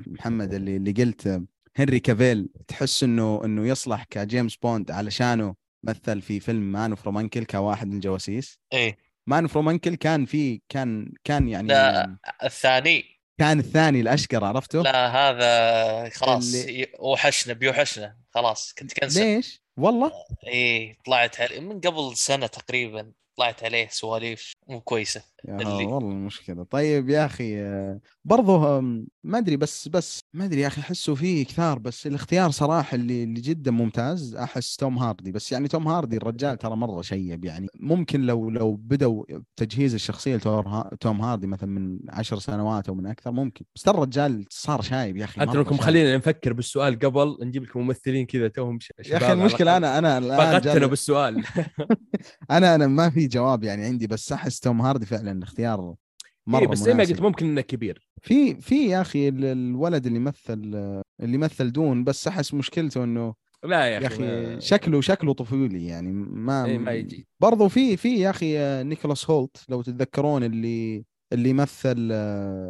[0.07, 1.43] محمد اللي اللي قلت
[1.75, 7.45] هنري كافيل؟ تحس إنه إنه يصلح كجيمس بوند علشانه مثل في فيلم Man from U.N.C.L.E.
[7.45, 8.97] كواحد من الجواسيس؟ إيه.
[9.27, 9.95] Man from U.N.C.L.E.
[9.95, 13.14] كان في كان كان يعني لا الثاني.
[13.37, 19.25] كان الثاني الأشقر عرفته؟ لا هذا خلاص اللي- وحشنا بيوحشنا خلاص اتكنسل.
[19.25, 20.11] ليش؟ والله؟
[20.47, 26.63] إيه طلعت عليه من قبل سنة تقريبا طلعت عليه سواليف مو كويسة اللي- والله المشكلة.
[26.63, 28.79] طيب يا أخي آه، برضه
[29.23, 33.23] ما أدري بس بس ما أدري يا أخي أحسه فيه كثار بس الاختيار صراحة اللي
[33.23, 37.67] اللي جدا ممتاز أحس توم هاردي بس يعني توم هاردي الرجال ترى مرة شيب يعني
[37.79, 39.23] ممكن لو لو بدوا
[39.55, 40.09] تجهيز
[40.45, 44.81] ها- توم هاردي مثلا من عشر سنوات أو من أكثر ممكن بس ترى الرجال صار
[44.81, 45.25] شايب يا
[45.61, 45.85] انكم شايب.
[45.85, 48.77] خلينا نفكر بالسؤال قبل نجيب لكم ممثلين كذا توهم
[49.67, 51.43] يا؟ أنا أنا الآن فقدتنا جال- بالسؤال
[52.51, 55.95] أنا أنا ما في جواب يعني عندي بس أحس توم هاردي فعلا اختيار
[56.47, 57.11] مرة إيه بس زي ما مناسب.
[57.13, 58.07] قلت ممكن إنه كبير.
[58.21, 60.53] في في يا أخي ال- الولد اللي مثل
[61.21, 63.33] اللي مثل Dune بس أحس مشكلته إنه
[63.63, 67.27] لا يا أخي ما- شكله شكله طفولي يعني ما إيه ما يجي.
[67.39, 72.09] برضو في في يا أخي نيكولاس هولت لو تتذكرون اللي اللي مثل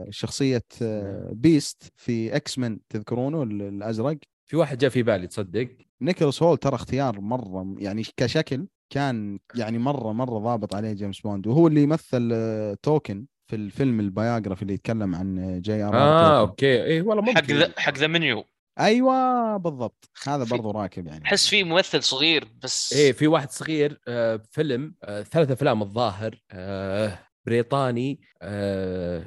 [0.09, 5.67] شخصية آه، Beast في X-Men تذكرونه؟ ال- الأزرق؟ في واحد جاء في بالي تصدق؟
[6.01, 11.47] نيكولاس هولت ترى اختيار مرة يعني كشكل كان يعني مرة مرة ضابط عليه جيمس بوند
[11.47, 13.25] وهو اللي يمثل آه، توكن.
[13.47, 15.95] في الفيلم البيوغرافي اللي يتكلم عن J.R.
[15.95, 16.83] آه أوكي.
[16.83, 18.45] إيه والله ممكن حق ذا حق The Menu.
[18.79, 20.09] أيوه بالضبط.
[20.27, 21.25] هذا في- برضو راكب يعني.
[21.25, 26.41] أحس في ممثل صغير بس إيه في واحد صغير آه فيلم آه ثلاث أفلام الظاهر
[26.51, 29.25] آه بريطاني آه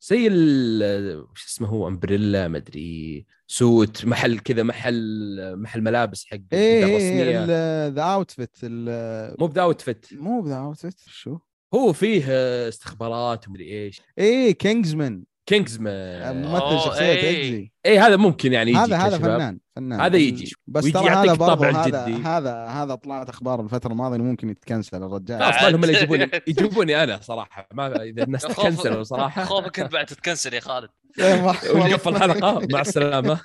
[0.00, 7.44] زي ال وش اسمه هو؟ امبريلا مدري سوت محل كذا محل محل ملابس حق إيه
[7.88, 10.06] ذا أوتفيت مو بذا أوتفيت.
[10.12, 11.38] مو ذا أوتفيت شو؟
[11.74, 14.02] هو فيه آه، استخبارات ومدري إيش.
[14.18, 15.24] إيه كينجزمان.
[15.46, 16.42] كينجزمان.
[16.42, 17.30] ممثل إيه.
[17.30, 19.18] اكزي اي هذا ممكن يعني يجي هذا هذا.
[19.18, 20.00] فنان فنان.
[20.00, 20.54] هذا يجي.
[20.66, 22.22] بس ترى هذا الطابع هذا الجدي.
[22.22, 25.42] هذا هذا طلعت أخبار الفترة الماضية إنه ممكن يتكنسل الرجال.
[25.42, 26.30] خلاص ما لهم إلا يجيبوني.
[26.48, 27.68] يجيبوني أنا صراحة.
[27.72, 29.44] ما إذا الناس تكنسلوا صراحة.
[29.44, 30.88] خوفك إنت بعد تتكنسل يا خالد.
[31.20, 31.44] إيه،
[31.74, 33.40] ونقفل الحلقة مع السلامة.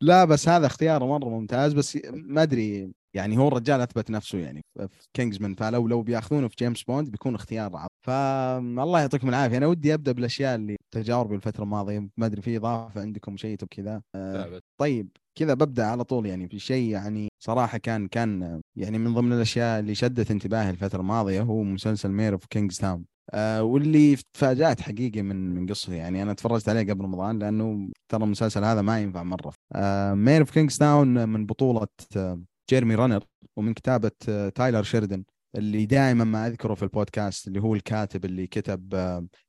[0.00, 1.72] لا بس هذا اختيار مرة ممتاز.
[1.72, 4.60] بس ما أدري يعني هو الرجال أثبت نفسه يعني.
[4.78, 9.56] في Kingsman فلو لو بياخذونه في جيمس بوند بيكون اختيار عظيم فالله يعطيكم العافية.
[9.56, 12.08] أنا ودي أبدأ بالأشياء اللي تجاربي الفترة الماضية.
[12.16, 16.58] ما أدري في إضافة عندكم شيء كذا؟ آه، طيب كذا ببدأ على طول يعني في
[16.58, 21.62] شيء يعني صراحة كان كان يعني من ضمن الأشياء اللي شدت انتباهي الفترة الماضية هو
[21.62, 26.22] مسلسل Mayor of Kingstown آه واللي تفاجأت حقيقه من من قصته يعني.
[26.22, 29.52] أنا تفرجت عليه قبل رمضان لأنه ترى المسلسل هذا ما ينفع مرة.
[29.72, 31.86] آه Mayor of Kingstown من بطولة
[32.16, 32.40] آه
[32.70, 33.24] جيرمي رانر
[33.56, 35.24] ومن كتابة آه تايلر شيردن
[35.56, 38.94] اللي دائما ما أذكره في البودكاست اللي هو الكاتب اللي كتب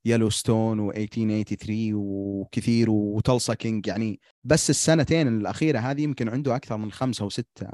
[0.06, 3.88] Yellowstone و1883 وكثير و Tulsa King.
[3.88, 7.68] يعني بس السنتين الأخيرة هذه يمكن عنده أكثر من خمسة أو ست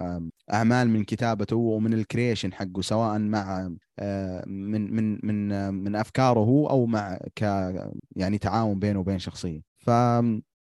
[0.53, 3.69] أعمال من كتابته ومن ال creation حقه سواء مع
[4.47, 7.41] من من من من أفكاره هو أو مع ك
[8.15, 9.61] يعني تعاون بينه وبين شخصية.
[9.79, 9.89] ف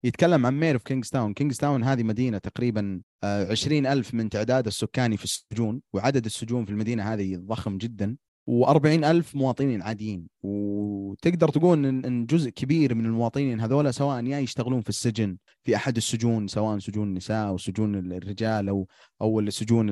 [0.07, 5.25] يتكلم عن Mayor of Kingstown Kingstown هذه مدينة تقريبا عشرين ألف من تعداد السكاني في
[5.25, 8.17] السجون وعدد السجون في المدينة هذه ضخم جدا
[8.51, 10.29] و40 ألف مواطنين عاديين.
[10.43, 15.97] وتقدر تقول إن جزء كبير من المواطنين هذولا سواء يا يشتغلون في السجن في أحد
[15.97, 18.87] السجون سواء سجون النساء أو سجون الرجال أو
[19.21, 19.91] أو السجون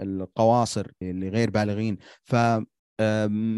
[0.00, 1.98] القواصر اللي غير بالغين.
[2.24, 2.66] ف آه،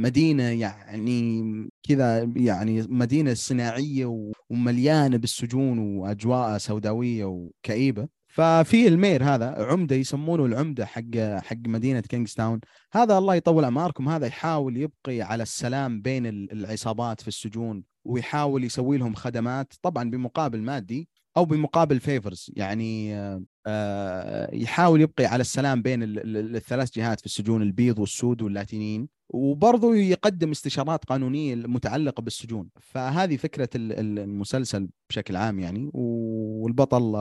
[0.03, 1.43] مدينة يعني
[1.89, 8.09] كذا يعني مدينة صناعية ومليانة بالسجون وأجواء سوداوية وكئيبة.
[8.29, 12.61] ففي ال mayor هذا عمدة يسمونه العمدة حق حق مدينة Kingstown.
[12.93, 14.09] هذا الله يطول أعماركم.
[14.09, 20.11] هذا يحاول يبقي على السلام بين ال- العصابات في السجون ويحاول يسوي لهم خدمات طبعا
[20.11, 26.57] بمقابل مادي أو بمقابل favors يعني آه، آه، يحاول يبقي على السلام بين ال- ال-
[26.57, 29.16] الثلاث جهات في السجون البيض والسود واللاتينيين.
[29.29, 32.69] وبرضه يقدم استشارات قانونية متعلقة بالسجون.
[32.81, 37.15] فهذه فكرة ال- ال- المسلسل بشكل عام يعني والبطل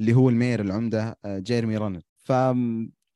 [0.00, 2.00] اللي هو ال mayor العمدة آه، جيرمي رانر.
[2.24, 2.32] ف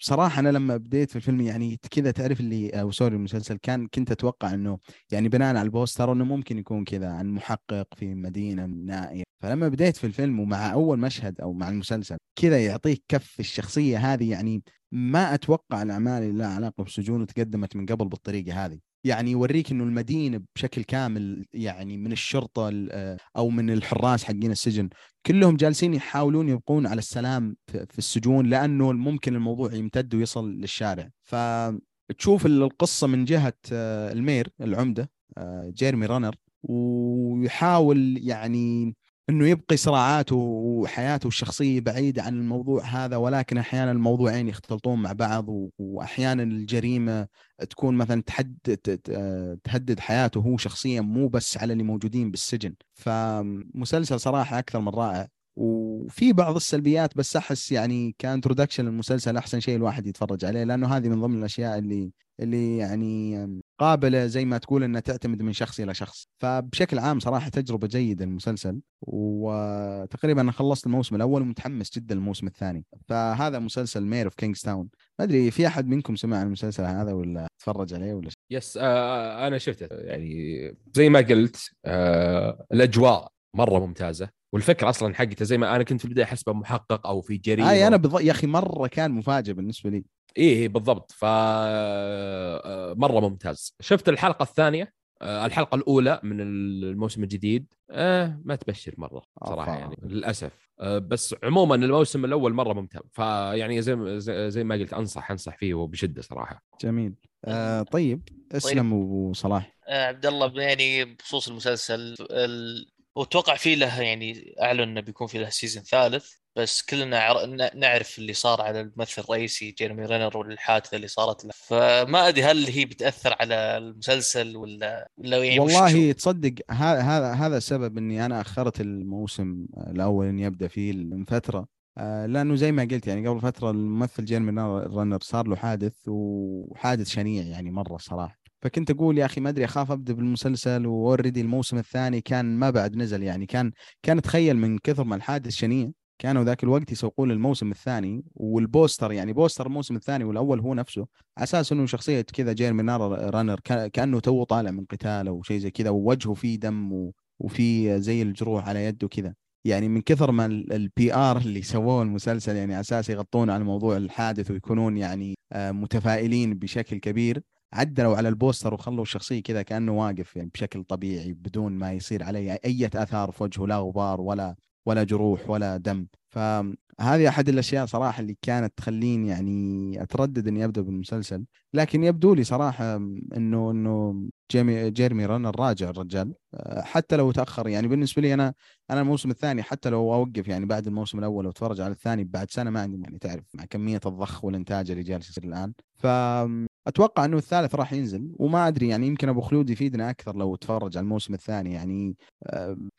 [0.03, 4.11] بصراحة أنا لما بديت في الفيلم يعني كذا تعرف اللي أو sorry المسلسل كان كنت
[4.11, 4.79] أتوقع إنه
[5.13, 9.23] يعني بناء على البوستر إنه ممكن يكون كذا عن محقق في مدينة نائية.
[9.43, 14.31] فلما بديت في الفيلم ومع أول مشهد أو مع المسلسل كذا يعطيك كف الشخصية هذه
[14.31, 14.63] يعني
[14.93, 18.92] ما أتوقع الأعمال اللي لها علاقة بالسجون وتقدمت من قبل بالطريقة هذه.
[19.05, 24.89] يعني يوريك إنه المدينة بشكل كامل يعني من الشرطة ال- أو من الحراس حقين السجن.
[25.27, 31.11] كلهم جالسين يحاولون يبقون على السلام في في السجون لأنه ممكن الموضوع يمتد ويصل للشارع.
[31.23, 38.95] فتشوف القصة من جهة آه، المير العمدة آه، جيرمي رانر ويحاول يعني
[39.31, 45.47] إنه يبقي صراعاته وحياته الشخصية بعيدة عن الموضوع هذا ولكن أحيانا الموضوعين يختلطون مع بعض
[45.79, 47.29] واحيانا الجريمة
[47.71, 52.75] تكون مثلا تحد ت- ت- تهدد حياته هو شخصيا مو بس على اللي موجودين بالسجن.
[52.95, 55.29] فمسلسل صراحة أكثر من رائع.
[55.57, 60.97] وفي بعض السلبيات بس أحس يعني ك introduction للمسلسل أحسن شيء الواحد يتفرج عليه لأنه
[60.97, 63.47] هذه من ضمن الأشياء اللي اللي يعني
[63.79, 66.29] قابلة زي ما تقول إنها تعتمد من شخص إلى شخص.
[66.39, 72.85] فبشكل عام صراحة تجربة جيدة المسلسل وتقريبا أنا خلصت الموسم الأول ومتحمس جدا للموسم الثاني.
[73.09, 77.47] فهذا مسلسل Mayor of Kingstown ما أدري في أحد منكم سمع عن المسلسل هذا ولا
[77.59, 79.87] تفرج عليه ولا يس آه أنا شفته.
[79.91, 84.29] يعني زي ما قلت آه الأجواء مرة ممتازة.
[84.53, 87.71] والفكرة أصلا حقته زي ما أنا كنت في البداية احسبه محقق أو في جريمة.
[87.71, 88.21] اي أنا بض...
[88.21, 90.05] يا أخي مرة كان مفاجئ بالنسبة لي.
[90.37, 91.13] إيه إيه بالضبط.
[91.13, 93.75] ف آه، مرة ممتاز.
[93.81, 94.93] شفت الحلقة الثانية؟
[95.23, 97.75] آه، الحلقة الأولى من الموسم الجديد.
[97.91, 99.81] آه ما تبشر مرة صراحة أفا.
[99.81, 100.53] يعني للأسف.
[100.81, 103.03] آه بس عموما الموسم الأول مرة ممتاز.
[103.13, 106.65] فيعني زي زي زي ما قلت أنصح أنصح فيه وبشده صراحة.
[106.81, 107.15] جميل.
[107.45, 108.29] آه طيب.
[108.53, 109.77] اسلم أبو صلاح.
[109.89, 112.87] آه، عبد الله يعني بخصوص المسلسل ال...
[113.17, 117.47] وأتوقع في له يعني أعلن إنه بيكون في له سيزون ثالث بس كلنا عر...
[117.75, 121.51] نعرف اللي صار على الممثل الرئيسي جيرمي رينر والحادثة اللي صارت له.
[121.55, 127.99] فما أدري هل هي بتأثر على المسلسل ولا ولا يعني والله؟ تصدق هذا هذا السبب
[127.99, 131.67] إني أنا أخرت الموسم الأول اني ابدا فيه من فترة.
[131.99, 137.09] آه، لأنه زي ما قلت يعني قبل فترة الممثل جيرمي رانر صار له حادث وحادث
[137.09, 138.42] شنيع يعني مرة صراحة.
[138.63, 142.71] فكنت أقول يا أخي ما أدري أخاف أبدأ بالمسلسل و already الموسم الثاني كان ما
[142.71, 143.73] بعد نزل يعني كان
[144.03, 149.33] كان تخيل من كثر ما الحادث شنيع كانوا ذاك الوقت يسوقون للموسم الثاني والبوستر يعني
[149.33, 151.07] بوستر الموسم الثاني والأول هو نفسه
[151.39, 152.83] على أساس إنه شخصية كذا جيرمي
[153.13, 157.11] رانر كا- كأنه تو طالع من قتال أو شيء زي كذا ووجهه فيه دم.
[157.39, 159.35] وفي زي الجروح على يده كذا
[159.65, 164.51] يعني من كثر ما ال PR اللي سووه المسلسل يعني أساس يغطون على موضوع الحادث
[164.51, 167.43] ويكونون يعني آه، متفائلين بشكل كبير
[167.73, 172.59] عدلوا على البوستر وخلوا الشخصيه كذا كأنه واقف يعني بشكل طبيعي بدون ما يصير عليه
[172.65, 176.07] أي أثار في وجهه لا غبار ولا ولا جروح ولا دم.
[176.31, 181.45] فهذه أحد الأشياء صراحة اللي كانت تخليني يعني أتردد إني أبدأ بالمسلسل.
[181.75, 182.97] لكن يبدو لي صراحة
[183.37, 186.35] إنه إنه جيمي جيرمي رانر راجع الرجال.
[186.55, 188.55] أه، حتى لو تأخر يعني بالنسبة لي أنا
[188.91, 192.71] أنا الموسم الثاني حتى لو أوقف يعني بعد الموسم الأول وأتفرج على الثاني بعد سنة
[192.71, 195.73] ما عندي يعني تعرف مع كمية الضخ والإنتاج اللي جالس يصير الآن.
[196.03, 200.97] فأتوقع إنه الثالث راح ينزل وما أدري يعني يمكن أبو خلود يفيدنا أكثر لو تفرج
[200.97, 201.73] على الموسم الثاني.
[201.73, 202.17] يعني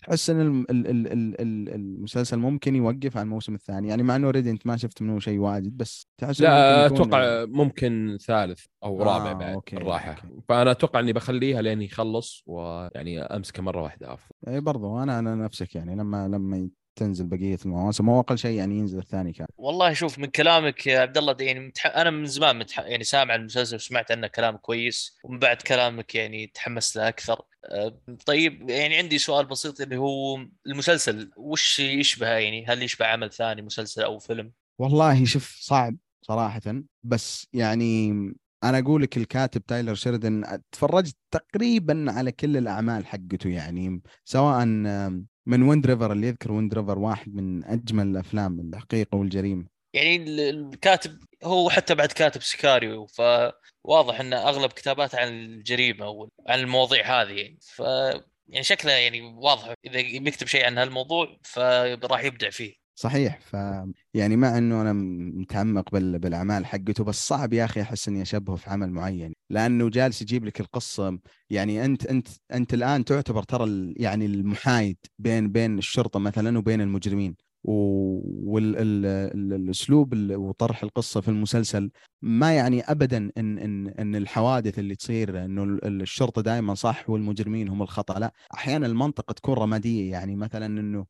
[0.03, 3.87] تحس إن الم- ال- ال- ال- ال- المسلسل ممكن يوقف على الموسم الثاني.
[3.87, 7.45] يعني مع إنه already أنت ما شفت منه شيء واجد بس تحس لا ممكن أتوقع
[7.45, 10.41] ممكن ثالث أو آه، رابع بعد okay، الراحه okay.
[10.49, 14.35] فأنا أتوقع إني بخليها لين يخلص ويعني أمسكه مرة واحدة أفضل.
[14.47, 18.09] اي برضو أنا أنا نفسك يعني لما لما تنزل بقية المواسم.
[18.09, 19.47] هو أقل شيء يعني ينزل الثاني كان.
[19.57, 21.85] والله شوف من كلامك يا عبد الله يعني متح...
[21.85, 22.79] أنا من زمان متح...
[22.79, 27.41] يعني سامع المسلسل وسمعت عنه كلام كويس ومن بعد كلامك يعني تحمست له أكثر.
[27.65, 33.31] أه، طيب يعني عندي سؤال بسيط اللي هو المسلسل وش يشبهه يعني؟ هل يشبه عمل
[33.31, 36.61] ثاني مسلسل أو فيلم؟ والله شوف صعب صراحة
[37.03, 38.09] بس يعني
[38.63, 44.63] أنا أقول لك الكاتب تايلر شيردن تفرجت تقريبا على كل الأعمال حقته يعني سواء
[45.45, 49.65] من ويند ريفر اللي يذكر ويند ريفر واحد من أجمل الأفلام الحقيقة والجريمة.
[49.93, 56.59] يعني ال- الكاتب هو حتى بعد كاتب سيكاريو فواضح إن أغلب كتاباته عن الجريمة وعن
[56.59, 57.57] المواضيع هذه يعني.
[57.61, 57.79] ف
[58.47, 62.82] يعني شكله يعني واضح إذا بيكتب شيء عن هالموضوع فراح يبدع فيه.
[62.95, 63.39] صحيح.
[63.41, 63.53] ف
[64.13, 64.93] يعني مع إنه أنا
[65.41, 66.19] متعمق بال...
[66.19, 69.33] بالأعمال حقته بس صعب يا أخي أحس إني أشبهه في عمل معين.
[69.49, 71.19] لأنه جالس يجيب لك القصة.
[71.49, 76.81] يعني أنت أنت أنت الآن تعتبر ترى ال- يعني المحايد بين بين الشرطة مثلا وبين
[76.81, 77.35] المجرمين.
[79.23, 81.91] والاسلوب وطرح القصة في المسلسل
[82.21, 87.67] ما يعني ابدا إن إن إن الحوادث اللي تصير إنه ال- الشرطة دائما صح والمجرمين
[87.69, 88.19] هم الخطأ.
[88.19, 90.11] لا أحيانا المنطقة تكون رمادية.
[90.11, 91.05] يعني مثلا إنه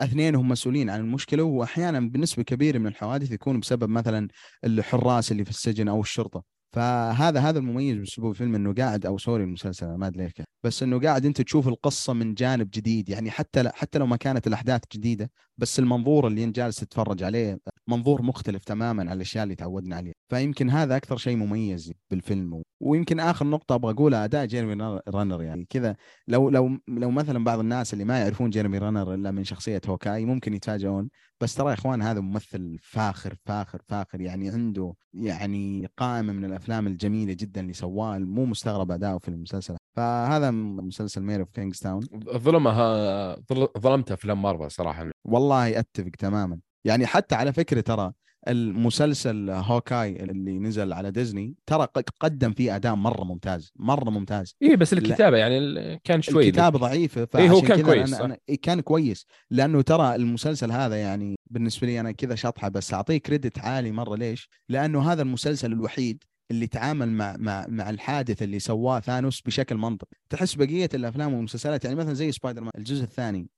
[0.00, 4.28] اثنين هم مسؤولين عن المشكلة وأحيانا بنسبة كبيرة من الحوادث يكون بسبب مثلا
[4.64, 6.44] الحراس اللي في السجن أو الشرطة
[6.74, 10.32] فهذا هذا المميز بأسلوب الفيلم إنه قاعد أو sorry المسلسل ما أدري ليش.
[10.64, 14.46] بس إنه قاعد أنت تشوف القصة من جانب جديد يعني حتى حتى لو ما كانت
[14.46, 17.58] الأحداث جديدة بس المنظور اللي انت جالس تتفرج عليه
[17.88, 20.14] منظور مختلف تماما عن الأشياء اللي تعودنا عليها.
[20.30, 22.62] فيمكن هذا أكثر شيء مميز بالفيلم.
[22.80, 25.96] ويمكن آخر نقطة أبغى أقولها أداء جيرمي رانر يعني كذا.
[26.28, 30.24] لو لو لو مثلا بعض الناس اللي ما يعرفون جيرمي رانر إلا من شخصية هوكاي
[30.24, 31.10] ممكن يتفاجئون.
[31.40, 34.20] بس ترى يا إخوان هذا ممثل فاخر فاخر فاخر.
[34.20, 39.76] يعني عنده يعني قائمة من الأفلام الجميلة جدا اللي سواها مو مستغرب اداؤه في المسلسل.
[39.96, 42.00] فهذا مسلسل Mayor of Kingstown
[42.36, 45.10] ظلمها ظل- ظلمت أفلام مارفل صراحة.
[45.24, 46.58] والله اتفق تماما.
[46.84, 48.12] يعني حتى على فكرة ترى
[48.48, 51.88] المسلسل هوكاي اللي نزل على ديزني ترى
[52.20, 54.56] قدم فيه أداء مرة ممتاز مرة ممتاز.
[54.62, 58.24] اي بس الكتابة يعني كان شوي الكتابة ضعيفة إيه، هو كان كويس، أنا.
[58.24, 59.26] أنا إيه، كان كويس.
[59.50, 64.16] لأنه ترى المسلسل هذا يعني بالنسبة لي أنا كذا شطحة بس أعطيه credit عالي مرة.
[64.16, 69.76] ليش؟ لأنه هذا المسلسل الوحيد اللي تعامل مع مع مع الحادث اللي سواه ثانوس بشكل
[69.76, 73.48] منطقي، تحس بقية الأفلام والمسلسلات يعني مثلا زي سبايدر مان الجزء الثاني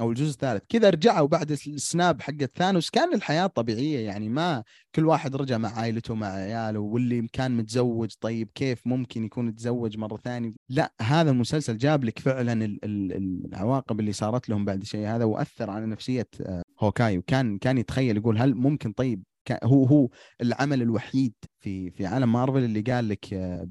[0.00, 2.90] أو الجزء الثالث كذا رجعوا بعد ال snap حق ثانوس.
[2.90, 4.62] كان الحياة طبيعية يعني ما
[4.94, 9.98] كل واحد رجع مع عائلته مع عياله واللي كان متزوج طيب كيف ممكن يكون يتزوج
[9.98, 14.80] مرة ثانية؟ لا هذا المسلسل جاب لك فعلا ال- ال- العواقب اللي صارت لهم بعد
[14.80, 19.22] الشيء هذا وأثر على نفسية آه، هوكاي وكان كان يتخيل يقول هل ممكن طيب
[19.64, 20.08] هو هو
[20.40, 23.68] العمل الوحيد في في عالم مارفل اللي قال لك آه،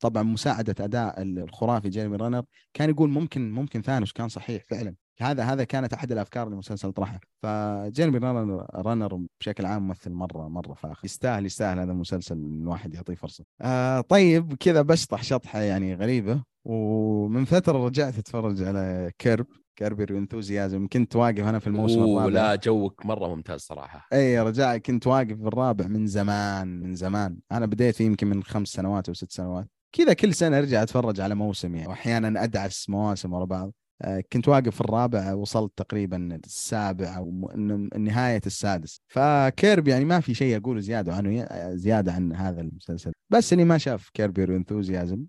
[0.00, 4.94] طبعا مساعدة أداء الخرافي جيرمي رانر كان يقول ممكن ممكن ثانوس كان صحيح فعلا.
[5.20, 7.20] هذا هذا كانت أحد الأفكار اللي المسلسل طرحها.
[7.42, 11.04] فجيرمي رانر رانر بشكل عام ممثل مرة مرة فاخر.
[11.04, 13.44] يستاهل يستاهل هذا المسلسل الواحد يعطيه فرصة.
[13.60, 16.42] آه طيب كذا بشطح شطحه يعني غريبة.
[16.64, 19.46] ومن فترة رجعت أتفرج على كيرب.
[19.76, 22.32] كيربي انثوزيازم كنت واقف أنا في الموسم الرابع.
[22.32, 24.08] لا جوك مرة ممتاز صراحة.
[24.12, 27.38] اي رجع كنت واقف في الرابع من زمان من زمان.
[27.52, 29.66] أنا بديت يمكن من خمس سنوات أو ست سنوات.
[29.92, 33.72] كذا كل سنة أرجع أتفرج على موسم يعني وأحيانا أدعس مواسم ورا بعض.
[34.02, 37.52] آه، كنت واقف في الرابع وصلت تقريبا السابع أو
[37.98, 39.00] نهاية السادس.
[39.08, 43.12] فكيرب يعني ما في شيء أقوله زيادة عنه زيادة عن هذا المسلسل.
[43.30, 45.24] بس اللي ما شاف كيربي انثوزيازم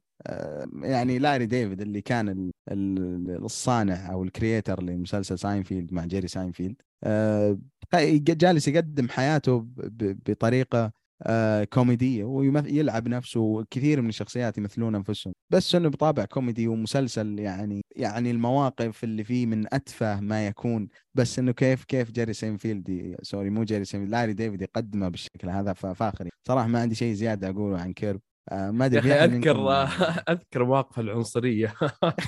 [0.83, 6.27] يعني لاري ديفيد اللي كان ال- ال- الصانع أو ال creator لمسلسل ساينفيلد مع جيري
[6.27, 6.75] ساينفيلد.
[7.03, 7.57] آه،
[7.93, 9.67] جالس يقدم حياته
[10.27, 10.91] بطريقة
[11.23, 15.33] آه، كوميدية ويلعب نفسه وكثير من الشخصيات يمثلون أنفسهم.
[15.49, 20.87] بس إنه بطابع كوميدي ومسلسل يعني يعني المواقف اللي فيه من أتفه ما يكون.
[21.13, 25.73] بس إنه كيف كيف جيري سينفيلد sorry مو جيري سينفيلد لاري ديفيد يقدمه بالشكل هذا
[25.73, 28.21] ففاخر صراحة ما عندي شيء زيادة أقوله عن كيرب.
[28.51, 29.57] ما يا ادري أذكر
[30.33, 31.73] أذكر مواقف العنصرية.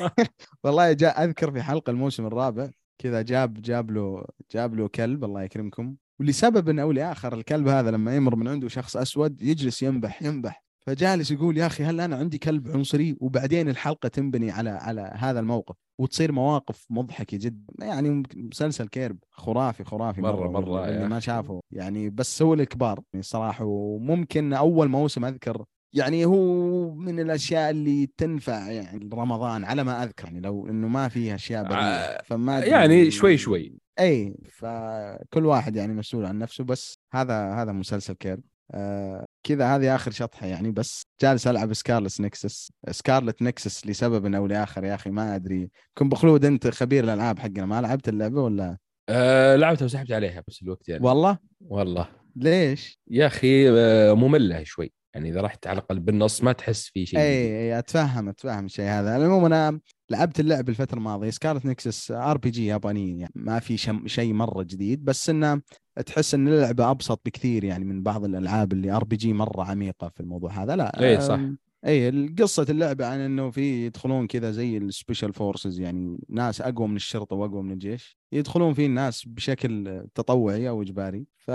[0.64, 2.70] والله جاء أذكر في حلقة الموسم الرابع
[3.02, 5.96] كذا جاب جاب له جاب له كلب الله يكرمكم.
[6.20, 10.64] ولسبب أو لآخر الكلب هذا لما يمر من عنده شخص أسود يجلس ينبح ينبح.
[10.80, 15.40] فجالس يقول يا أخي هل أنا عندي كلب عنصري؟ وبعدين الحلقة تنبني على على هذا
[15.40, 15.76] الموقف.
[16.00, 17.74] وتصير مواقف مضحكة جدا.
[17.86, 21.26] يعني مسلسل كيرب خرافي خرافي مرة- مرة يا اللي ما أخي.
[21.26, 21.62] شافه.
[21.72, 28.10] يعني بس هو الكبار يعني الصراحه وممكن أول موسم أذكر يعني هو من الأشياء اللي
[28.18, 32.62] تنفع يعني رمضان على ما أذكر يعني لو إنه ما فيه أشياء بريئة آه، فما
[32.62, 33.74] أدري- يعني شوي شوي.
[34.00, 38.42] إي فكل واحد يعني مسؤول عن نفسه بس هذا هذا مسلسل كيرب
[38.72, 44.48] آه كذا هذه آخر شطحة يعني بس جالس ألعب Scarlet Nexus Scarlet Nexus لسبب أو
[44.48, 45.70] لآخر يا أخي ما أدري.
[45.98, 48.78] كن أبو خلود أنت خبير الألعاب حقنا ما لعبت اللعبة ولا؟
[49.10, 51.06] أه لعبتها وسحبت عليها بس الوقت يعني.
[51.06, 52.08] والله؟ والله.
[52.36, 54.92] ليش؟ يا أخي آه، مملة شوي.
[55.18, 57.20] يعني إذا رحت على الأقل بالنص ما تحس في شيء.
[57.20, 59.80] اي اي أتفهم أتفهم الشيء هذا على العموم أنا
[60.10, 65.30] لعبت اللعب الفترة الماضية Scarlet Nexus RPG يابانيه يعني ما في شيء مرة جديد بس
[65.30, 65.62] انه
[66.06, 70.52] تحس إن اللعبة أبسط بكثير يعني من بعض الألعاب ال RPG مرة عميقة في الموضوع
[70.52, 71.40] هذا لا إيه، صح.
[71.88, 76.88] إي قصه اللعبة عن إنه في يدخلون كذا زي ال special forces يعني ناس أقوى
[76.88, 78.18] من الشرطة وأقوى من الجيش.
[78.32, 81.28] يدخلون فيه الناس بشكل تطوعي أو إجباري.
[81.38, 81.50] ف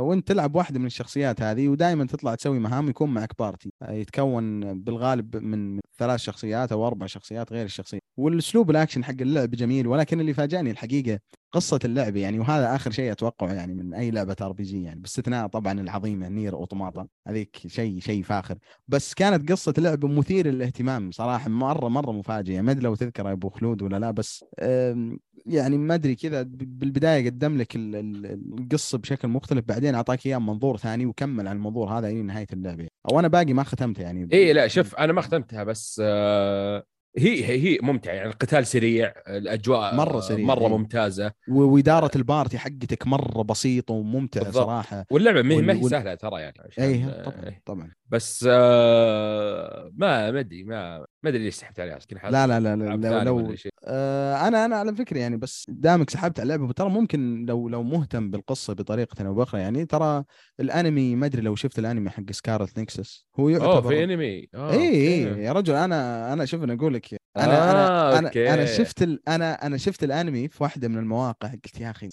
[0.00, 5.36] وأنت تلعب واحدة من الشخصيات هذه ودائما تطلع تسوي مهام يكون معك party يتكون بالغالب
[5.36, 7.98] من ثلاث شخصيات أو أربع شخصيات غير الشخصية.
[8.16, 11.18] والأسلوب الاكشن حق اللعب جميل ولكن اللي فاجأني الحقيقة
[11.52, 15.80] قصة اللعبه يعني وهذا آخر شيء أتوقعه يعني من أي لعبة RPG يعني باستثناء طبعا
[15.80, 18.58] العظيمة Nier Automata هذيك شيء شيء فاخر.
[18.88, 22.60] بس كانت قصة اللعبه مثيرة للاهتمام صراحة مرة مرة مفاجئة.
[22.60, 24.44] ما أدري لو تذكر أبو خلود ولا لا بس
[25.46, 31.06] يعني ما أدري كذا بالبداية قدم لك القصة بشكل مختلف بعدين أعطاك إياه منظور ثاني
[31.06, 32.88] وكمل على المنظور هذا إلى نهاية اللعبة.
[33.10, 34.28] أو أنا باقي ما ختمتها يعني.
[34.32, 36.84] اي لا شوف أنا ما ختمتها بس آه
[37.18, 40.68] هي هي ممتعة يعني القتال سريع الأجواء مرة سريع مرة إيه.
[40.68, 44.64] ممتازة وإدارة ال party حقتك مرة بسيطة وممتعة بالضبط.
[44.64, 50.64] صراحة واللعبة ما هي سهلة ترى يعني اي طبعا طبعا بس آه ما ما أدري
[50.64, 53.54] ما ما أدري ليش سحبت عليها لا لا لا, لا لو, لو
[53.84, 57.82] آه أنا أنا على فكرة يعني بس دامك سحبت على اللعبه ترى ممكن لو لو
[57.82, 60.24] مهتم بالقصة بطريقة أو باخرى يعني ترى
[60.60, 64.48] الأنمي ما أدري لو شفت الأنمي حق Scarlet Nexus هو يعتبر اوه في أنمي.
[64.70, 68.54] اي اي يا رجل أنا أنا شوف أنا أقول لك أنا آه أنا أوكي.
[68.54, 69.28] أنا شفت ال...
[69.28, 72.08] أنا أنا شفت الأنمي في واحدة من المواقع قلت يا أخي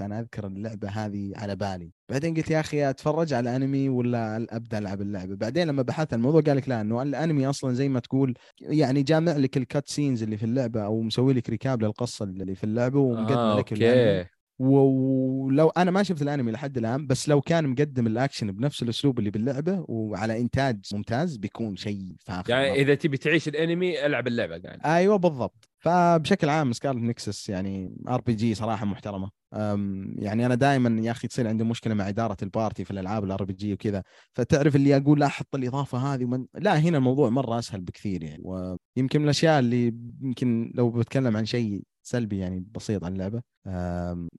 [0.00, 4.78] أنا أذكر اللعبة هذه على بالي بعدين قلت يا أخي أتفرج على الأنمي ولا أبدأ
[4.78, 8.34] ألعب اللعبة بعدين لما بحثت الموضوع قال لك لا إنه الأنمي أصلا زي ما تقول
[8.60, 12.54] يعني جامع لك ال cut scenes اللي في اللعبة أو مسوي لك recap للقصة اللي
[12.54, 13.74] في اللعبة ومقدم آه لك أوكي.
[13.74, 19.18] الأنمي ولو أنا ما شفت الأنمي لحد الآن بس لو كان مقدم الأكشن بنفس الأسلوب
[19.18, 24.56] اللي باللعبة وعلى إنتاج ممتاز بيكون شيء فاخر يعني إذا تبي تعيش الأنمي ألعب اللعبة
[24.64, 25.68] يعني أيوه بالضبط.
[25.78, 29.30] فبشكل عام Scarlet Nexus يعني RPG صراحة محترمة.
[30.18, 33.44] يعني أنا دائما يا أخي تصير عندي مشكلة مع إدارة ال party في الألعاب ال
[33.44, 34.02] RPG وكذا.
[34.32, 36.46] فتعرف اللي أقول لا أحط الإضافة هذه ومن...
[36.54, 38.42] لا هنا الموضوع مرة أسهل بكثير يعني.
[38.44, 43.42] ويمكن من الأشياء اللي يمكن لو بتكلم عن شيء سلبي يعني بسيط عن اللعبة.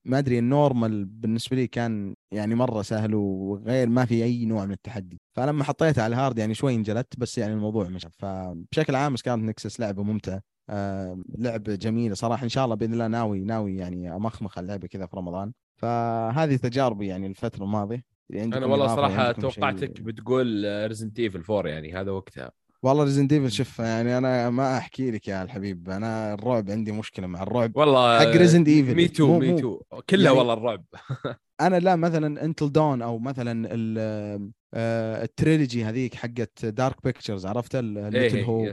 [0.05, 4.65] ما أدري ال normal بالنسبة لي كان يعني مرة سهل وغير ما في أي نوع
[4.65, 5.21] من التحدي.
[5.35, 8.07] فلما حطيتها على ال hard يعني شوي انجلت بس يعني الموضوع مشى.
[8.11, 10.41] فبشكل عام كانت Nexus لعبة ممتعة.
[10.69, 12.43] آه لعبة جميلة صراحة.
[12.43, 15.51] إن شاء الله بإذن الله ناوي ناوي يعني أمخمخ اللعبة كذا في رمضان.
[15.75, 18.03] فهذه تجاربي يعني الفترة الماضية.
[18.33, 22.51] أنا والله صراحة توقعتك بتقول Resident Evil 4 يعني هذا وقتها.
[22.85, 27.27] والله Resident Evil شوف يعني أنا ما أحكي لك يا الحبيب أنا الرعب عندي مشكلة
[27.27, 30.85] مع الرعب والله حق Resident Evil me too me too كلها يعني والله الرعب.
[31.61, 33.67] أنا لا مثلا Until Dawn أو مثلا
[34.75, 38.71] ال trilogy هذيك حقت Dark Pictures عرفت؟ Little Hope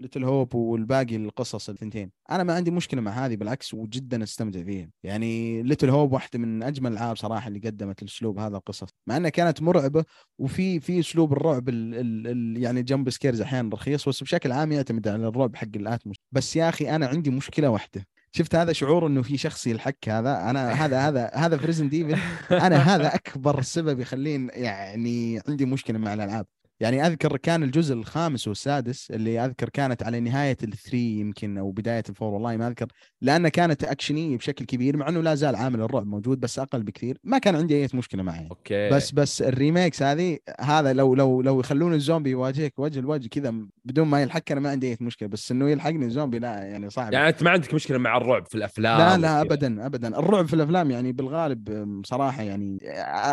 [0.00, 2.10] Little Hope والباقي القصص الثنتين.
[2.30, 4.88] أنا ما عندي مشكلة مع هذه بالعكس وجدا أستمتع فيها.
[5.04, 8.88] يعني Little Hope واحدة من أجمل الألعاب صراحة اللي قدمت الاسلوب هذا القصص.
[9.08, 10.04] مع إنها كانت مرعبة
[10.38, 14.72] وفي في أسلوب الرعب ال ال ال يعني jump scares أحيانا رخيص بس بشكل عام
[14.72, 16.16] يعتمد على الرعب حق ال atmos.
[16.32, 18.06] بس يا أخي أنا عندي مشكلة واحدة.
[18.36, 22.14] شفت هذا شعور إنه في شخص يلحقك هذا؟ أنا هذا هذا هذا في Resident Evil
[22.54, 26.46] أنا هذا أكبر سبب يخليني يعني عندي مشكلة مع الألعاب.
[26.80, 31.70] يعني أذكر كان الجزء الخامس والسادس اللي أذكر كانت على نهاية ال three يمكن أو
[31.70, 32.86] بداية ال four والله ما أذكر
[33.20, 37.18] لانها كانت اكشنيه بشكل كبير مع إنه لا زال عامل الرعب موجود بس أقل بكثير.
[37.24, 38.90] ما كان عندي أي مشكلة معه أوكي.
[38.90, 43.54] بس بس ال remakes هذه هذا لو لو لو يخلون الزومبي يواجهك وجه لوجه كذا
[43.84, 47.12] بدون ما يلحقك أنا ما عندي أي مشكلة بس إنه يلحقني الزومبي لا يعني صعب.
[47.12, 50.18] يعني أنت ما عندك مشكلة مع الرعب في الأفلام لا لا ابدا ابدا.
[50.18, 52.78] الرعب في الأفلام يعني بالغالب صراحة يعني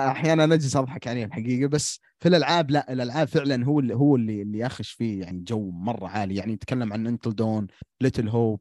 [0.08, 4.42] أحيانا نجلس أضحك عليه الحقيقة بس في الألعاب لا الألعاب فعلا هو اللي هو اللي
[4.42, 6.36] اللي يخش فيه يعني جو مرة عالي.
[6.36, 7.68] يعني نتكلم عن Until Dawn
[8.02, 8.60] Little Hope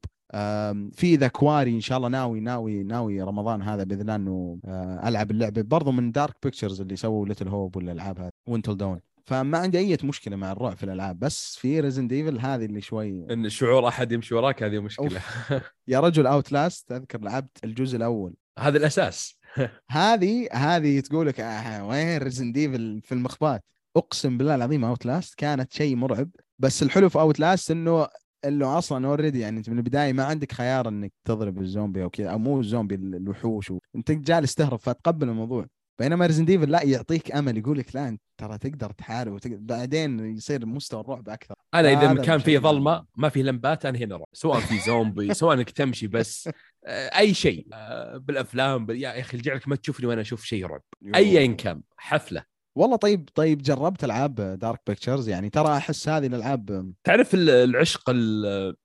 [0.93, 5.09] في The Quarry إن شاء الله ناوي ناوي ناوي رمضان هذا بإذن الله إنه آه،
[5.09, 5.63] ألعب اللعبة.
[5.63, 9.79] برضو من Dark Pictures اللي سووا Little Hope والالعاب هذه و Until Dawn فما عندي
[9.79, 13.89] أي مشكلة مع الرعب في الألعاب بس في Resident Evil هذه اللي شوي إن شعور
[13.89, 15.21] أحد يمشي وراك هذه مشكلة.
[15.89, 18.35] يا رجل Outlast أذكر لعبت الجزء الأول.
[18.59, 19.39] هذا الأساس.
[19.91, 23.65] هذه هذه تقول لك آه وين Resident Evil في المخبات؟
[23.97, 26.29] أقسم بالله العظيم Outlast كانت شيء مرعب
[26.59, 28.09] بس الحلو في Outlast إنه
[28.45, 32.31] إنه أصلا already يعني أنت من البداية ما عندك خيار إنك تضرب الزومبي أو كذا
[32.31, 33.79] أو مو الزومبي الوحوش و...
[33.97, 35.67] أنت جالس تهرب فتقبل الموضوع.
[35.99, 40.37] بينما Resident Evil لا يعطيك أمل يقول لك لا أنت ترى تقدر تحارب وتقدر بعدين
[40.37, 41.55] يصير مستوى الرعب أكثر.
[41.75, 45.57] أنا إذا كان في ظلمة ما في لمبات أنا هنا رعب سواء في زومبي سواء
[45.57, 46.51] إنك تمشي بس
[46.85, 50.83] آه، أي شيء آه، بالأفلام يا أخي رجعك ما تشوفني وأنا أشوف شيء رعب.
[51.15, 52.52] ايا كان حفلة.
[52.75, 58.11] والله طيب طيب جربت ألعاب Dark Pictures يعني ترى أحس هذه الألعاب تعرف العشق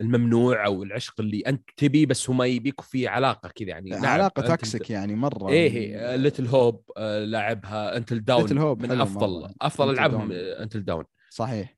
[0.01, 4.07] الممنوع أو العشق اللي أنت تبي بس هو ما يبيك في علاقة كذا يعني.
[4.07, 6.91] علاقة toxic يعني مرة إيه Little Hope
[7.25, 9.53] لاعبها Until Dawn من افضل مرة.
[9.61, 11.77] أفضل ألعابهم Until Dawn صحيح.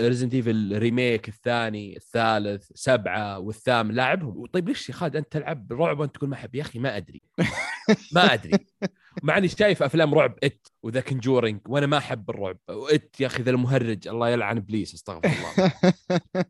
[0.00, 4.46] Resident Evil remake الثاني الثالث سبعة والثامن لاعبهم.
[4.46, 7.22] طيب ليش يا خالد أنت تلعب رعب وأنت تقول ما أحب؟ يا أخي ما أدري.
[8.14, 8.58] ما أدري.
[9.22, 12.58] مع إني شايف أفلام رعب It و The Conjuring وأنا ما أحب الرعب.
[12.70, 15.72] It يا أخي ذا المهرج الله يلعن إبليس أستغفر الله.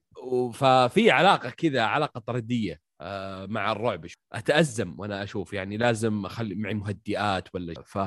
[0.53, 6.75] ففي علاقة كذا علاقة طردية آه، مع الرعب أتأزم وأنا أشوف يعني لازم أخلي معي
[6.75, 7.99] مهدئات ولا ف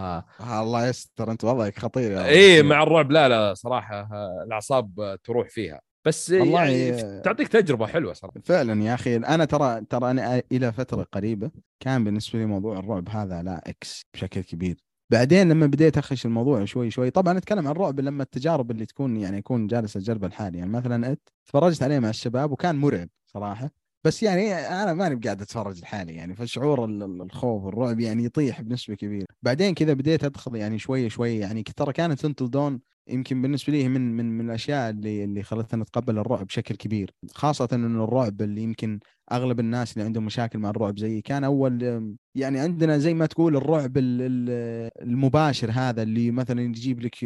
[0.41, 5.81] الله يستر أنت وضعك خطير إيه مع الرعب لا لا صراحة آه، الأعصاب تروح فيها.
[6.05, 8.39] بس والله يعني تعطيك تجربة حلوة صراحة.
[8.43, 13.09] فعلا يا أخي أنا ترى ترى أنا إلى فترة قريبة كان بالنسبة لي موضوع الرعب
[13.09, 14.77] هذا لا إكس بشكل كبير.
[15.09, 19.17] بعدين لما بديت أخش الموضوع شوي شوي طبعا أتكلم عن الرعب لما التجارب اللي تكون
[19.17, 23.71] يعني اكون جالس اجربها لحالي يعني مثلا ات تفرجت عليه مع الشباب وكان مرعب صراحة
[24.05, 29.25] بس يعني أنا ماني بقاعد أتفرج لحالي يعني فشعور الخوف والرعب يعني يطيح بنسبة كبيرة.
[29.41, 33.89] بعدين كذا بديت أدخل يعني شوي شوي يعني ترى كانت Until Dawn يمكن بالنسبة لي
[33.89, 38.61] من من من الأشياء اللي اللي خلتنا نتقبل الرعب بشكل كبير خاصة انه الرعب اللي
[38.61, 38.99] يمكن
[39.31, 41.83] أغلب الناس اللي عندهم مشاكل مع الرعب زي كان أول
[42.35, 47.25] يعني عندنا زي ما تقول الرعب المباشر هذا اللي مثلا يجيب لك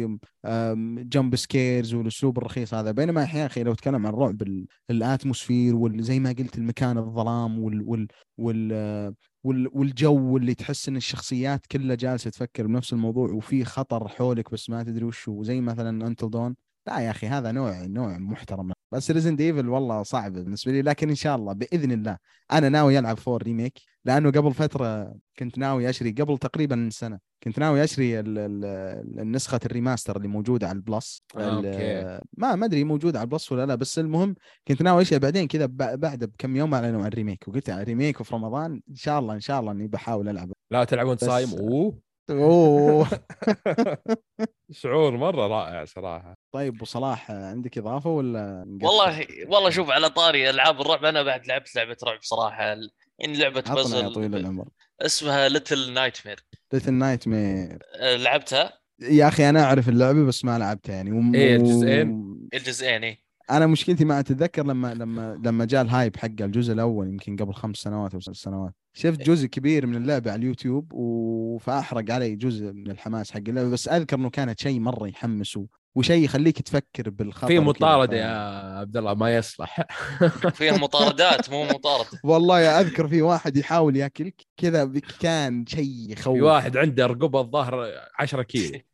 [1.08, 4.42] jump scares والأسلوب الرخيص هذا بينما يا أخي لو تكلم عن الرعب
[4.90, 8.06] ال atmosphere وزي ما قلت المكان الظلام وال وال
[8.38, 9.14] وال
[9.48, 14.82] والجو اللي تحس إن الشخصيات كلها جالسة تفكر بنفس الموضوع وفي خطر حولك بس ما
[14.82, 16.56] تدري وش هو زي مثلا Until Dawn
[16.86, 18.72] لا يا أخي هذا نوع نوع محترم.
[18.92, 22.18] بس Resident Evil والله صعب بالنسبة لي لكن إن شاء الله بإذن الله
[22.52, 27.58] أنا ناوي ألعب four remake لأنه قبل فترة كنت ناوي أشري قبل تقريبا سنة كنت
[27.58, 31.22] ناوي اشتري النسخه ال remaster اللي موجودة على ال Plus.
[31.36, 32.20] okay.
[32.36, 34.34] ما ما أدري موجودة على ال Plus ولا لا بس المهم
[34.68, 37.48] كنت ناوي اشتري بعدين كذا بعد بكم يوم اعلنوا عن ال remake.
[37.48, 40.52] وقلت remake في رمضان إن شاء الله إن شاء الله إني بحاول ألعب.
[40.70, 42.07] لا تلعب وانت صايم أوه.
[42.30, 43.08] أوه.
[44.70, 46.34] شعور مرة رائع صراحة.
[46.54, 51.46] طيب أبو صلاح عندك إضافة ولا والله والله شوف على طاري ألعاب الرعب أنا بعد
[51.46, 54.68] لعبت لعبة رعب صراحة يعني لعبة بازل يا طويل العمر.
[55.00, 58.78] اسمها Little Nightmare Little Nightmare لعبتها.
[59.00, 61.34] يا أخي أنا أعرف اللعبة بس ما لعبتها يعني وم...
[61.34, 62.38] إيه الجزئين.
[62.54, 63.27] الجزئين إيه.
[63.50, 67.76] أنا مشكلتي ما أتذكر لما لما لما جاء الهايب حق الجزء الأول يمكن قبل خمس
[67.76, 68.72] سنوات أو ست سنوات.
[68.94, 73.88] شفت جزء كبير من اللعبه على اليوتيوب وفأحرق علي جزء من الحماس حق اللعبه بس
[73.88, 75.58] أذكر إنه كانت شيء مرة يحمس
[75.94, 78.16] وشيء يخليك تفكر بالخطر في مطاردة.
[78.16, 79.80] يا عبد الله ما يصلح.
[80.58, 86.34] فيها مطاردات مو مطارده والله يا أذكر في واحد يحاول ياكلك كذا كان شيء يخوف.
[86.34, 87.86] في واحد عنده رقبة الظهر
[88.18, 88.80] 10 كيلو.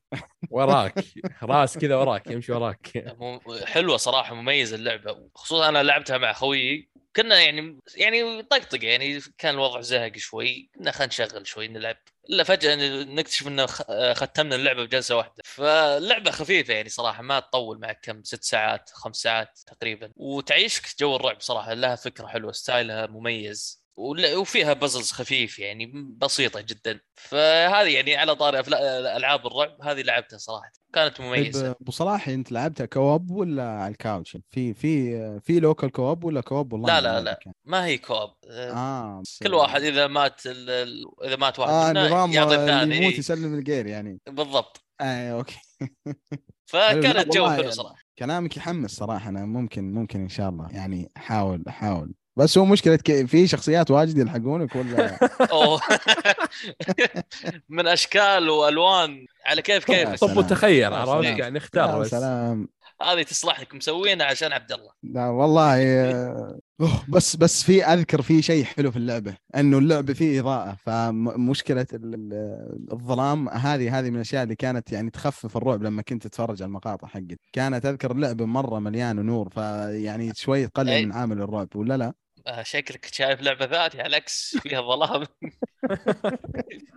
[0.50, 1.04] وراك
[1.42, 3.06] راس كذا وراك يمشي وراك.
[3.64, 5.28] حلوة صراحة مميزة اللعبة.
[5.34, 10.90] خصوصا أنا لعبتها مع خويي كنا يعني يعني طقطق يعني كان الوضع زهق شوي كنا
[10.90, 11.96] خلينا نشغل شوي نلعب.
[12.30, 13.66] إلا فجأة نكتشف انه
[14.14, 15.42] ختمنا اللعبة بجلسة واحدة.
[15.44, 20.10] فاللعبه خفيفة يعني صراحة ما تطول معك كم ست ساعات خمس ساعات تقريبا.
[20.16, 23.83] وتعيشك جو الرعب صراحة لها فكرة حلوة style ها مميز.
[23.96, 27.00] وفيها puzzles خفيف يعني بسيطة جدا.
[27.14, 28.60] فهذه يعني على طاري
[29.16, 30.72] ألعاب الرعب هذه لعبتها صراحة.
[30.92, 31.62] كانت مميزة.
[31.62, 36.24] طيب أبو صلاح أنت لعبتها co-op ولا على ال couch في في في local co-op
[36.24, 37.52] ولا co-op والله لا لا لا.
[37.64, 38.34] ما هي co-op.
[38.50, 42.96] آه كل واحد إذا مات إذا مات واحد آه نظام يعطي الثاني.
[42.96, 44.18] يموت يسلم الغير يعني.
[44.26, 44.84] بالضبط.
[45.00, 45.58] آه okay.
[46.70, 47.98] فكانت جو حلو صراحة.
[48.18, 49.28] كلامك يحمس صراحة.
[49.28, 52.14] أنا ممكن ممكن إن شاء الله يعني احاول أحاول.
[52.36, 52.96] بس هو مشكلة
[53.26, 55.18] في شخصيات واجد يلحقونك ولا؟
[55.52, 55.80] أوه.
[57.68, 59.26] من أشكال وألوان.
[59.46, 62.10] على كيف كيف طب وتخيل عرفت؟ يعني اختار بس.
[62.10, 62.68] سلام.
[63.02, 64.90] هذه تصلح لك مسوينها عشان عبد الله.
[65.02, 65.74] لا والله
[66.80, 71.86] أوه بس بس في أذكر في شيء حلو في اللعبة إنه اللعبة فيه إضاءة فمشكله
[72.92, 77.08] الظلام هذه هذه من الأشياء اللي كانت يعني تخفف الرعب لما كنت تتفرج على المقاطع
[77.08, 82.14] حقت كانت أذكر اللعبة مرة مليانة نور فيعني شوي تقلل من عامل الرعب ولا لا؟
[82.46, 85.24] آه، شكلك شايف لعبة ذاتي على العكس فيها ظلام.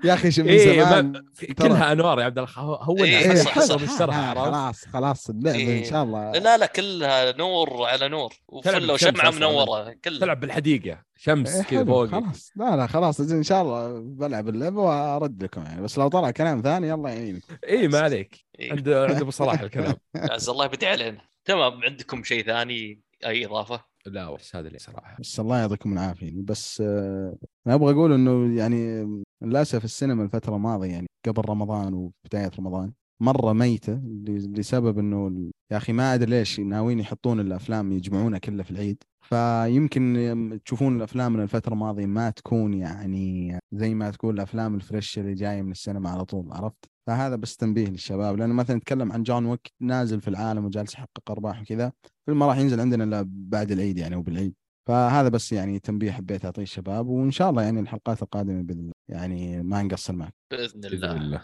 [0.04, 1.26] يا أخي شو من إيه زمان
[1.58, 5.80] كلها أنوار يا عبد الله هو إيه خلاص خلاص اللعبه إيه.
[5.80, 6.32] ان شاء الله.
[6.32, 8.34] لا لا كلها نور على نور.
[8.48, 10.20] وفله وشمعه منورة كلها.
[10.20, 11.02] تلعب بالحديقة.
[11.16, 12.52] شمس إيه كذا فوق خلاص.
[12.56, 15.82] لا لا خلاص إن شاء الله بلعب اللعبة وأرد لكم يعني.
[15.82, 18.46] بس لو طلع كلام ثاني الله يعينك اي ما عليك.
[18.60, 18.72] إيه.
[18.72, 19.96] عند عند أبو صلاح الكلام.
[20.16, 21.22] عز الله يبدي علينا.
[21.46, 25.18] تمام عندكم شيء ثاني؟ أي إضافة؟ لا بس هذا اللي صراحة.
[25.20, 26.32] بس الله يعطيكم العافية.
[26.36, 29.06] بس آه أنا أبغى أقول إنه يعني
[29.42, 35.52] للأسف السينما الفترة الماضية يعني قبل رمضان وبداية رمضان مرة ميتة ل- لسبب إنه ال-
[35.72, 39.04] يا أخي ما أدري ليش ناويين يحطون الأفلام يجمعونها كلها في العيد.
[39.22, 45.34] فيمكن تشوفون الأفلام من الفترة الماضية ما تكون يعني زي ما تكون الأفلام الفريش اللي
[45.34, 48.38] جاية من السينما على طول عرفت؟ فهذا بس تنبيه للشباب.
[48.38, 51.92] لأنه مثلا نتكلم عن جون ويك نازل في العالم وجالس يحقق أرباح وكذا
[52.26, 54.54] فيلم ما راح ينزل عندنا إلا بعد العيد يعني وبالعيد
[54.88, 58.94] فهذا بس يعني تنبيه حبيت أعطيه الشباب وإن شاء الله يعني الحلقات القادمة بإذن الله
[59.10, 60.34] يعني ما نقصر معك.
[60.52, 61.12] بإذن الله.
[61.12, 61.42] الله.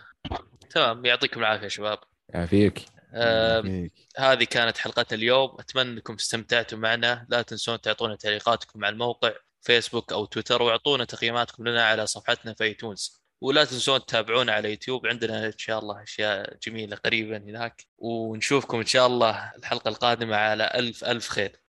[0.74, 2.00] تمام يعطيكم العافية يا شباب.
[2.30, 2.86] يعافيك.
[3.14, 3.90] آه.
[4.18, 5.56] هذه كانت حلقة اليوم.
[5.60, 7.26] أتمنى أنكم استمتعتوا معنا.
[7.30, 12.64] لا تنسون تعطونا تعليقاتكم على الموقع فيسبوك أو تويتر وأعطونا تقييماتكم لنا على صفحتنا في
[12.64, 15.08] ايتونز ولا تنسون تتابعونا على يوتيوب.
[15.08, 17.86] عندنا إن شاء الله أشياء جميلة قريبا هناك.
[17.98, 21.63] ونشوفكم إن شاء الله الحلقة القادمة على ألف ألف خير.